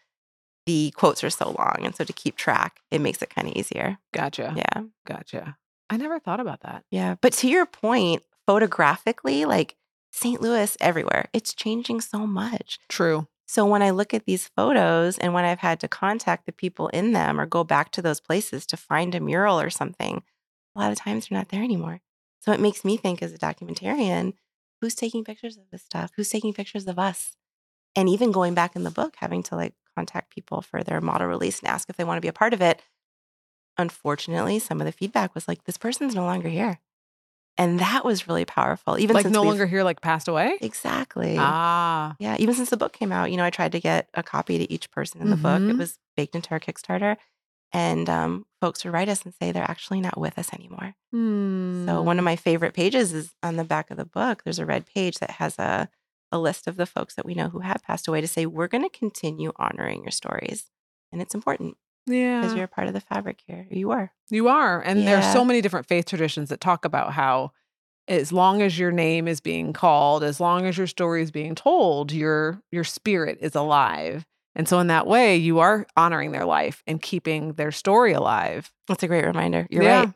the 0.64 0.92
quotes 0.96 1.24
are 1.24 1.30
so 1.30 1.54
long. 1.58 1.78
And 1.82 1.94
so 1.94 2.04
to 2.04 2.12
keep 2.12 2.36
track, 2.36 2.80
it 2.90 3.00
makes 3.00 3.20
it 3.20 3.34
kind 3.34 3.48
of 3.48 3.54
easier. 3.54 3.98
Gotcha. 4.14 4.54
Yeah. 4.56 4.84
Gotcha. 5.04 5.56
I 5.90 5.96
never 5.96 6.18
thought 6.18 6.40
about 6.40 6.60
that. 6.60 6.84
Yeah. 6.90 7.16
But 7.20 7.32
to 7.34 7.48
your 7.48 7.66
point, 7.66 8.22
photographically, 8.46 9.44
like 9.44 9.76
St. 10.12 10.40
Louis 10.40 10.76
everywhere, 10.80 11.28
it's 11.32 11.52
changing 11.52 12.00
so 12.00 12.26
much. 12.26 12.78
True. 12.88 13.26
So 13.46 13.66
when 13.66 13.82
I 13.82 13.90
look 13.90 14.14
at 14.14 14.24
these 14.24 14.48
photos 14.56 15.18
and 15.18 15.34
when 15.34 15.44
I've 15.44 15.58
had 15.58 15.80
to 15.80 15.88
contact 15.88 16.46
the 16.46 16.52
people 16.52 16.88
in 16.88 17.12
them 17.12 17.40
or 17.40 17.44
go 17.44 17.64
back 17.64 17.90
to 17.92 18.02
those 18.02 18.20
places 18.20 18.64
to 18.66 18.76
find 18.76 19.14
a 19.14 19.20
mural 19.20 19.60
or 19.60 19.68
something, 19.68 20.22
a 20.74 20.78
lot 20.78 20.92
of 20.92 20.98
times 20.98 21.28
they're 21.28 21.38
not 21.38 21.48
there 21.48 21.62
anymore. 21.62 22.00
So 22.40 22.52
it 22.52 22.60
makes 22.60 22.84
me 22.84 22.96
think 22.96 23.22
as 23.22 23.32
a 23.32 23.38
documentarian, 23.38 24.34
who's 24.82 24.94
taking 24.96 25.22
pictures 25.24 25.56
of 25.56 25.70
this 25.70 25.82
stuff? 25.82 26.10
Who's 26.16 26.28
taking 26.28 26.52
pictures 26.52 26.86
of 26.88 26.98
us? 26.98 27.36
And 27.94 28.08
even 28.08 28.32
going 28.32 28.52
back 28.52 28.74
in 28.74 28.82
the 28.82 28.90
book, 28.90 29.14
having 29.18 29.42
to 29.44 29.54
like 29.56 29.74
contact 29.96 30.30
people 30.34 30.60
for 30.60 30.82
their 30.82 31.00
model 31.00 31.28
release 31.28 31.60
and 31.60 31.68
ask 31.68 31.88
if 31.88 31.96
they 31.96 32.04
want 32.04 32.16
to 32.18 32.20
be 32.22 32.28
a 32.28 32.32
part 32.32 32.52
of 32.52 32.60
it. 32.60 32.82
Unfortunately, 33.78 34.58
some 34.58 34.80
of 34.80 34.84
the 34.86 34.92
feedback 34.92 35.34
was 35.34 35.46
like, 35.48 35.64
this 35.64 35.78
person's 35.78 36.14
no 36.14 36.24
longer 36.24 36.48
here. 36.48 36.80
And 37.56 37.78
that 37.80 38.04
was 38.04 38.26
really 38.26 38.44
powerful. 38.44 38.98
Even 38.98 39.14
like 39.14 39.24
since 39.24 39.32
no 39.34 39.42
longer 39.44 39.66
here, 39.66 39.84
like 39.84 40.00
passed 40.00 40.26
away. 40.26 40.58
Exactly. 40.60 41.36
Ah. 41.38 42.16
Yeah, 42.18 42.36
even 42.38 42.54
since 42.54 42.70
the 42.70 42.76
book 42.76 42.92
came 42.92 43.12
out, 43.12 43.30
you 43.30 43.36
know, 43.36 43.44
I 43.44 43.50
tried 43.50 43.72
to 43.72 43.80
get 43.80 44.08
a 44.14 44.22
copy 44.22 44.58
to 44.58 44.72
each 44.72 44.90
person 44.90 45.20
in 45.22 45.30
the 45.30 45.36
book. 45.36 45.62
It 45.68 45.76
Mhm. 45.76 45.78
was 45.78 45.98
baked 46.16 46.34
into 46.34 46.50
our 46.50 46.60
Kickstarter. 46.60 47.16
And 47.72 48.08
um, 48.08 48.44
folks 48.60 48.84
would 48.84 48.92
write 48.92 49.08
us 49.08 49.22
and 49.24 49.32
say 49.34 49.50
they're 49.50 49.62
actually 49.70 50.00
not 50.00 50.18
with 50.18 50.38
us 50.38 50.52
anymore. 50.52 50.94
So 51.12 51.18
one 52.02 52.16
Hmm. 52.16 52.18
of 52.18 52.24
my 52.24 52.36
favorite 52.36 52.74
pages 52.74 53.12
is 53.12 53.32
on 53.42 53.56
the 53.56 53.64
back 53.64 53.90
of 53.90 53.96
the 53.96 54.04
book. 54.04 54.42
There's 54.44 54.58
a 54.58 54.66
red 54.66 54.84
page 54.86 55.18
that 55.18 55.32
has 55.32 55.58
a, 55.58 55.88
a 56.30 56.38
list 56.38 56.66
of 56.66 56.76
the 56.76 56.86
folks 56.86 57.14
that 57.14 57.24
we 57.24 57.34
know 57.34 57.48
who 57.48 57.60
have 57.60 57.82
passed 57.82 58.08
away 58.08 58.20
to 58.20 58.28
say, 58.28 58.46
we're 58.46 58.68
going 58.68 58.84
to 58.84 58.98
continue 58.98 59.52
honoring 59.56 60.02
your 60.02 60.10
stories. 60.10 60.70
And 61.12 61.20
it's 61.22 61.34
important 61.34 61.76
yeah. 62.06 62.40
because 62.40 62.54
you're 62.54 62.64
a 62.64 62.68
part 62.68 62.88
of 62.88 62.94
the 62.94 63.00
fabric 63.00 63.40
here. 63.46 63.66
You 63.70 63.90
are. 63.90 64.12
You 64.30 64.48
are. 64.48 64.80
And 64.80 65.00
Yeah. 65.00 65.32
so 65.32 65.44
many 65.44 65.60
different 65.60 65.86
faith 65.88 66.06
traditions 66.06 66.50
that 66.50 66.60
talk 66.60 66.84
about 66.84 67.12
how 67.12 67.52
as 68.08 68.32
long 68.32 68.60
as 68.62 68.78
your 68.78 68.90
name 68.92 69.28
is 69.28 69.40
being 69.40 69.72
called, 69.72 70.24
as 70.24 70.40
long 70.40 70.66
as 70.66 70.76
your 70.76 70.86
story 70.88 71.22
is 71.22 71.30
being 71.30 71.54
told, 71.54 72.12
your 72.12 72.60
your 72.72 72.84
spirit 72.84 73.38
is 73.40 73.54
alive. 73.54 74.26
And 74.54 74.68
so 74.68 74.78
in 74.80 74.88
that 74.88 75.06
way, 75.06 75.36
you 75.36 75.60
are 75.60 75.86
honoring 75.96 76.32
their 76.32 76.44
life 76.44 76.82
and 76.86 77.00
keeping 77.00 77.54
their 77.54 77.72
story 77.72 78.12
alive. 78.12 78.70
That's 78.88 79.02
a 79.02 79.08
great 79.08 79.24
reminder. 79.24 79.66
You're 79.70 79.82
Yeah. 79.82 80.00
right. 80.00 80.14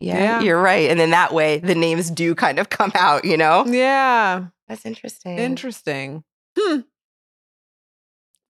Yeah, 0.00 0.18
Yeah. 0.18 0.40
you're 0.40 0.60
right. 0.60 0.90
And 0.90 0.98
then 1.00 1.10
that 1.10 1.32
way 1.32 1.58
the 1.58 1.74
names 1.74 2.10
do 2.10 2.34
kind 2.34 2.58
of 2.58 2.68
come 2.68 2.92
out, 2.94 3.24
you 3.24 3.36
know? 3.36 3.64
Yeah. 3.66 4.46
That's 4.68 4.84
interesting. 4.84 5.38
Interesting. 5.38 6.24
Hmm. 6.58 6.80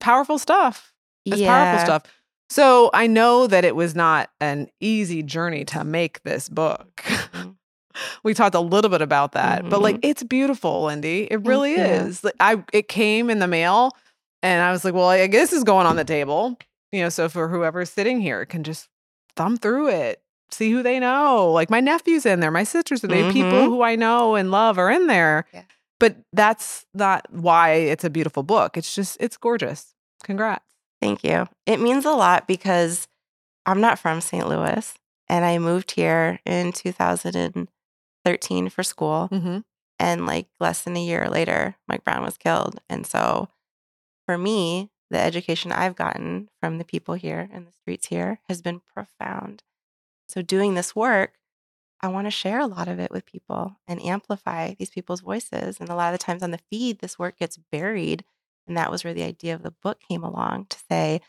Powerful 0.00 0.38
stuff. 0.38 0.92
It's 1.24 1.38
yeah. 1.38 1.48
powerful 1.48 1.84
stuff. 1.84 2.02
So 2.48 2.90
I 2.94 3.06
know 3.06 3.46
that 3.46 3.64
it 3.64 3.74
was 3.74 3.94
not 3.94 4.30
an 4.40 4.68
easy 4.80 5.22
journey 5.22 5.64
to 5.66 5.84
make 5.84 6.22
this 6.22 6.48
book. 6.48 7.02
Mhm. 7.04 7.56
we 8.22 8.34
talked 8.34 8.54
a 8.54 8.60
little 8.60 8.90
bit 8.90 9.02
about 9.02 9.32
that, 9.32 9.68
but 9.68 9.80
like 9.82 9.96
Mhm. 9.96 10.00
it's 10.04 10.22
beautiful, 10.22 10.84
Lindy. 10.84 11.24
It 11.30 11.44
really 11.46 11.74
is. 11.74 12.22
Like 12.22 12.34
I 12.38 12.62
it 12.72 12.88
came 12.88 13.30
in 13.30 13.38
the 13.40 13.48
mail 13.48 13.90
and 14.42 14.62
I 14.62 14.70
was 14.72 14.84
like, 14.84 14.94
well, 14.94 15.08
I 15.08 15.26
guess 15.26 15.50
this 15.50 15.58
is 15.58 15.64
going 15.64 15.86
on 15.86 15.96
the 15.96 16.04
table. 16.04 16.56
You 16.92 17.02
know, 17.02 17.08
so 17.08 17.28
for 17.28 17.48
whoever's 17.48 17.90
sitting 17.90 18.20
here 18.20 18.44
can 18.46 18.62
just 18.64 18.88
thumb 19.36 19.56
through 19.56 19.88
it, 19.88 20.22
see 20.50 20.70
who 20.70 20.82
they 20.82 20.98
know. 21.00 21.50
Like 21.52 21.68
my 21.70 21.80
nephew's 21.80 22.24
in 22.26 22.40
there, 22.40 22.50
my 22.50 22.64
sisters 22.64 23.02
are 23.04 23.08
there, 23.08 23.30
people 23.32 23.50
Mhm. 23.52 23.64
who 23.66 23.82
I 23.82 23.96
know 23.96 24.34
and 24.36 24.50
love 24.50 24.78
are 24.78 24.90
in 24.90 25.06
there. 25.08 25.46
Yeah. 25.52 25.62
But 25.98 26.16
that's 26.32 26.86
not 26.94 27.26
why 27.32 27.70
it's 27.72 28.04
a 28.04 28.10
beautiful 28.10 28.42
book. 28.42 28.76
It's 28.76 28.94
just 28.94 29.16
it's 29.20 29.36
gorgeous. 29.36 29.94
Congrats. 30.24 30.64
Thank 31.02 31.24
you. 31.24 31.46
It 31.66 31.80
means 31.80 32.04
a 32.04 32.12
lot 32.12 32.46
because 32.46 33.08
I'm 33.66 33.80
not 33.80 33.98
from 33.98 34.20
St. 34.20 34.46
Louis 34.48 34.94
and 35.28 35.44
I 35.44 35.58
moved 35.58 35.92
here 35.92 36.38
in 36.46 36.72
2013 36.72 38.68
for 38.68 38.82
school. 38.82 39.28
Mm-hmm. 39.32 39.58
And 39.98 40.26
like 40.26 40.46
less 40.60 40.82
than 40.82 40.96
a 40.96 41.02
year 41.04 41.28
later, 41.28 41.76
Mike 41.88 42.04
Brown 42.04 42.22
was 42.24 42.36
killed. 42.36 42.80
And 42.88 43.06
so 43.06 43.48
for 44.26 44.38
me, 44.38 44.90
the 45.10 45.18
education 45.18 45.72
I've 45.72 45.96
gotten 45.96 46.48
from 46.60 46.78
the 46.78 46.84
people 46.84 47.14
here 47.14 47.48
in 47.52 47.64
the 47.64 47.72
streets 47.72 48.08
here 48.08 48.40
has 48.48 48.62
been 48.62 48.80
profound. 48.94 49.62
So 50.28 50.42
doing 50.42 50.74
this 50.74 50.96
work, 50.96 51.34
I 52.00 52.08
want 52.08 52.26
to 52.26 52.30
share 52.30 52.60
a 52.60 52.66
lot 52.66 52.88
of 52.88 52.98
it 53.00 53.10
with 53.10 53.26
people 53.26 53.76
and 53.88 54.02
amplify 54.02 54.74
these 54.74 54.90
people's 54.90 55.20
voices. 55.22 55.80
And 55.80 55.88
a 55.88 55.94
lot 55.94 56.12
of 56.12 56.18
the 56.20 56.24
times 56.24 56.42
on 56.42 56.50
the 56.50 56.60
feed, 56.70 57.00
this 57.00 57.18
work 57.18 57.38
gets 57.38 57.58
buried. 57.72 58.24
And 58.68 58.76
that 58.76 58.90
was 58.90 59.04
where 59.04 59.14
the 59.14 59.22
idea 59.24 59.54
of 59.54 59.62
the 59.62 59.70
book 59.70 60.00
came 60.08 60.22
along 60.24 60.66
to 60.70 60.78
say 60.90 61.20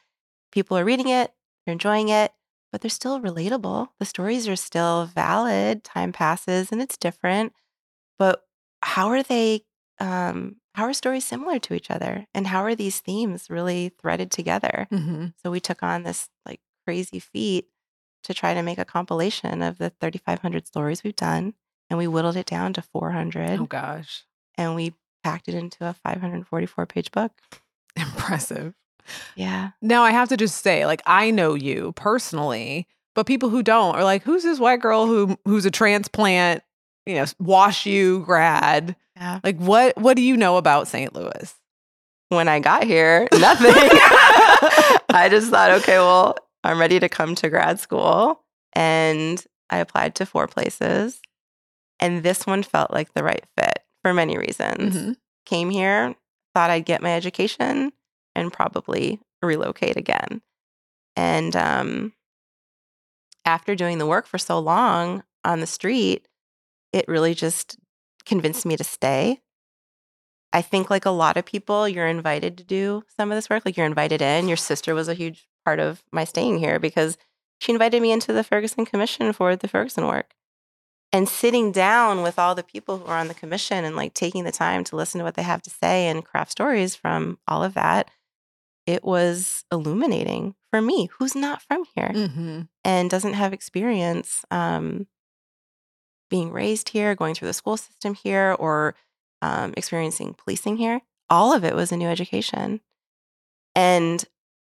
people 0.51 0.77
are 0.77 0.85
reading 0.85 1.09
it, 1.09 1.33
they're 1.65 1.73
enjoying 1.73 2.09
it, 2.09 2.33
but 2.71 2.81
they're 2.81 2.89
still 2.89 3.19
relatable. 3.21 3.89
The 3.99 4.05
stories 4.05 4.47
are 4.47 4.55
still 4.55 5.05
valid. 5.05 5.83
Time 5.83 6.11
passes 6.13 6.71
and 6.71 6.81
it's 6.81 6.97
different. 6.97 7.53
But 8.19 8.43
how 8.81 9.09
are 9.09 9.23
they 9.23 9.63
um 9.99 10.57
how 10.77 10.83
are 10.85 10.93
stories 10.93 11.25
similar 11.25 11.57
to 11.59 11.73
each 11.73 11.89
other 11.89 12.27
and 12.35 12.47
how 12.47 12.61
are 12.63 12.75
these 12.75 12.99
themes 12.99 13.49
really 13.49 13.91
threaded 13.99 14.29
together 14.31 14.87
Mm-hmm. 14.91 15.27
so 15.43 15.51
we 15.51 15.59
took 15.59 15.81
on 15.83 16.03
this 16.03 16.29
like 16.45 16.59
crazy 16.85 17.19
feat 17.19 17.65
to 18.23 18.33
try 18.33 18.53
to 18.53 18.61
make 18.61 18.77
a 18.77 18.85
compilation 18.85 19.61
of 19.61 19.77
the 19.77 19.89
3500 20.01 20.67
stories 20.67 21.03
we've 21.03 21.15
done 21.15 21.53
and 21.89 21.97
we 21.97 22.07
whittled 22.07 22.35
it 22.37 22.45
down 22.45 22.73
to 22.73 22.81
400 22.81 23.59
Oh 23.59 23.65
gosh. 23.65 24.23
and 24.57 24.75
we 24.75 24.93
packed 25.23 25.47
it 25.47 25.55
into 25.55 25.87
a 25.87 25.93
544 25.93 26.85
page 26.85 27.11
book 27.11 27.31
Impressive. 27.97 28.73
yeah 29.35 29.71
Now 29.81 30.03
I 30.03 30.11
have 30.11 30.29
to 30.29 30.37
just 30.37 30.61
say, 30.63 30.85
like, 30.85 31.01
I 31.05 31.31
know 31.31 31.53
you 31.55 31.93
personally, 31.95 32.87
but 33.15 33.25
people 33.25 33.49
who 33.49 33.63
don't 33.63 33.95
are 33.95 34.03
like, 34.03 34.23
who's 34.23 34.43
this 34.43 34.59
white 34.59 34.79
girl 34.81 35.07
who 35.07 35.37
who's 35.45 35.65
a 35.65 35.71
transplant, 35.71 36.61
you 37.05 37.15
know, 37.15 37.23
WashU 37.41 38.23
grad? 38.25 38.95
Yeah 39.19 39.39
Like, 39.43 39.57
what 39.57 39.97
what 39.97 40.15
do 40.15 40.21
you 40.21 40.37
know 40.37 40.57
about 40.57 40.87
St. 40.87 41.13
Louis? 41.13 41.53
when 42.29 42.49
i 42.49 42.59
got 42.59 42.83
here 42.83 43.25
nothing 43.39 43.71
i 43.73 45.27
just 45.29 45.49
thought 45.49 45.71
okay 45.71 45.97
well 45.97 46.35
i'm 46.65 46.77
ready 46.77 46.99
to 46.99 47.07
come 47.07 47.35
to 47.35 47.47
grad 47.49 47.79
school 47.79 48.43
and 48.73 49.45
i 49.69 49.77
applied 49.77 50.13
to 50.15 50.25
four 50.25 50.45
places 50.45 51.21
and 52.01 52.23
this 52.23 52.45
one 52.45 52.63
felt 52.63 52.91
like 52.91 53.13
the 53.13 53.23
right 53.23 53.45
fit 53.57 53.79
for 54.03 54.13
many 54.13 54.37
reasons 54.37 54.93
Mhm. 54.95 55.15
came 55.45 55.69
here, 55.69 56.15
thought 56.53 56.69
I'd 56.69 56.85
get 56.85 57.01
my 57.01 57.13
education 57.13 57.91
and 58.35 58.51
probably 58.53 59.19
relocate 59.41 59.95
again. 59.97 60.41
And 61.15 61.55
um, 61.55 62.13
after 63.45 63.73
doing 63.75 63.97
the 63.97 64.05
work 64.05 64.27
for 64.27 64.37
so 64.37 64.59
long 64.59 65.23
on 65.43 65.59
the 65.61 65.65
street, 65.67 66.27
it 66.93 67.07
really 67.07 67.33
just 67.33 67.77
convinced 68.27 68.65
me 68.65 68.77
to 68.77 68.83
stay. 68.83 69.41
I 70.53 70.61
think, 70.61 70.89
like 70.89 71.05
a 71.05 71.09
lot 71.11 71.37
of 71.37 71.45
people, 71.45 71.87
you're 71.89 72.07
invited 72.07 72.57
to 72.57 72.63
do 72.63 73.03
some 73.17 73.31
of 73.31 73.35
this 73.35 73.49
work. 73.49 73.63
Like 73.65 73.75
you're 73.77 73.85
invited 73.85 74.21
in. 74.21 74.47
Your 74.47 74.57
sister 74.57 74.93
was 74.95 75.07
a 75.07 75.13
huge 75.13 75.47
part 75.65 75.79
of 75.79 76.03
my 76.11 76.23
staying 76.23 76.59
here 76.59 76.79
because 76.79 77.17
she 77.59 77.71
invited 77.71 78.01
me 78.01 78.11
into 78.11 78.31
the 78.33 78.43
Ferguson 78.43 78.85
Commission 78.85 79.33
for 79.33 79.55
the 79.55 79.67
Ferguson 79.67 80.07
work 80.07 80.33
and 81.11 81.27
sitting 81.27 81.71
down 81.71 82.21
with 82.21 82.37
all 82.39 82.53
the 82.55 82.63
people 82.63 82.97
who 82.97 83.05
are 83.05 83.17
on 83.17 83.27
the 83.27 83.33
commission 83.33 83.83
and 83.83 83.95
like 83.95 84.13
taking 84.13 84.43
the 84.45 84.51
time 84.51 84.83
to 84.85 84.95
listen 84.95 85.19
to 85.19 85.25
what 85.25 85.35
they 85.35 85.41
have 85.43 85.61
to 85.63 85.69
say 85.69 86.07
and 86.07 86.23
craft 86.25 86.51
stories 86.51 86.95
from 86.95 87.39
all 87.47 87.63
of 87.63 87.73
that 87.73 88.09
it 88.85 89.03
was 89.03 89.63
illuminating 89.71 90.53
for 90.69 90.81
me 90.81 91.09
who's 91.17 91.35
not 91.35 91.61
from 91.61 91.83
here 91.95 92.11
Mm-hmm. 92.13 92.61
and 92.83 93.09
doesn't 93.09 93.33
have 93.33 93.53
experience 93.53 94.45
um, 94.51 95.07
being 96.29 96.51
raised 96.51 96.89
here 96.89 97.15
going 97.15 97.33
through 97.35 97.47
the 97.47 97.53
school 97.53 97.77
system 97.77 98.13
here 98.13 98.55
or 98.59 98.95
um, 99.41 99.73
experiencing 99.77 100.33
policing 100.33 100.77
here, 100.77 101.01
all 101.29 101.53
of 101.53 101.63
it 101.63 101.75
was 101.75 101.91
a 101.91 101.97
new 101.97 102.07
education. 102.07 102.81
And 103.75 104.23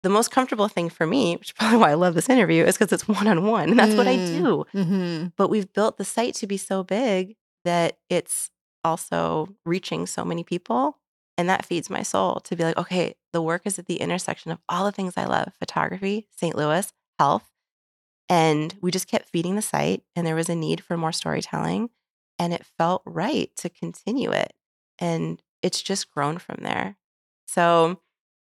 the 0.03 0.09
most 0.11 0.31
comfortable 0.31 0.69
thing 0.69 0.89
for 0.91 1.07
me, 1.07 1.37
which 1.37 1.49
is 1.51 1.53
probably 1.59 1.79
why 1.79 1.91
I 1.91 1.95
love 1.95 2.15
this 2.15 2.29
interview, 2.29 2.65
is 2.65 2.77
because 2.77 2.93
it's 2.93 3.09
one 3.09 3.27
on 3.27 3.45
one. 3.47 3.71
And 3.71 3.79
that's 3.79 3.95
what 3.95 4.07
I 4.07 4.17
Mm. 4.17 4.27
do. 4.27 4.65
Mm-hmm. 4.75 5.27
But 5.37 5.49
we've 5.49 5.73
built 5.73 5.97
the 5.99 6.05
site 6.05 6.35
to 6.37 6.47
be 6.47 6.57
so 6.57 6.83
big 6.83 7.37
that 7.65 7.99
it's 8.11 8.51
also 8.83 9.49
reaching 9.65 10.07
so 10.07 10.25
many 10.25 10.45
people. 10.45 10.99
And 11.37 11.49
that 11.49 11.65
feeds 11.65 11.91
my 11.91 12.03
soul 12.03 12.37
to 12.45 12.55
be 12.55 12.63
like, 12.63 12.77
okay, 12.77 13.15
the 13.33 13.43
work 13.43 13.63
is 13.65 13.79
at 13.79 13.87
the 13.87 13.97
intersection 13.97 14.53
of 14.53 14.59
all 14.69 14.85
the 14.85 14.93
things 14.93 15.15
I 15.17 15.25
love 15.25 15.53
photography, 15.59 16.29
St. 16.31 16.55
Louis, 16.55 16.93
health. 17.19 17.51
And 18.29 18.75
we 18.81 18.91
just 18.91 19.09
kept 19.09 19.29
feeding 19.29 19.55
the 19.57 19.63
site, 19.63 20.03
and 20.17 20.27
there 20.27 20.35
was 20.35 20.49
a 20.49 20.55
need 20.55 20.83
for 20.83 20.97
more 20.97 21.13
storytelling. 21.13 21.91
And 22.39 22.53
it 22.53 22.67
felt 22.79 23.03
right 23.05 23.51
to 23.57 23.69
continue 23.69 24.33
it. 24.33 24.53
And 24.99 25.41
it's 25.63 25.83
just 25.83 26.11
grown 26.11 26.39
from 26.39 26.57
there. 26.63 26.97
So 27.47 28.01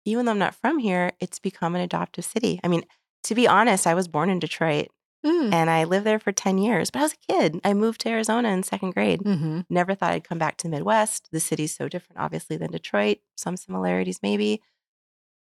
even 0.05 0.25
though 0.25 0.33
I'm 0.33 0.39
not 0.39 0.55
from 0.55 0.79
here, 0.79 1.13
it's 1.21 1.39
become 1.39 1.75
an 1.75 1.81
adoptive 1.81 2.25
city. 2.25 2.61
I 2.63 2.69
mean, 2.69 2.85
to 3.25 3.35
be 3.35 3.49
honest, 3.49 3.87
I 3.87 3.95
was 3.95 4.09
born 4.09 4.31
in 4.31 4.39
Detroit 4.39 4.89
Mm. 5.25 5.53
and 5.53 5.71
I 5.71 5.85
lived 5.85 6.05
there 6.05 6.19
for 6.19 6.33
10 6.33 6.59
years, 6.59 6.91
but 6.91 6.99
I 6.99 7.03
was 7.03 7.13
a 7.13 7.33
kid. 7.33 7.61
I 7.63 7.75
moved 7.75 8.01
to 8.01 8.09
Arizona 8.09 8.49
in 8.49 8.65
second 8.65 8.91
grade. 8.93 9.21
Mm-hmm. 9.21 9.61
Never 9.71 9.95
thought 9.95 10.11
I'd 10.13 10.25
come 10.25 10.39
back 10.39 10.57
to 10.57 10.67
the 10.67 10.71
Midwest. 10.71 11.29
The 11.31 11.39
city's 11.39 11.73
so 11.77 11.89
different, 11.89 12.19
obviously, 12.21 12.57
than 12.57 12.73
Detroit. 12.73 13.19
Some 13.37 13.57
similarities, 13.57 14.19
maybe. 14.21 14.61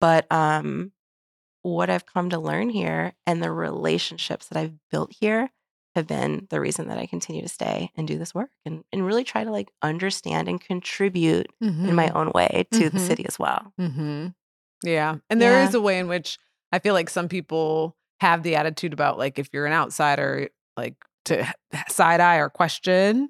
But 0.01 0.29
um, 0.33 0.91
what 1.62 1.89
I've 1.89 2.06
come 2.06 2.30
to 2.30 2.39
learn 2.39 2.69
here 2.69 3.13
and 3.28 3.41
the 3.43 3.52
relationships 3.52 4.48
that 4.48 4.58
I've 4.58 4.74
built 4.91 5.13
here 5.19 5.50
have 5.95 6.08
been 6.08 6.48
the 6.50 6.60
reason 6.62 6.88
that 6.88 6.98
I 6.98 7.06
continue 7.08 7.41
to 7.41 7.50
stay 7.50 7.91
and 7.95 8.08
do 8.08 8.17
this 8.17 8.34
work 8.34 8.52
and, 8.65 8.84
and 8.93 9.06
really 9.06 9.24
try 9.24 9.43
to 9.43 9.52
like 9.52 9.69
understand 9.82 10.48
and 10.48 10.62
contribute 10.62 11.48
in 11.60 11.95
my 11.95 12.10
own 12.10 12.32
way 12.34 12.67
to 12.72 12.89
the 12.89 13.00
Mhm. 13.00 13.08
city 13.08 13.26
as 13.28 13.38
well. 13.39 13.74
Mm-hmm. 13.80 14.28
Yeah. 14.84 15.15
And 15.30 15.41
there 15.41 15.54
Yeah. 15.54 15.67
is 15.67 15.74
a 15.74 15.82
way 15.82 16.00
in 16.00 16.08
which 16.08 16.38
I 16.72 16.80
feel 16.80 16.93
like 16.93 17.10
some 17.10 17.28
people 17.28 17.98
have 18.22 18.43
the 18.43 18.56
attitude 18.56 18.93
about 18.93 19.17
like 19.17 19.39
if 19.39 19.50
you're 19.52 19.65
an 19.65 19.74
outsider, 19.74 20.50
like 20.78 20.95
to 21.26 21.45
side 21.89 22.22
eye 22.22 22.38
or 22.38 22.50
question. 22.50 23.30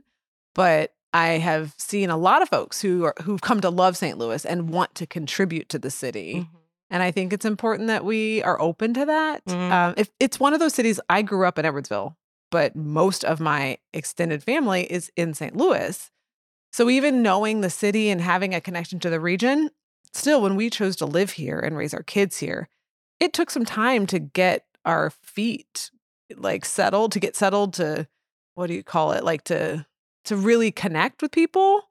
But 0.54 0.94
I 1.13 1.39
have 1.39 1.74
seen 1.78 2.10
a 2.12 2.18
lot 2.18 2.42
of 2.44 2.50
folks 2.50 2.82
who 2.82 3.06
are 3.06 3.15
who've 3.24 3.42
come 3.42 3.62
to 3.62 3.70
love 3.70 3.98
St. 3.98 4.18
Louis 4.18 4.46
and 4.46 4.70
want 4.70 4.94
to 4.96 5.08
contribute 5.08 5.70
to 5.70 5.80
the 5.80 5.89
city. 5.89 6.48
And 6.89 7.04
I 7.04 7.12
think 7.12 7.34
it's 7.34 7.45
important 7.45 7.88
that 7.88 8.04
we 8.04 8.41
are 8.43 8.60
open 8.60 8.93
to 8.95 9.06
that. 9.06 9.45
Mhm. 9.45 9.71
Um, 9.71 9.93
if 9.97 10.10
it's 10.19 10.39
one 10.39 10.54
of 10.54 10.60
those 10.60 10.73
cities, 10.73 10.99
I 11.10 11.21
grew 11.21 11.45
up 11.45 11.60
in 11.60 11.65
Edwardsville, 11.65 12.15
but 12.52 12.75
most 12.75 13.23
of 13.23 13.39
my 13.39 13.78
extended 13.93 14.43
family 14.43 14.91
is 14.91 15.12
in 15.15 15.34
St. 15.34 15.56
Louis. 15.56 16.10
So 16.71 16.89
even 16.89 17.21
knowing 17.21 17.62
the 17.62 17.69
city 17.69 18.10
and 18.10 18.21
having 18.21 18.54
a 18.54 18.62
connection 18.62 18.99
to 18.99 19.10
the 19.10 19.19
region, 19.19 19.69
still, 20.13 20.41
when 20.41 20.56
we 20.56 20.69
chose 20.69 20.95
to 20.97 21.06
live 21.06 21.32
here 21.32 21.60
and 21.60 21.78
raise 21.78 21.93
our 21.93 22.04
kids 22.04 22.38
here, 22.38 22.69
it 23.19 23.34
took 23.34 23.49
some 23.49 23.65
time 23.65 24.08
to 24.08 24.19
get 24.19 24.65
our 24.86 25.10
feet 25.10 25.91
like 26.36 26.63
settled, 26.65 27.12
to 27.12 27.19
get 27.19 27.36
settled 27.36 27.73
to 27.75 28.08
what 28.56 28.67
do 28.67 28.73
you 28.73 28.84
call 28.84 29.12
it? 29.13 29.23
Like 29.23 29.43
to 29.45 29.86
to 30.25 30.36
really 30.36 30.71
connect 30.71 31.21
with 31.21 31.32
people. 31.32 31.89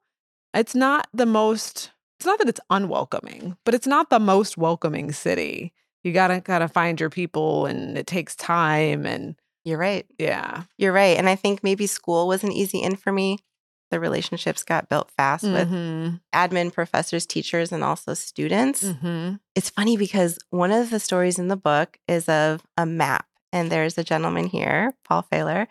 It's 0.53 0.75
not 0.75 1.07
the 1.13 1.25
most 1.25 1.91
it's 2.19 2.25
not 2.25 2.37
that 2.39 2.49
it's 2.49 2.59
unwelcoming, 2.69 3.55
but 3.63 3.73
it's 3.73 3.87
not 3.87 4.09
the 4.09 4.19
most 4.19 4.57
welcoming 4.57 5.11
city. 5.11 5.71
You 6.03 6.11
gotta 6.13 6.41
gotta 6.41 6.67
find 6.67 6.99
your 6.99 7.09
people 7.09 7.65
and 7.65 7.97
it 7.97 8.07
takes 8.07 8.35
time 8.35 9.05
and 9.05 9.35
You're 9.65 9.77
right. 9.77 10.05
yeah. 10.17 10.63
You're 10.77 10.93
right. 10.93 11.17
And 11.17 11.29
I 11.29 11.35
think 11.35 11.63
maybe 11.63 11.87
school 11.87 12.27
was 12.27 12.43
an 12.43 12.51
easy 12.51 12.79
in 12.81 12.95
for 12.95 13.11
me. 13.11 13.39
The 13.91 13.99
relationships 13.99 14.63
got 14.63 14.87
built 14.89 15.11
fast 15.17 15.43
with 15.43 15.69
Mhm, 15.69 16.21
admin, 16.33 16.71
professors, 16.71 17.25
teachers, 17.25 17.71
and 17.71 17.83
also 17.83 18.13
students. 18.13 18.83
mhm. 18.83 19.39
It's 19.55 19.69
funny 19.69 19.97
because 19.97 20.37
one 20.51 20.71
of 20.71 20.89
the 20.91 20.99
stories 20.99 21.39
in 21.39 21.47
the 21.47 21.57
book 21.57 21.97
is 22.07 22.29
of 22.29 22.61
a 22.77 22.85
map. 22.85 23.25
And 23.51 23.71
there's 23.71 23.97
a 23.97 24.03
gentleman 24.03 24.45
here, 24.45 24.93
Paul 25.05 25.23
Failer, 25.23 25.67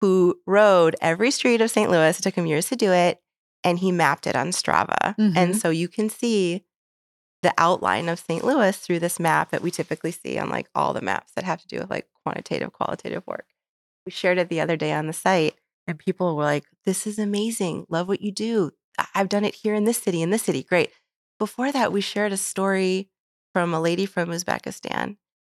who 0.00 0.38
rode 0.46 0.96
every 1.00 1.30
street 1.30 1.60
of 1.62 1.70
St. 1.70 1.90
Louis. 1.90 2.18
It 2.18 2.22
took 2.22 2.34
him 2.34 2.46
years 2.46 2.68
to 2.68 2.76
do 2.76 2.92
it. 2.92 3.20
And 3.66 3.78
he 3.80 3.90
mapped 3.92 4.26
it 4.26 4.36
on 4.36 4.48
Strava. 4.48 5.16
Mhm. 5.16 5.36
And 5.36 5.56
so 5.56 5.70
you 5.70 5.88
can 5.88 6.08
see 6.08 6.64
the 7.42 7.52
outline 7.58 8.08
of 8.08 8.18
St. 8.18 8.44
Louis 8.44 8.76
through 8.76 9.00
this 9.00 9.20
map 9.20 9.50
that 9.50 9.62
we 9.62 9.70
typically 9.70 10.12
see 10.12 10.38
on 10.38 10.48
like 10.48 10.68
all 10.74 10.94
the 10.94 11.00
maps 11.02 11.32
that 11.34 11.44
have 11.44 11.60
to 11.60 11.66
do 11.68 11.78
with 11.78 11.90
like 11.90 12.08
quantitative, 12.24 12.72
qualitative 12.72 13.26
work. 13.26 13.46
We 14.06 14.12
shared 14.12 14.38
it 14.38 14.48
the 14.48 14.60
other 14.60 14.76
day 14.76 14.92
on 14.92 15.06
the 15.06 15.12
site, 15.12 15.56
and 15.86 15.98
people 15.98 16.36
were 16.36 16.44
like, 16.44 16.64
This 16.84 17.06
is 17.06 17.18
amazing. 17.18 17.86
Love 17.88 18.08
what 18.08 18.22
you 18.22 18.32
do. 18.32 18.70
I've 19.14 19.28
done 19.28 19.44
it 19.44 19.56
here 19.56 19.74
in 19.74 19.84
this 19.84 19.98
city, 19.98 20.22
in 20.22 20.30
this 20.30 20.44
city. 20.44 20.62
Great. 20.62 20.90
Before 21.38 21.70
that, 21.72 21.92
we 21.92 22.00
shared 22.00 22.32
a 22.32 22.36
story 22.38 23.10
from 23.52 23.74
a 23.74 23.80
lady 23.80 24.06
from 24.06 24.30
Uzbekistan. 24.30 25.16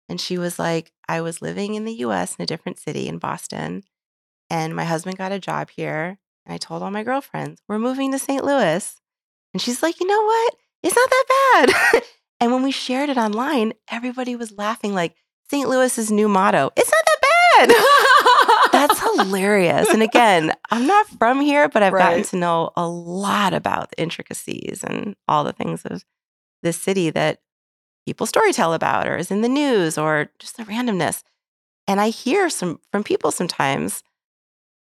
And 0.09 0.21
she 0.21 0.38
was 0.38 0.59
like, 0.59 0.92
I 1.09 1.21
was 1.21 1.42
living 1.42 1.75
in 1.75 1.85
the 1.85 1.94
US 2.07 2.35
in 2.37 2.42
a 2.42 2.47
different 2.47 2.79
city 2.81 3.07
in 3.07 3.18
Boston, 3.18 3.83
and 4.51 4.75
my 4.75 4.85
husband 4.85 5.18
got 5.18 5.33
a 5.33 5.38
job 5.38 5.71
here. 5.71 6.18
And 6.49 6.55
I 6.55 6.59
told 6.59 6.83
all 6.83 6.91
my 6.91 7.05
girlfriends, 7.05 7.63
We're 7.69 7.79
moving 7.79 8.11
to 8.13 8.19
St. 8.19 8.43
Louis. 8.43 9.01
And 9.53 9.61
she's 9.61 9.83
like, 9.83 10.01
You 10.01 10.07
know 10.07 10.23
what? 10.25 10.55
It's 10.83 10.97
not 10.97 11.11
that 11.11 11.73
bad. 11.93 12.03
and 12.41 12.53
when 12.53 12.63
we 12.63 12.71
shared 12.71 13.11
it 13.11 13.19
online, 13.19 13.75
everybody 13.91 14.35
was 14.35 14.53
laughing, 14.53 14.95
like, 14.95 15.15
St. 15.51 15.69
Louis's 15.69 16.11
new 16.11 16.29
motto, 16.29 16.71
It's 16.77 16.91
not 16.91 17.05
that 17.05 17.19
bad. 17.21 18.73
That's 18.73 19.01
hilarious. 19.25 19.89
And 19.91 20.03
again, 20.03 20.53
I'm 20.71 20.87
not 20.87 21.07
from 21.07 21.41
here, 21.41 21.69
but 21.69 21.83
I've 21.83 21.93
gotten 21.93 22.23
to 22.25 22.37
know 22.37 22.71
a 22.77 22.87
lot 22.89 23.53
about 23.55 23.91
the 23.91 24.01
intricacies 24.01 24.85
and 24.87 25.17
all 25.27 25.45
the 25.45 25.53
things 25.53 25.85
of 25.85 26.05
this 26.63 26.81
city 26.81 27.11
that 27.11 27.41
people 28.07 28.27
storytell 28.27 28.75
about 28.75 29.07
or 29.07 29.17
is 29.17 29.31
in 29.31 29.43
the 29.43 29.49
news 29.49 29.99
or 29.99 30.31
just 30.39 30.57
the 30.57 30.65
randomness. 30.65 31.23
And 31.87 32.01
I 32.01 32.09
hear 32.11 32.49
some 32.51 32.81
from 32.91 33.05
people 33.05 33.31
sometimes 33.31 34.03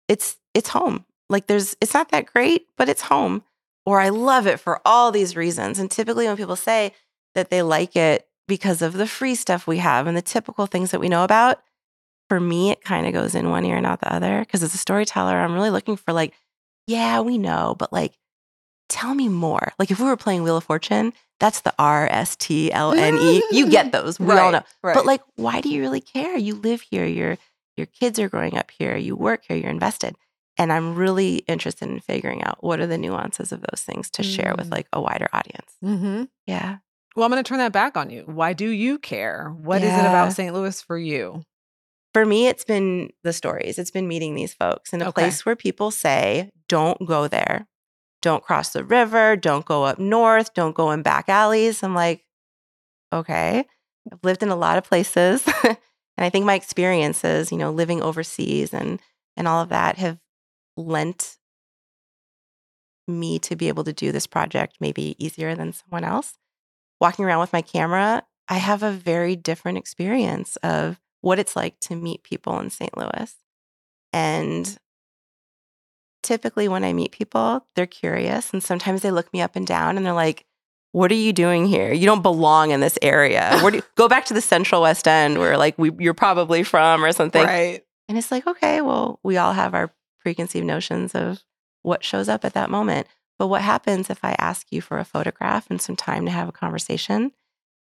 it's 0.08 0.38
it's 0.54 0.70
home. 0.70 1.06
Like 1.34 1.48
there's 1.48 1.76
it's 1.82 1.94
not 1.94 2.10
that 2.12 2.28
great, 2.28 2.68
but 2.78 2.88
it's 2.88 3.02
home. 3.02 3.44
Or 3.86 4.00
I 4.00 4.10
love 4.10 4.48
it 4.48 4.62
for 4.62 4.80
all 4.86 5.12
these 5.12 5.36
reasons. 5.36 5.80
And 5.80 5.92
typically 5.92 6.28
when 6.28 6.38
people 6.38 6.56
say 6.56 6.94
that 7.36 7.50
they 7.50 7.62
like 7.62 7.98
it 7.98 8.28
because 8.48 8.82
of 8.82 8.94
the 8.94 9.08
free 9.08 9.36
stuff 9.36 9.68
we 9.68 9.80
have 9.80 10.08
and 10.08 10.16
the 10.16 10.22
typical 10.22 10.68
things 10.68 10.92
that 10.92 11.02
we 11.02 11.10
know 11.10 11.24
about, 11.26 11.62
for 12.30 12.40
me, 12.40 12.72
it 12.72 12.84
kind 12.84 13.08
of 13.08 13.14
goes 13.14 13.36
in 13.36 13.50
one 13.50 13.66
ear 13.66 13.76
and 13.76 13.86
out 13.86 14.00
the 14.00 14.14
other. 14.14 14.40
Because 14.40 14.64
as 14.64 14.74
a 14.74 14.78
storyteller, 14.78 15.38
I'm 15.38 15.54
really 15.54 15.70
looking 15.72 15.98
for 15.98 16.14
like, 16.14 16.34
yeah, 16.88 17.20
we 17.20 17.38
know, 17.38 17.76
but 17.78 17.92
like, 17.92 18.18
tell 18.88 19.16
me 19.16 19.28
more. 19.28 19.74
Like 19.80 19.92
if 19.92 20.00
we 20.00 20.06
were 20.06 20.16
playing 20.16 20.44
Wheel 20.44 20.58
of 20.58 20.64
Fortune, 20.64 21.14
that's 21.40 21.62
the 21.62 21.74
R 21.80 22.08
S 22.10 22.36
T 22.36 22.72
L 22.72 22.94
N 22.94 23.16
E. 23.16 23.44
You 23.52 23.70
get 23.70 23.92
those. 23.92 24.20
We 24.20 24.32
all 24.34 24.52
know. 24.52 24.62
Right. 24.82 24.94
But 24.94 25.06
like, 25.06 25.22
why 25.36 25.62
do 25.62 25.70
you 25.70 25.82
really 25.82 26.00
care? 26.00 26.38
You 26.38 26.56
live 26.56 26.82
here. 26.82 27.06
Your 27.06 27.38
your 27.76 27.88
kids 27.88 28.20
are 28.20 28.30
growing 28.30 28.56
up 28.56 28.72
here. 28.72 28.96
You 28.96 29.16
work 29.16 29.44
here. 29.48 29.58
You're 29.58 29.72
invested. 29.72 30.16
And 30.58 30.72
I'm 30.72 30.96
really 30.96 31.38
interested 31.48 31.90
in 31.90 32.00
figuring 32.00 32.44
out 32.44 32.64
what 32.64 32.80
are 32.80 32.86
the 32.88 32.98
nuances 32.98 33.52
of 33.52 33.62
those 33.62 33.82
things 33.82 34.10
to 34.12 34.24
share 34.24 34.54
with 34.58 34.68
Mm. 34.70 34.72
like 34.72 34.88
a 34.94 35.02
wider 35.02 35.28
audience. 35.34 35.72
hmm 35.82 36.24
Yeah. 36.46 36.78
Well, 37.16 37.26
I'm 37.26 37.32
going 37.32 37.44
to 37.44 37.48
turn 37.48 37.60
that 37.60 37.72
back 37.72 37.96
on 37.98 38.10
you. 38.10 38.24
Why 38.26 38.54
do 38.54 38.70
you 38.70 38.98
care? 38.98 39.50
What 39.62 39.84
is 39.84 39.98
it 39.98 40.06
about 40.06 40.34
St. 40.34 40.54
Louis 40.54 40.82
for 40.82 40.98
you? 40.98 41.44
For 42.14 42.26
me, 42.26 42.48
it's 42.48 42.64
been 42.64 43.12
the 43.24 43.34
stories. 43.34 43.78
It's 43.80 43.92
been 43.92 44.08
meeting 44.08 44.36
these 44.36 44.54
folks 44.54 44.94
in 44.94 45.02
a 45.02 45.08
Okay. 45.10 45.22
place 45.22 45.46
where 45.46 45.56
people 45.56 45.90
say, 45.92 46.52
don't 46.68 47.04
go 47.08 47.28
there. 47.28 47.68
Don't 48.22 48.44
cross 48.44 48.70
the 48.74 48.84
river. 48.84 49.36
Don't 49.36 49.66
go 49.66 49.84
up 49.84 50.00
north. 50.00 50.54
Don't 50.54 50.76
go 50.76 50.92
in 50.92 51.02
back 51.02 51.30
alleys. 51.30 51.82
I'm 51.84 51.94
like, 51.96 52.24
okay. 53.12 53.66
I've 54.12 54.24
lived 54.24 54.44
in 54.44 54.50
a 54.50 54.56
lot 54.56 54.78
of 54.78 54.84
places. 54.84 55.44
and 55.64 55.78
I 56.18 56.30
think 56.30 56.46
my 56.46 56.56
experiences, 56.56 57.52
you 57.52 57.58
know, 57.58 57.72
living 57.72 58.02
overseas 58.02 58.74
and 58.74 59.00
and 59.36 59.48
all 59.48 59.62
of 59.62 59.70
that 59.70 59.98
have 59.98 60.20
lent 60.76 61.38
me 63.08 63.40
to 63.40 63.56
be 63.56 63.68
able 63.68 63.84
to 63.84 63.94
do 63.94 64.12
this 64.12 64.28
project 64.28 64.78
maybe 64.80 65.16
easier 65.24 65.56
than 65.56 65.74
someone 65.74 66.04
else. 66.04 66.36
Walking 67.00 67.26
around 67.26 67.42
with 67.42 67.54
my 67.54 67.62
camera, 67.62 68.24
I 68.48 68.58
have 68.58 68.84
a 68.84 68.92
very 68.92 69.36
different 69.36 69.78
experience 69.78 70.56
of 70.58 71.00
what 71.22 71.40
it's 71.40 71.56
like 71.56 71.80
to 71.82 71.96
meet 71.96 72.24
people 72.24 72.60
in 72.60 72.70
St. 72.70 72.96
Louis. 72.98 73.36
And 74.12 74.78
typically, 76.22 76.68
when 76.68 76.84
I 76.84 76.94
meet 76.94 77.12
people, 77.12 77.66
they're 77.76 77.86
curious. 77.86 78.52
And 78.54 78.64
sometimes 78.64 79.02
they 79.02 79.12
look 79.12 79.32
me 79.34 79.42
up 79.42 79.56
and 79.56 79.66
down 79.66 79.98
and 79.98 80.06
they're 80.06 80.14
like, 80.14 80.46
What 80.92 81.12
are 81.12 81.16
you 81.16 81.34
doing 81.34 81.66
here? 81.66 81.92
You 81.92 82.06
don't 82.06 82.22
belong 82.22 82.72
in 82.72 82.80
this 82.80 82.98
area. 83.02 83.58
Where 83.62 83.72
do 83.72 83.78
you, 83.78 83.84
go 83.96 84.08
back 84.08 84.26
to 84.26 84.34
the 84.34 84.42
Central 84.42 84.82
West 84.82 85.08
End 85.08 85.40
where 85.40 85.58
like 85.58 85.78
we, 85.78 85.92
you're 86.00 86.14
probably 86.14 86.64
from 86.64 87.04
or 87.04 87.12
something. 87.12 87.44
Right. 87.44 87.84
And 88.08 88.18
it's 88.18 88.32
like, 88.32 88.46
okay, 88.46 88.82
well, 88.82 89.20
we 89.24 89.38
all 89.38 89.54
have 89.54 89.74
our 89.74 89.92
preconceived 90.24 90.66
notions 90.66 91.14
of 91.14 91.44
what 91.82 92.04
shows 92.04 92.30
up 92.30 92.46
at 92.46 92.54
that 92.54 92.70
moment. 92.70 93.08
But 93.38 93.48
what 93.48 93.62
happens 93.62 94.10
if 94.10 94.24
I 94.24 94.36
ask 94.40 94.68
you 94.72 94.82
for 94.82 94.98
a 94.98 95.06
photograph 95.06 95.70
and 95.70 95.82
some 95.82 95.96
time 95.96 96.26
to 96.26 96.32
have 96.32 96.48
a 96.48 96.54
conversation? 96.54 97.32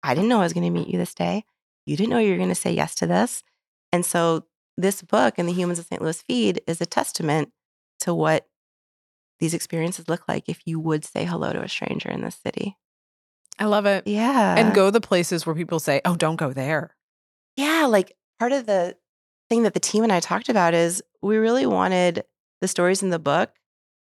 I 0.03 0.13
didn't 0.13 0.29
know 0.29 0.39
I 0.39 0.43
was 0.43 0.53
going 0.53 0.65
to 0.65 0.69
meet 0.69 0.89
you 0.89 0.97
this 0.97 1.13
day. 1.13 1.45
You 1.85 1.95
didn't 1.95 2.09
know 2.09 2.19
you 2.19 2.31
were 2.31 2.37
going 2.37 2.49
to 2.49 2.55
say 2.55 2.73
yes 2.73 2.95
to 2.95 3.07
this. 3.07 3.43
And 3.91 4.05
so, 4.05 4.45
this 4.75 5.03
book 5.03 5.35
and 5.37 5.47
the 5.47 5.53
Humans 5.53 5.77
of 5.77 5.85
St. 5.85 6.01
Louis 6.01 6.23
feed 6.23 6.61
is 6.65 6.81
a 6.81 6.85
testament 6.87 7.51
to 7.99 8.13
what 8.13 8.47
these 9.39 9.53
experiences 9.53 10.09
look 10.09 10.27
like 10.27 10.49
if 10.49 10.61
you 10.65 10.79
would 10.79 11.05
say 11.05 11.25
hello 11.25 11.53
to 11.53 11.61
a 11.61 11.69
stranger 11.69 12.09
in 12.09 12.21
this 12.21 12.39
city. 12.43 12.75
I 13.59 13.65
love 13.65 13.85
it. 13.85 14.07
Yeah. 14.07 14.55
And 14.57 14.73
go 14.73 14.89
the 14.89 14.99
places 14.99 15.45
where 15.45 15.55
people 15.55 15.79
say, 15.79 16.01
oh, 16.05 16.15
don't 16.15 16.37
go 16.37 16.53
there. 16.53 16.95
Yeah, 17.55 17.85
like 17.87 18.13
part 18.39 18.51
of 18.51 18.65
the 18.65 18.97
thing 19.49 19.63
that 19.63 19.75
the 19.75 19.79
team 19.79 20.03
and 20.03 20.11
I 20.11 20.19
talked 20.19 20.49
about 20.49 20.73
is 20.73 21.03
we 21.21 21.37
really 21.37 21.65
wanted 21.65 22.23
the 22.63 22.67
stories 22.69 23.03
in 23.03 23.09
the 23.09 23.19
book 23.19 23.51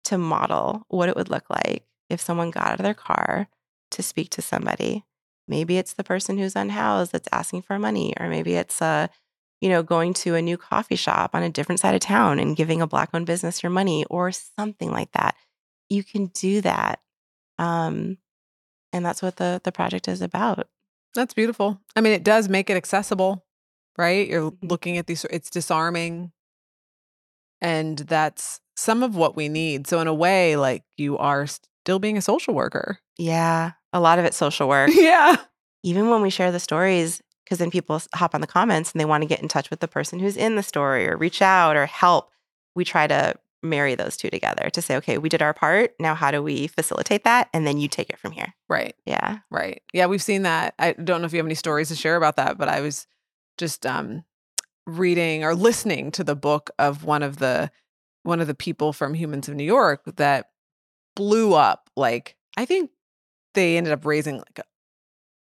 to 0.04 0.18
model 0.18 0.84
what 0.88 1.08
it 1.08 1.16
would 1.16 1.30
look 1.30 1.48
like 1.48 1.86
if 2.10 2.20
someone 2.20 2.50
got 2.50 2.66
out 2.66 2.80
of 2.80 2.84
their 2.84 2.92
car 2.92 3.48
to 3.90 4.02
speak 4.02 4.28
to 4.28 4.42
somebody. 4.42 5.04
Maybe 5.48 5.78
it's 5.78 5.94
the 5.94 6.04
person 6.04 6.36
who's 6.36 6.54
unhoused 6.54 7.12
that's 7.12 7.30
asking 7.32 7.62
for 7.62 7.78
money, 7.78 8.12
or 8.20 8.28
maybe 8.28 8.54
it's 8.56 8.82
uh, 8.82 9.06
you 9.62 9.70
know, 9.70 9.82
going 9.82 10.12
to 10.12 10.34
a 10.34 10.42
new 10.42 10.58
coffee 10.58 10.96
shop 10.96 11.30
on 11.34 11.42
a 11.42 11.48
different 11.48 11.80
side 11.80 11.94
of 11.94 12.00
town 12.02 12.38
and 12.38 12.54
giving 12.56 12.82
a 12.82 12.86
black-owned 12.86 13.24
business 13.26 13.62
your 13.62 13.70
money, 13.70 14.04
or 14.10 14.30
something 14.32 14.90
like 14.90 15.12
that. 15.12 15.34
You 15.88 16.04
can 16.04 16.26
do 16.26 16.60
that, 16.60 17.00
um, 17.58 18.18
and 18.92 19.02
that's 19.06 19.22
what 19.22 19.36
the 19.36 19.62
the 19.64 19.72
project 19.72 20.08
is 20.08 20.20
about. 20.20 20.68
That's 21.14 21.32
beautiful. 21.32 21.80
I 21.96 22.02
mean, 22.02 22.12
it 22.12 22.22
does 22.24 22.50
make 22.50 22.68
it 22.68 22.76
accessible, 22.76 23.46
right? 23.96 24.28
You're 24.28 24.50
Mhm. 24.50 24.70
looking 24.70 24.98
at 24.98 25.06
these, 25.06 25.24
it's 25.30 25.48
disarming. 25.50 26.32
And 27.62 27.96
that's 27.98 28.60
some 28.76 29.02
of 29.02 29.16
what 29.16 29.36
we 29.36 29.48
need. 29.48 29.86
So, 29.86 30.00
in 30.00 30.06
a 30.08 30.14
way, 30.14 30.56
like 30.56 30.84
you 30.98 31.16
are 31.16 31.46
still 31.46 31.98
being 31.98 32.18
a 32.18 32.22
social 32.22 32.52
worker. 32.52 32.98
Yeah, 33.16 33.72
a 33.92 34.00
lot 34.00 34.18
of 34.18 34.26
it's 34.26 34.36
social 34.36 34.68
work. 34.74 34.90
yeah. 34.92 35.36
even 35.82 36.10
when 36.10 36.20
we 36.20 36.28
share 36.30 36.52
the 36.52 36.60
stories, 36.60 37.22
because 37.44 37.58
then 37.58 37.70
people 37.70 38.00
hop 38.14 38.34
on 38.34 38.40
the 38.40 38.46
comments 38.46 38.92
and 38.92 39.00
they 39.00 39.04
want 39.04 39.22
to 39.22 39.28
get 39.28 39.40
in 39.40 39.48
touch 39.48 39.70
with 39.70 39.80
the 39.80 39.88
person 39.88 40.18
who's 40.18 40.36
in 40.36 40.56
the 40.56 40.62
story 40.62 41.08
or 41.08 41.16
reach 41.16 41.40
out 41.40 41.76
or 41.76 41.86
help, 41.86 42.30
we 42.74 42.84
try 42.84 43.06
to 43.06 43.34
marry 43.62 43.94
those 43.94 44.16
two 44.16 44.28
together 44.28 44.70
to 44.70 44.82
say, 44.82 44.96
okay, 44.96 45.18
we 45.18 45.28
did 45.28 45.40
our 45.40 45.54
part. 45.54 45.92
Now, 46.00 46.14
how 46.14 46.30
do 46.30 46.42
we 46.42 46.66
facilitate 46.66 47.24
that? 47.24 47.48
And 47.54 47.66
then 47.66 47.78
you 47.78 47.86
take 47.88 48.10
it 48.10 48.18
from 48.18 48.32
here. 48.32 48.54
Right. 48.68 48.94
Yeah. 49.06 49.38
Right. 49.50 49.82
Yeah. 49.92 50.06
We've 50.06 50.22
seen 50.22 50.42
that. 50.42 50.74
I 50.78 50.92
don't 50.92 51.20
know 51.20 51.26
if 51.26 51.32
you 51.32 51.38
have 51.38 51.46
any 51.46 51.54
stories 51.54 51.88
to 51.88 51.94
share 51.94 52.16
about 52.16 52.36
that, 52.36 52.58
but 52.58 52.68
I 52.68 52.80
was 52.80 53.06
just 53.58 53.86
um, 53.86 54.24
reading 54.86 55.44
or 55.44 55.54
listening 55.54 56.10
to 56.12 56.24
the 56.24 56.34
book 56.36 56.70
of 56.78 57.04
one 57.04 57.22
of 57.22 57.38
the 57.38 57.70
one 58.24 58.40
of 58.40 58.46
the 58.46 58.54
people 58.54 58.92
from 58.92 59.14
Humans 59.14 59.48
of 59.48 59.54
New 59.56 59.64
York 59.64 60.02
that 60.16 60.50
blew 61.16 61.54
up. 61.54 61.90
Like, 61.96 62.36
I 62.56 62.64
think 62.64 62.90
they 63.54 63.76
ended 63.76 63.92
up 63.92 64.06
raising 64.06 64.36
like 64.36 64.58
a, 64.60 64.62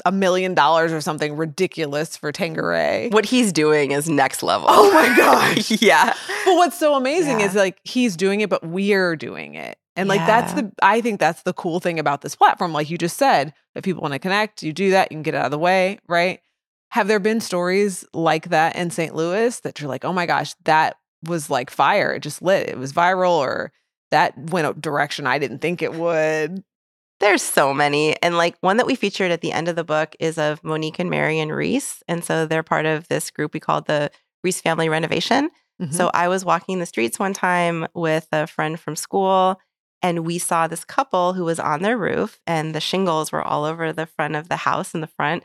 a 0.04 0.12
million 0.12 0.54
dollars 0.54 0.92
or 0.92 1.00
something 1.00 1.36
ridiculous 1.36 2.16
for 2.16 2.32
Tanqueray. 2.32 3.08
What 3.12 3.24
he's 3.24 3.52
doing 3.52 3.92
is 3.92 4.08
next 4.10 4.42
level. 4.42 4.68
Oh 4.70 4.92
my 4.92 5.16
gosh. 5.16 5.70
yeah. 5.82 6.14
But 6.44 6.54
what's 6.56 6.78
so 6.78 6.94
amazing 6.94 7.40
Yeah. 7.40 7.46
is 7.46 7.54
like 7.54 7.78
he's 7.84 8.14
doing 8.16 8.42
it, 8.42 8.50
but 8.50 8.62
we're 8.64 9.16
doing 9.16 9.54
it. 9.54 9.78
And 9.98 10.08
like 10.10 10.20
that's 10.26 10.52
the 10.52 10.70
I 10.82 11.00
think 11.00 11.18
that's 11.18 11.42
the 11.42 11.54
cool 11.54 11.80
thing 11.80 11.98
about 11.98 12.20
this 12.20 12.36
platform. 12.36 12.74
Like 12.74 12.90
you 12.90 12.98
just 12.98 13.16
said, 13.16 13.54
if 13.74 13.82
people 13.82 14.02
want 14.02 14.12
to 14.12 14.18
connect, 14.18 14.62
you 14.62 14.74
do 14.74 14.90
that, 14.90 15.10
you 15.10 15.16
can 15.16 15.22
get 15.22 15.34
out 15.34 15.46
of 15.46 15.50
the 15.50 15.58
way, 15.58 15.98
right? 16.06 16.40
Have 16.90 17.08
there 17.08 17.20
been 17.20 17.40
stories 17.40 18.04
like 18.14 18.48
that 18.50 18.76
in 18.76 18.90
St. 18.90 19.14
Louis 19.14 19.60
that 19.60 19.80
you're 19.80 19.88
like, 19.88 20.04
oh 20.04 20.12
my 20.12 20.26
gosh, 20.26 20.54
that 20.64 20.96
was 21.24 21.50
like 21.50 21.70
fire. 21.70 22.12
It 22.12 22.20
just 22.20 22.42
lit. 22.42 22.68
It 22.68 22.78
was 22.78 22.92
viral 22.92 23.38
or 23.38 23.72
that 24.10 24.36
went 24.50 24.66
a 24.66 24.72
direction 24.80 25.26
I 25.26 25.38
didn't 25.38 25.58
think 25.58 25.82
it 25.82 25.94
would. 25.94 26.62
There's 27.18 27.42
so 27.42 27.74
many. 27.74 28.20
And 28.22 28.36
like 28.36 28.56
one 28.60 28.76
that 28.76 28.86
we 28.86 28.94
featured 28.94 29.30
at 29.30 29.40
the 29.40 29.52
end 29.52 29.68
of 29.68 29.76
the 29.76 29.84
book 29.84 30.14
is 30.20 30.38
of 30.38 30.62
Monique 30.62 30.98
and 30.98 31.10
Marion 31.10 31.50
Reese. 31.50 32.02
And 32.08 32.24
so 32.24 32.46
they're 32.46 32.62
part 32.62 32.86
of 32.86 33.08
this 33.08 33.30
group 33.30 33.54
we 33.54 33.60
called 33.60 33.86
the 33.86 34.10
Reese 34.44 34.60
Family 34.60 34.88
Renovation. 34.88 35.50
Mm-hmm. 35.80 35.92
So 35.92 36.10
I 36.14 36.28
was 36.28 36.44
walking 36.44 36.78
the 36.78 36.86
streets 36.86 37.18
one 37.18 37.34
time 37.34 37.86
with 37.94 38.28
a 38.32 38.46
friend 38.46 38.78
from 38.78 38.96
school, 38.96 39.60
and 40.02 40.24
we 40.24 40.38
saw 40.38 40.66
this 40.66 40.84
couple 40.84 41.34
who 41.34 41.44
was 41.44 41.58
on 41.58 41.82
their 41.82 41.98
roof, 41.98 42.38
and 42.46 42.74
the 42.74 42.80
shingles 42.80 43.32
were 43.32 43.42
all 43.42 43.64
over 43.64 43.92
the 43.92 44.06
front 44.06 44.36
of 44.36 44.48
the 44.48 44.56
house 44.56 44.94
in 44.94 45.00
the 45.00 45.06
front. 45.06 45.42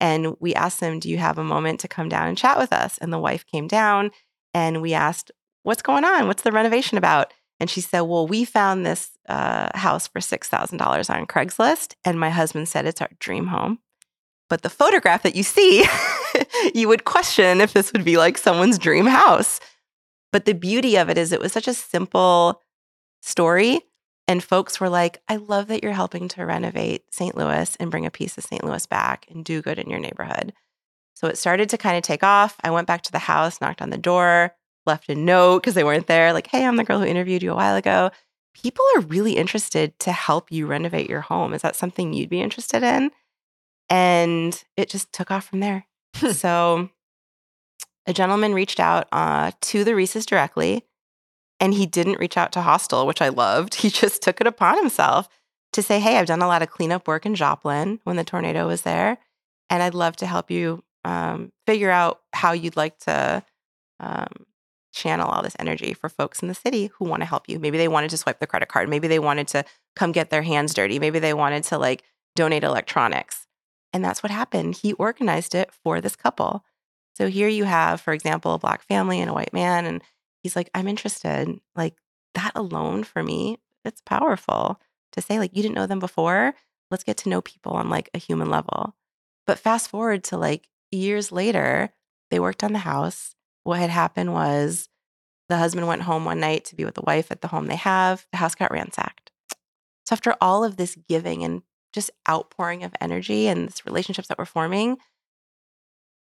And 0.00 0.36
we 0.38 0.54
asked 0.54 0.80
them, 0.80 1.00
Do 1.00 1.08
you 1.08 1.18
have 1.18 1.38
a 1.38 1.44
moment 1.44 1.80
to 1.80 1.88
come 1.88 2.08
down 2.08 2.28
and 2.28 2.38
chat 2.38 2.58
with 2.58 2.72
us? 2.72 2.98
And 2.98 3.12
the 3.12 3.18
wife 3.18 3.46
came 3.46 3.66
down, 3.66 4.10
and 4.54 4.80
we 4.80 4.94
asked, 4.94 5.30
What's 5.62 5.82
going 5.82 6.04
on? 6.04 6.26
What's 6.26 6.42
the 6.42 6.52
renovation 6.52 6.98
about? 6.98 7.32
And 7.60 7.68
she 7.68 7.80
said, 7.80 8.02
Well, 8.02 8.26
we 8.26 8.44
found 8.44 8.86
this 8.86 9.10
uh, 9.28 9.76
house 9.76 10.06
for 10.06 10.20
$6,000 10.20 11.14
on 11.14 11.26
Craigslist, 11.26 11.94
and 12.04 12.20
my 12.20 12.30
husband 12.30 12.68
said 12.68 12.86
it's 12.86 13.00
our 13.00 13.10
dream 13.18 13.48
home. 13.48 13.80
But 14.48 14.62
the 14.62 14.70
photograph 14.70 15.22
that 15.24 15.36
you 15.36 15.42
see, 15.42 15.84
you 16.74 16.88
would 16.88 17.04
question 17.04 17.60
if 17.60 17.74
this 17.74 17.92
would 17.92 18.04
be 18.04 18.16
like 18.16 18.38
someone's 18.38 18.78
dream 18.78 19.06
house. 19.06 19.60
But 20.32 20.44
the 20.44 20.54
beauty 20.54 20.96
of 20.96 21.10
it 21.10 21.18
is, 21.18 21.32
it 21.32 21.40
was 21.40 21.52
such 21.52 21.68
a 21.68 21.74
simple 21.74 22.62
story. 23.20 23.80
And 24.28 24.44
folks 24.44 24.78
were 24.78 24.90
like, 24.90 25.22
I 25.26 25.36
love 25.36 25.68
that 25.68 25.82
you're 25.82 25.92
helping 25.92 26.28
to 26.28 26.44
renovate 26.44 27.02
St. 27.12 27.34
Louis 27.34 27.74
and 27.80 27.90
bring 27.90 28.04
a 28.04 28.10
piece 28.10 28.36
of 28.36 28.44
St. 28.44 28.62
Louis 28.62 28.84
back 28.86 29.26
and 29.30 29.42
do 29.42 29.62
good 29.62 29.78
in 29.78 29.88
your 29.88 29.98
neighborhood. 29.98 30.52
So 31.14 31.26
it 31.26 31.38
started 31.38 31.70
to 31.70 31.78
kind 31.78 31.96
of 31.96 32.02
take 32.02 32.22
off. 32.22 32.54
I 32.62 32.70
went 32.70 32.86
back 32.86 33.02
to 33.02 33.12
the 33.12 33.18
house, 33.18 33.60
knocked 33.60 33.80
on 33.80 33.88
the 33.88 33.96
door, 33.96 34.54
left 34.86 35.08
a 35.08 35.14
note 35.14 35.62
because 35.62 35.74
they 35.74 35.82
weren't 35.82 36.06
there, 36.06 36.34
like, 36.34 36.46
hey, 36.46 36.64
I'm 36.64 36.76
the 36.76 36.84
girl 36.84 37.00
who 37.00 37.06
interviewed 37.06 37.42
you 37.42 37.52
a 37.52 37.56
while 37.56 37.74
ago. 37.74 38.10
People 38.54 38.84
are 38.96 39.00
really 39.00 39.32
interested 39.32 39.98
to 40.00 40.12
help 40.12 40.52
you 40.52 40.66
renovate 40.66 41.08
your 41.08 41.22
home. 41.22 41.54
Is 41.54 41.62
that 41.62 41.74
something 41.74 42.12
you'd 42.12 42.28
be 42.28 42.42
interested 42.42 42.82
in? 42.82 43.10
And 43.88 44.62
it 44.76 44.90
just 44.90 45.12
took 45.12 45.30
off 45.30 45.46
from 45.48 45.60
there. 45.60 45.86
so 46.32 46.90
a 48.06 48.12
gentleman 48.12 48.52
reached 48.52 48.80
out 48.80 49.08
uh, 49.10 49.52
to 49.62 49.84
the 49.84 49.94
Reese's 49.94 50.26
directly, 50.26 50.84
and 51.60 51.74
he 51.74 51.86
didn't 51.86 52.18
reach 52.18 52.36
out 52.36 52.52
to 52.52 52.62
Hostel, 52.62 53.06
which 53.06 53.22
I 53.22 53.28
loved. 53.28 53.76
He 53.76 53.90
just 54.02 54.22
took 54.22 54.40
it 54.40 54.46
upon 54.46 54.78
himself 54.78 55.28
to 55.72 55.82
say, 55.82 56.00
Hey, 56.00 56.16
I've 56.16 56.26
done 56.26 56.42
a 56.42 56.46
lot 56.46 56.62
of 56.62 56.70
cleanup 56.70 57.06
work 57.06 57.26
in 57.26 57.34
Joplin 57.34 58.00
when 58.04 58.16
the 58.16 58.24
tornado 58.24 58.66
was 58.66 58.82
there, 58.82 59.18
and 59.70 59.82
I'd 59.82 59.94
love 59.94 60.16
to 60.16 60.26
help 60.26 60.50
you 60.50 60.82
um, 61.04 61.52
figure 61.66 61.90
out 61.90 62.20
how 62.32 62.52
you'd 62.52 62.76
like 62.76 62.98
to 63.00 63.42
um, 64.00 64.46
channel 64.92 65.28
all 65.28 65.42
this 65.42 65.56
energy 65.58 65.94
for 65.94 66.08
folks 66.08 66.42
in 66.42 66.48
the 66.48 66.54
city 66.54 66.90
who 66.94 67.04
want 67.04 67.22
to 67.22 67.26
help 67.26 67.48
you. 67.48 67.58
Maybe 67.58 67.78
they 67.78 67.88
wanted 67.88 68.10
to 68.10 68.16
swipe 68.16 68.40
their 68.40 68.46
credit 68.46 68.68
card. 68.68 68.88
Maybe 68.88 69.08
they 69.08 69.18
wanted 69.18 69.48
to 69.48 69.64
come 69.96 70.12
get 70.12 70.30
their 70.30 70.42
hands 70.42 70.74
dirty. 70.74 70.98
Maybe 70.98 71.18
they 71.18 71.34
wanted 71.34 71.64
to 71.64 71.78
like 71.78 72.02
donate 72.34 72.64
electronics. 72.64 73.46
And 73.92 74.04
that's 74.04 74.22
what 74.22 74.30
happened. 74.30 74.76
He 74.76 74.92
organized 74.94 75.54
it 75.54 75.72
for 75.72 76.00
this 76.00 76.16
couple. 76.16 76.64
So 77.14 77.28
here 77.28 77.48
you 77.48 77.64
have, 77.64 78.00
for 78.00 78.12
example, 78.12 78.54
a 78.54 78.58
black 78.58 78.82
family 78.82 79.20
and 79.20 79.30
a 79.30 79.34
white 79.34 79.52
man. 79.52 79.86
And 79.86 80.02
he's 80.42 80.56
like, 80.56 80.70
I'm 80.74 80.88
interested. 80.88 81.60
Like 81.76 81.94
that 82.34 82.52
alone 82.54 83.04
for 83.04 83.22
me, 83.22 83.58
it's 83.84 84.02
powerful 84.02 84.80
to 85.12 85.22
say, 85.22 85.38
like, 85.38 85.56
you 85.56 85.62
didn't 85.62 85.74
know 85.74 85.86
them 85.86 86.00
before. 86.00 86.54
Let's 86.90 87.04
get 87.04 87.16
to 87.18 87.28
know 87.28 87.40
people 87.40 87.72
on 87.72 87.88
like 87.88 88.10
a 88.14 88.18
human 88.18 88.50
level. 88.50 88.94
But 89.46 89.58
fast 89.58 89.88
forward 89.88 90.24
to 90.24 90.36
like 90.36 90.68
years 90.90 91.32
later, 91.32 91.90
they 92.30 92.40
worked 92.40 92.64
on 92.64 92.72
the 92.72 92.80
house. 92.80 93.34
What 93.64 93.80
had 93.80 93.90
happened 93.90 94.32
was 94.32 94.88
the 95.48 95.56
husband 95.56 95.86
went 95.86 96.02
home 96.02 96.24
one 96.24 96.40
night 96.40 96.64
to 96.66 96.76
be 96.76 96.84
with 96.84 96.94
the 96.94 97.02
wife 97.02 97.30
at 97.30 97.40
the 97.40 97.48
home 97.48 97.66
they 97.66 97.76
have. 97.76 98.26
The 98.32 98.38
house 98.38 98.54
got 98.54 98.70
ransacked. 98.70 99.30
So 100.06 100.14
after 100.14 100.34
all 100.40 100.64
of 100.64 100.76
this 100.76 100.96
giving 101.08 101.44
and 101.44 101.62
just 101.92 102.10
outpouring 102.28 102.84
of 102.84 102.94
energy 103.00 103.46
and 103.46 103.66
this 103.66 103.86
relationships 103.86 104.28
that 104.28 104.38
were 104.38 104.46
forming, 104.46 104.98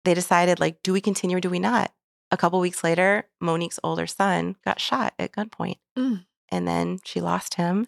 they 0.04 0.14
decided 0.14 0.60
like, 0.60 0.84
do 0.84 0.94
we 0.94 1.02
continue 1.02 1.38
or 1.38 1.42
do 1.42 1.50
we 1.50 1.60
not? 1.60 1.92
A 2.32 2.38
couple 2.38 2.60
weeks 2.60 2.84
later, 2.84 3.28
Monique's 3.40 3.80
older 3.84 4.08
son 4.08 4.56
got 4.66 4.80
shot 4.80 5.14
at 5.20 5.32
gunpoint. 5.32 5.78
Mm. 5.98 6.26
And 6.50 6.68
then 6.68 7.00
she 7.04 7.22
lost 7.22 7.56
him. 7.56 7.88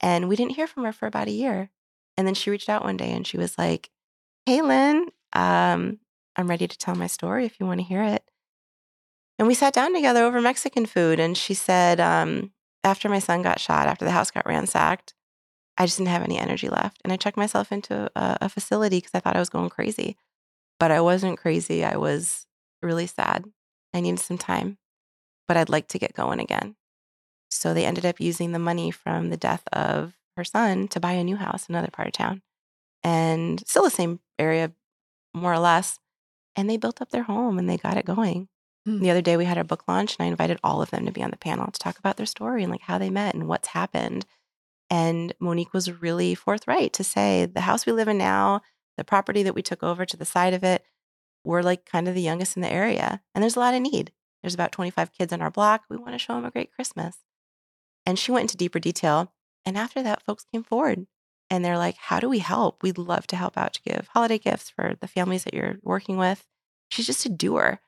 And 0.00 0.28
we 0.28 0.36
didn't 0.36 0.56
hear 0.56 0.66
from 0.66 0.84
her 0.84 0.92
for 0.92 1.06
about 1.06 1.28
a 1.28 1.32
year. 1.32 1.70
And 2.16 2.26
then 2.26 2.34
she 2.34 2.50
reached 2.50 2.68
out 2.68 2.84
one 2.84 2.96
day 2.96 3.12
and 3.12 3.26
she 3.26 3.36
was 3.38 3.58
like, 3.58 3.90
Hey, 4.44 4.62
Lynn, 4.62 5.08
um, 5.32 5.98
I'm 6.36 6.48
ready 6.48 6.68
to 6.68 6.78
tell 6.78 6.94
my 6.94 7.06
story 7.06 7.44
if 7.44 7.58
you 7.58 7.66
want 7.66 7.80
to 7.80 7.86
hear 7.86 8.02
it. 8.02 8.22
And 9.38 9.48
we 9.48 9.54
sat 9.54 9.74
down 9.74 9.94
together 9.94 10.24
over 10.24 10.40
Mexican 10.40 10.86
food. 10.86 11.18
And 11.18 11.36
she 11.36 11.54
said, 11.54 12.00
um, 12.00 12.52
After 12.84 13.08
my 13.08 13.18
son 13.18 13.42
got 13.42 13.60
shot, 13.60 13.86
after 13.86 14.04
the 14.04 14.12
house 14.12 14.30
got 14.30 14.46
ransacked, 14.46 15.14
I 15.78 15.86
just 15.86 15.98
didn't 15.98 16.10
have 16.10 16.22
any 16.22 16.38
energy 16.38 16.68
left. 16.68 17.00
And 17.04 17.12
I 17.12 17.16
checked 17.16 17.36
myself 17.36 17.70
into 17.72 18.10
a, 18.16 18.38
a 18.42 18.48
facility 18.48 18.98
because 18.98 19.14
I 19.14 19.20
thought 19.20 19.36
I 19.36 19.40
was 19.40 19.50
going 19.50 19.68
crazy. 19.68 20.16
But 20.78 20.90
I 20.90 21.00
wasn't 21.00 21.38
crazy. 21.38 21.84
I 21.84 21.96
was 21.96 22.45
really 22.86 23.06
sad. 23.06 23.44
I 23.92 24.00
needed 24.00 24.20
some 24.20 24.38
time, 24.38 24.78
but 25.48 25.56
I'd 25.56 25.68
like 25.68 25.88
to 25.88 25.98
get 25.98 26.14
going 26.14 26.40
again. 26.40 26.76
So 27.50 27.74
they 27.74 27.84
ended 27.84 28.06
up 28.06 28.20
using 28.20 28.52
the 28.52 28.58
money 28.58 28.90
from 28.90 29.30
the 29.30 29.36
death 29.36 29.62
of 29.72 30.14
her 30.36 30.44
son 30.44 30.88
to 30.88 31.00
buy 31.00 31.12
a 31.12 31.24
new 31.24 31.36
house 31.36 31.68
in 31.68 31.74
another 31.74 31.90
part 31.90 32.08
of 32.08 32.14
town 32.14 32.42
and 33.06 33.62
still 33.66 33.84
the 33.84 33.90
same 33.90 34.18
area, 34.38 34.72
more 35.32 35.52
or 35.52 35.58
less. 35.58 35.98
And 36.56 36.68
they 36.68 36.76
built 36.76 37.00
up 37.00 37.10
their 37.10 37.22
home 37.22 37.58
and 37.58 37.68
they 37.68 37.76
got 37.76 37.96
it 37.96 38.04
going. 38.04 38.48
Hmm. 38.84 38.98
The 38.98 39.10
other 39.10 39.22
day 39.22 39.36
we 39.36 39.44
had 39.44 39.58
our 39.58 39.64
book 39.64 39.84
launch 39.86 40.16
and 40.18 40.26
I 40.26 40.28
invited 40.28 40.58
all 40.64 40.82
of 40.82 40.90
them 40.90 41.06
to 41.06 41.12
be 41.12 41.22
on 41.22 41.30
the 41.30 41.36
panel 41.36 41.70
to 41.70 41.78
talk 41.78 41.98
about 41.98 42.16
their 42.16 42.26
story 42.26 42.62
and 42.62 42.72
like 42.72 42.82
how 42.82 42.98
they 42.98 43.10
met 43.10 43.34
and 43.34 43.46
what's 43.46 43.68
happened. 43.68 44.26
And 44.90 45.32
Monique 45.38 45.72
was 45.72 46.00
really 46.00 46.34
forthright 46.34 46.92
to 46.94 47.04
say 47.04 47.46
the 47.46 47.60
house 47.60 47.86
we 47.86 47.92
live 47.92 48.08
in 48.08 48.18
now, 48.18 48.62
the 48.96 49.04
property 49.04 49.42
that 49.44 49.54
we 49.54 49.62
took 49.62 49.82
over 49.82 50.04
to 50.04 50.16
the 50.16 50.24
side 50.24 50.54
of 50.54 50.64
it, 50.64 50.84
we're 51.46 51.62
like 51.62 51.86
kind 51.86 52.08
of 52.08 52.14
the 52.14 52.22
youngest 52.22 52.56
in 52.56 52.62
the 52.62 52.72
area. 52.72 53.22
And 53.34 53.42
there's 53.42 53.56
a 53.56 53.60
lot 53.60 53.74
of 53.74 53.80
need. 53.80 54.12
There's 54.42 54.54
about 54.54 54.72
25 54.72 55.12
kids 55.12 55.32
on 55.32 55.40
our 55.40 55.50
block. 55.50 55.84
We 55.88 55.96
want 55.96 56.12
to 56.12 56.18
show 56.18 56.34
them 56.34 56.44
a 56.44 56.50
great 56.50 56.72
Christmas. 56.72 57.18
And 58.04 58.18
she 58.18 58.32
went 58.32 58.44
into 58.44 58.56
deeper 58.56 58.78
detail. 58.78 59.32
And 59.64 59.76
after 59.78 60.02
that, 60.02 60.22
folks 60.22 60.44
came 60.52 60.62
forward 60.62 61.06
and 61.50 61.64
they're 61.64 61.78
like, 61.78 61.96
How 61.96 62.20
do 62.20 62.28
we 62.28 62.40
help? 62.40 62.82
We'd 62.82 62.98
love 62.98 63.26
to 63.28 63.36
help 63.36 63.56
out 63.56 63.74
to 63.74 63.82
give 63.82 64.08
holiday 64.12 64.38
gifts 64.38 64.70
for 64.70 64.94
the 65.00 65.08
families 65.08 65.44
that 65.44 65.54
you're 65.54 65.76
working 65.82 66.16
with. 66.16 66.46
She's 66.90 67.06
just 67.06 67.26
a 67.26 67.30
doer. 67.30 67.80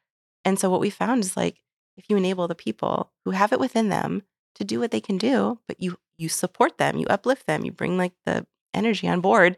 And 0.44 0.58
so 0.58 0.70
what 0.70 0.80
we 0.80 0.90
found 0.90 1.24
is 1.24 1.36
like, 1.36 1.60
if 1.96 2.04
you 2.08 2.16
enable 2.16 2.48
the 2.48 2.54
people 2.54 3.12
who 3.24 3.32
have 3.32 3.52
it 3.52 3.60
within 3.60 3.88
them 3.88 4.22
to 4.54 4.64
do 4.64 4.80
what 4.80 4.92
they 4.92 5.00
can 5.00 5.18
do, 5.18 5.58
but 5.66 5.80
you 5.80 5.98
you 6.16 6.28
support 6.28 6.78
them, 6.78 6.98
you 6.98 7.06
uplift 7.08 7.46
them, 7.46 7.64
you 7.64 7.70
bring 7.70 7.96
like 7.96 8.12
the 8.26 8.46
energy 8.74 9.08
on 9.08 9.20
board, 9.20 9.56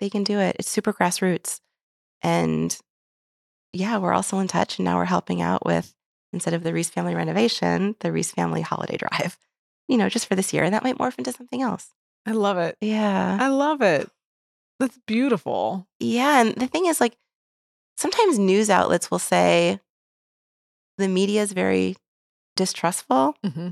they 0.00 0.10
can 0.10 0.24
do 0.24 0.40
it. 0.40 0.56
It's 0.58 0.70
super 0.70 0.92
grassroots. 0.92 1.60
And 2.22 2.76
yeah, 3.74 3.98
we're 3.98 4.12
also 4.12 4.38
in 4.38 4.48
touch. 4.48 4.78
And 4.78 4.84
now 4.84 4.96
we're 4.96 5.04
helping 5.04 5.42
out 5.42 5.64
with, 5.64 5.94
instead 6.32 6.54
of 6.54 6.62
the 6.62 6.72
Reese 6.72 6.90
family 6.90 7.14
renovation, 7.14 7.96
the 8.00 8.12
Reese 8.12 8.30
family 8.32 8.60
holiday 8.60 8.96
drive, 8.98 9.36
you 9.88 9.96
know, 9.96 10.08
just 10.08 10.26
for 10.26 10.34
this 10.34 10.52
year. 10.52 10.64
And 10.64 10.74
that 10.74 10.84
might 10.84 10.98
morph 10.98 11.18
into 11.18 11.32
something 11.32 11.62
else. 11.62 11.88
I 12.26 12.32
love 12.32 12.58
it. 12.58 12.76
Yeah. 12.80 13.36
I 13.40 13.48
love 13.48 13.82
it. 13.82 14.10
That's 14.80 14.98
beautiful. 15.06 15.86
Yeah. 16.00 16.40
And 16.40 16.54
the 16.54 16.66
thing 16.66 16.86
is, 16.86 17.00
like, 17.00 17.16
sometimes 17.96 18.38
news 18.38 18.70
outlets 18.70 19.10
will 19.10 19.18
say 19.18 19.80
the 20.98 21.08
media 21.08 21.42
is 21.42 21.52
very 21.52 21.96
distrustful, 22.56 23.36
hmm 23.44 23.70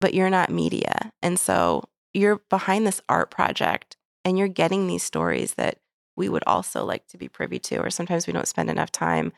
but 0.00 0.14
you're 0.14 0.30
not 0.30 0.48
media. 0.48 1.12
And 1.22 1.40
so 1.40 1.82
you're 2.14 2.40
behind 2.50 2.86
this 2.86 3.00
art 3.08 3.32
project 3.32 3.96
and 4.24 4.38
you're 4.38 4.46
getting 4.46 4.86
these 4.86 5.02
stories 5.02 5.54
that 5.54 5.78
we 6.18 6.28
would 6.28 6.44
also 6.46 6.84
like 6.84 7.06
to 7.06 7.16
be 7.16 7.28
privy 7.28 7.58
to, 7.60 7.78
or 7.78 7.90
sometimes 7.90 8.26
we 8.26 8.32
don't 8.32 8.48
spend 8.48 8.68
enough 8.68 8.90
time 8.90 9.32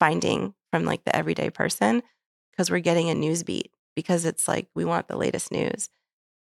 finding 0.00 0.54
from 0.72 0.84
like 0.84 1.04
the 1.04 1.14
everyday 1.14 1.50
person 1.50 2.02
because 2.50 2.70
we're 2.70 2.80
getting 2.80 3.10
a 3.10 3.14
news 3.14 3.42
beat 3.42 3.70
because 3.94 4.24
it's 4.24 4.48
like 4.48 4.68
we 4.74 4.84
want 4.84 5.06
the 5.06 5.16
latest 5.16 5.52
news. 5.52 5.90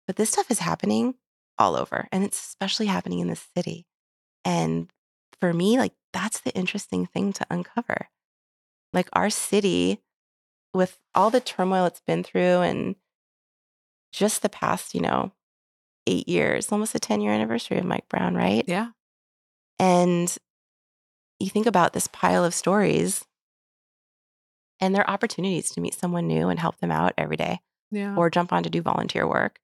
But 0.07 0.17
this 0.17 0.31
stuff 0.31 0.51
is 0.51 0.61
happening 0.61 1.17
all 1.59 1.77
over 1.77 2.09
and 2.13 2.25
it's 2.25 2.41
especially 2.41 2.87
happening 2.87 3.19
in 3.19 3.29
the 3.29 3.37
city. 3.37 3.85
And 4.45 4.91
for 5.41 5.53
me, 5.53 5.79
like 5.79 5.93
that's 6.13 6.41
the 6.41 6.55
interesting 6.55 7.07
thing 7.07 7.33
to 7.35 7.47
uncover. 7.51 8.09
Like 8.93 9.09
our 9.13 9.29
city, 9.29 10.01
with 10.73 10.99
all 11.15 11.31
the 11.31 11.41
turmoil 11.41 11.85
it's 11.87 12.01
been 12.01 12.23
through 12.23 12.61
and 12.61 12.95
just 14.13 14.43
the 14.43 14.49
past, 14.49 14.95
you 14.95 15.01
know, 15.01 15.33
eight 16.07 16.29
years, 16.29 16.71
almost 16.71 16.95
a 16.95 17.01
10 17.01 17.21
year 17.21 17.33
anniversary 17.33 17.79
of 17.79 17.85
Mike 17.85 18.09
Brown, 18.09 18.35
right? 18.37 18.65
Yeah. 18.67 18.91
And 19.81 20.37
you 21.39 21.49
think 21.51 21.67
about 21.67 21.93
this 21.95 22.07
pile 22.07 22.45
of 22.45 22.55
stories 22.55 23.25
and 24.81 24.95
there 24.95 25.03
are 25.03 25.11
opportunities 25.13 25.71
to 25.73 25.81
meet 25.81 25.95
someone 25.95 26.27
new 26.27 26.49
and 26.49 26.59
help 26.59 26.79
them 26.79 26.91
out 26.91 27.13
every 27.19 27.37
day 27.37 27.61
Yeah. 27.91 28.15
or 28.17 28.31
jump 28.31 28.53
on 28.53 28.63
to 28.63 28.71
do 28.71 28.83
volunteer 28.83 29.27
work 29.27 29.59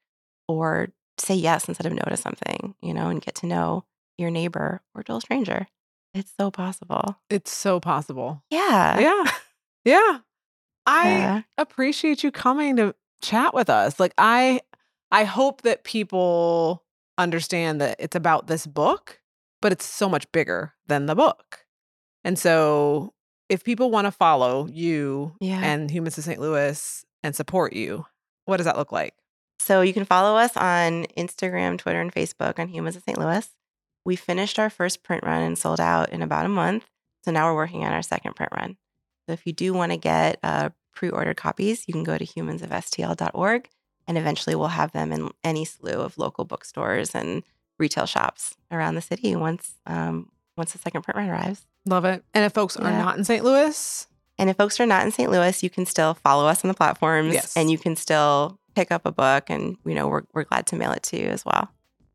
or 0.48 0.88
say 1.18 1.34
yes 1.34 1.68
instead 1.68 1.86
of 1.86 1.92
no 1.92 2.02
to 2.08 2.16
something, 2.16 2.74
you 2.82 2.92
know, 2.94 3.08
and 3.08 3.20
get 3.22 3.34
to 3.36 3.46
know 3.46 3.84
your 4.18 4.30
neighbor 4.30 4.82
or 4.94 5.02
total 5.02 5.20
stranger. 5.20 5.66
It's 6.14 6.32
so 6.38 6.50
possible. 6.50 7.16
it's 7.28 7.52
so 7.52 7.78
possible. 7.80 8.42
Yeah. 8.50 8.98
Yeah. 9.00 9.24
Yeah. 9.84 10.18
I 10.84 11.08
Yeah. 11.08 11.42
appreciate 11.58 12.24
you 12.24 12.32
coming 12.32 12.74
to 12.76 12.94
chat 13.22 13.54
with 13.54 13.70
us. 13.70 14.00
Like 14.00 14.14
I 14.18 14.60
I 15.12 15.22
hope 15.24 15.62
that 15.62 15.84
people 15.84 16.82
understand 17.18 17.80
that 17.80 17.96
it's 18.00 18.16
about 18.16 18.46
this 18.48 18.66
book, 18.66 19.20
but 19.60 19.72
it's 19.72 19.84
so 19.84 20.08
much 20.08 20.30
bigger 20.32 20.74
than 20.86 21.06
the 21.06 21.14
book. 21.14 21.64
And 22.24 22.38
so 22.38 23.12
if 23.48 23.62
people 23.64 23.90
want 23.90 24.06
to 24.06 24.10
follow 24.10 24.66
you 24.66 25.36
Yeah. 25.40 25.60
and 25.62 25.90
Humans 25.90 26.18
of 26.18 26.24
St. 26.24 26.40
Louis 26.40 27.04
and 27.22 27.34
support 27.36 27.72
you, 27.72 28.06
what 28.44 28.56
does 28.58 28.66
that 28.66 28.76
look 28.76 28.92
like? 28.92 29.14
So 29.58 29.80
you 29.80 29.92
can 29.92 30.04
follow 30.04 30.36
us 30.36 30.56
on 30.56 31.04
Instagram, 31.16 31.78
Twitter, 31.78 32.00
and 32.00 32.12
Facebook 32.12 32.58
on 32.58 32.68
Humans 32.68 32.96
of 32.96 33.02
St. 33.04 33.18
Louis. 33.18 33.48
We 34.04 34.14
finished 34.16 34.58
our 34.58 34.70
first 34.70 35.02
print 35.02 35.24
run 35.24 35.42
and 35.42 35.58
sold 35.58 35.80
out 35.80 36.10
in 36.10 36.22
about 36.22 36.46
a 36.46 36.48
month. 36.50 36.84
So 37.24 37.30
now 37.32 37.46
we're 37.46 37.56
working 37.56 37.84
on 37.84 37.92
our 37.92 38.02
second 38.02 38.34
print 38.36 38.52
run. 38.54 38.76
So 39.26 39.32
if 39.32 39.46
you 39.46 39.52
do 39.52 39.72
want 39.74 39.90
to 39.92 39.98
get 39.98 40.38
uh, 40.44 40.70
pre 40.94 41.08
ordered 41.10 41.36
copies, 41.36 41.84
you 41.88 41.92
can 41.92 42.04
go 42.04 42.16
to 42.16 42.24
humansofstl.org 42.24 43.68
and 44.06 44.16
eventually 44.18 44.54
we'll 44.54 44.68
have 44.68 44.92
them 44.92 45.12
in 45.12 45.30
any 45.42 45.64
slew 45.64 46.00
of 46.00 46.16
local 46.18 46.44
bookstores 46.44 47.14
and 47.14 47.42
retail 47.78 48.06
shops 48.06 48.54
around 48.70 48.94
the 48.94 49.00
city 49.02 49.36
once 49.36 49.74
um, 49.86 50.30
once 50.56 50.72
the 50.72 50.78
second 50.78 51.02
print 51.02 51.16
run 51.16 51.28
arrives. 51.28 51.66
Love 51.86 52.04
it. 52.04 52.24
And 52.34 52.44
if 52.44 52.52
folks 52.52 52.76
are 52.76 52.90
not 52.90 53.16
in 53.18 53.24
St. 53.24 53.44
Louis, 53.44 54.06
And 54.38 54.50
if 54.50 54.56
folks 54.56 54.80
are 54.80 54.86
not 54.86 55.04
in 55.04 55.12
St. 55.12 55.30
Louis, 55.30 55.62
you 55.62 55.70
can 55.70 55.86
still 55.86 56.14
follow 56.14 56.46
us 56.46 56.64
on 56.64 56.68
the 56.68 56.74
platforms 56.74 57.32
Yes. 57.34 57.56
and 57.56 57.70
you 57.70 57.78
can 57.78 57.94
still 57.96 58.58
pick 58.74 58.90
up 58.90 59.06
a 59.06 59.12
book 59.12 59.48
and 59.48 59.76
you 59.84 59.94
know, 59.94 60.08
we're 60.08 60.22
we're 60.34 60.44
glad 60.44 60.66
to 60.68 60.76
mail 60.76 60.92
it 60.92 61.02
to 61.04 61.18
you 61.20 61.26
as 61.28 61.44
well. 61.44 61.68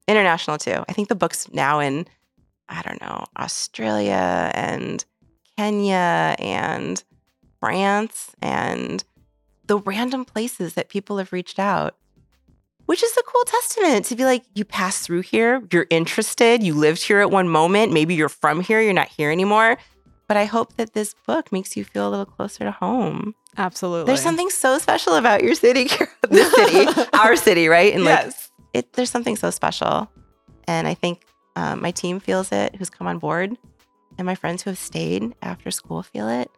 International 0.08 0.58
too. 0.58 0.84
I 0.90 0.94
think 0.94 1.08
the 1.08 1.16
book's 1.16 1.50
now 1.54 1.80
in 1.80 2.08
I 2.68 2.82
don't 2.84 3.02
know, 3.02 3.26
Australia 3.38 4.52
and 4.56 5.04
Kenya 5.58 6.36
and 6.40 7.04
France 7.60 8.32
and 8.42 9.04
the 9.66 9.78
random 9.78 10.26
places 10.26 10.74
that 10.74 10.90
people 10.90 11.18
have 11.18 11.32
reached 11.32 11.60
out. 11.60 11.96
Which 12.86 13.04
is 13.04 13.16
a 13.16 13.24
cool 13.24 13.44
testament 13.46 14.06
to 14.06 14.16
be 14.16 14.26
like, 14.26 14.44
you 14.54 14.66
passed 14.66 15.04
through 15.04 15.22
here, 15.22 15.64
you're 15.72 15.88
interested, 15.90 16.62
you 16.64 16.74
lived 16.74 17.02
here 17.04 17.20
at 17.20 17.32
one 17.32 17.48
moment, 17.48 17.94
maybe 17.94 18.16
you're 18.16 18.30
from 18.30 18.62
here, 18.62 18.82
you're 18.82 18.94
not 18.94 19.08
here 19.08 19.32
anymore. 19.32 19.78
But 20.28 20.38
I 20.38 20.46
hope 20.46 20.76
that 20.78 20.94
this 20.94 21.14
book 21.26 21.52
makes 21.52 21.76
you 21.76 21.84
feel 21.84 22.08
a 22.08 22.12
little 22.12 22.26
closer 22.26 22.64
to 22.64 22.72
home. 22.72 23.36
absolutely. 23.58 24.08
There's 24.08 24.22
something 24.22 24.50
so 24.50 24.78
special 24.78 25.16
about 25.16 25.44
your 25.44 25.56
city, 25.56 25.86
the 26.22 26.44
city, 26.46 27.10
our 27.18 27.36
city, 27.36 27.68
right? 27.68 27.94
And 27.94 28.04
like, 28.06 28.26
yes. 28.26 28.52
it, 28.74 28.94
there's 28.94 29.10
something 29.10 29.36
so 29.36 29.52
special. 29.52 30.10
And 30.68 30.88
I 30.88 30.94
think 30.94 31.26
um, 31.56 31.82
my 31.82 31.92
team 31.92 32.20
feels 32.20 32.52
it, 32.52 32.76
who's 32.76 32.90
come 32.90 33.08
on 33.08 33.20
board, 33.20 33.58
and 34.18 34.26
my 34.26 34.36
friends 34.36 34.64
who 34.64 34.70
have 34.70 34.80
stayed 34.80 35.34
after 35.42 35.70
school 35.72 36.02
feel 36.04 36.30
it. 36.30 36.50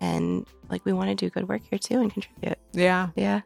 And 0.00 0.46
like, 0.70 0.84
we 0.84 0.92
want 0.94 1.10
to 1.10 1.14
do 1.14 1.28
good 1.28 1.46
work 1.48 1.62
here 1.68 1.78
too 1.78 2.00
and 2.00 2.10
contribute. 2.12 2.58
yeah. 2.72 3.08
Yeah. 3.16 3.40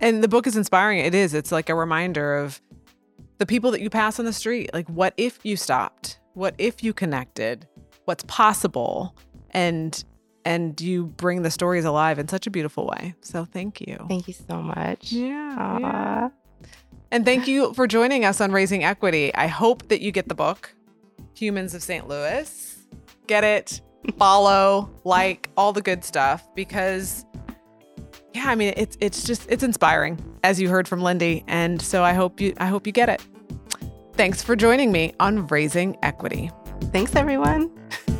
And 0.00 0.22
the 0.22 0.28
book 0.28 0.46
is 0.46 0.56
inspiring. 0.56 1.00
It 1.00 1.14
is. 1.14 1.34
It's 1.34 1.52
like 1.52 1.68
a 1.68 1.74
reminder 1.74 2.36
of 2.36 2.60
the 3.38 3.46
people 3.46 3.70
that 3.72 3.80
you 3.80 3.90
pass 3.90 4.18
on 4.18 4.24
the 4.24 4.32
street. 4.32 4.70
Like, 4.72 4.88
what 4.88 5.14
if 5.16 5.40
you 5.44 5.56
stopped? 5.56 6.20
What 6.34 6.54
if 6.58 6.82
you 6.82 6.92
connected? 6.92 7.66
What's 8.04 8.24
possible? 8.24 9.16
And 9.50 10.04
and 10.44 10.80
you 10.80 11.06
bring 11.06 11.42
the 11.42 11.50
stories 11.50 11.84
alive 11.84 12.18
in 12.18 12.26
such 12.26 12.46
a 12.46 12.50
beautiful 12.50 12.86
way. 12.86 13.14
So 13.20 13.44
thank 13.44 13.80
you. 13.80 13.98
Thank 14.08 14.28
you 14.28 14.34
so 14.34 14.62
much. 14.62 15.12
Yeah, 15.12 15.56
Aw. 15.58 16.30
And 17.10 17.24
thank 17.24 17.46
you 17.46 17.74
for 17.74 17.86
joining 17.86 18.24
us 18.24 18.40
on 18.40 18.52
Raising 18.52 18.84
Equity. 18.84 19.34
I 19.34 19.46
hope 19.46 19.88
that 19.88 20.00
you 20.00 20.10
get 20.10 20.28
the 20.28 20.34
book, 20.34 20.74
Humans 21.34 21.74
of 21.74 21.82
St. 21.82 22.08
Louis. 22.08 22.78
Get 23.26 23.44
it, 23.44 23.80
follow, 24.18 24.90
like, 25.04 25.50
all 25.56 25.72
the 25.72 25.82
good 25.82 26.04
stuff 26.04 26.46
because 26.54 27.24
yeah, 28.38 28.50
I 28.50 28.54
mean 28.54 28.72
it's 28.76 28.96
it's 29.00 29.24
just 29.24 29.46
it's 29.48 29.64
inspiring 29.64 30.18
as 30.44 30.60
you 30.60 30.68
heard 30.68 30.86
from 30.86 31.02
Lindy. 31.02 31.44
And 31.48 31.82
so 31.82 32.04
I 32.04 32.12
hope 32.12 32.40
you 32.40 32.54
I 32.58 32.66
hope 32.66 32.86
you 32.86 32.92
get 32.92 33.08
it. 33.08 33.20
Thanks 34.14 34.42
for 34.42 34.54
joining 34.56 34.92
me 34.92 35.14
on 35.20 35.46
Raising 35.48 35.96
Equity. 36.02 36.50
Thanks, 36.92 37.16
everyone. 37.16 37.70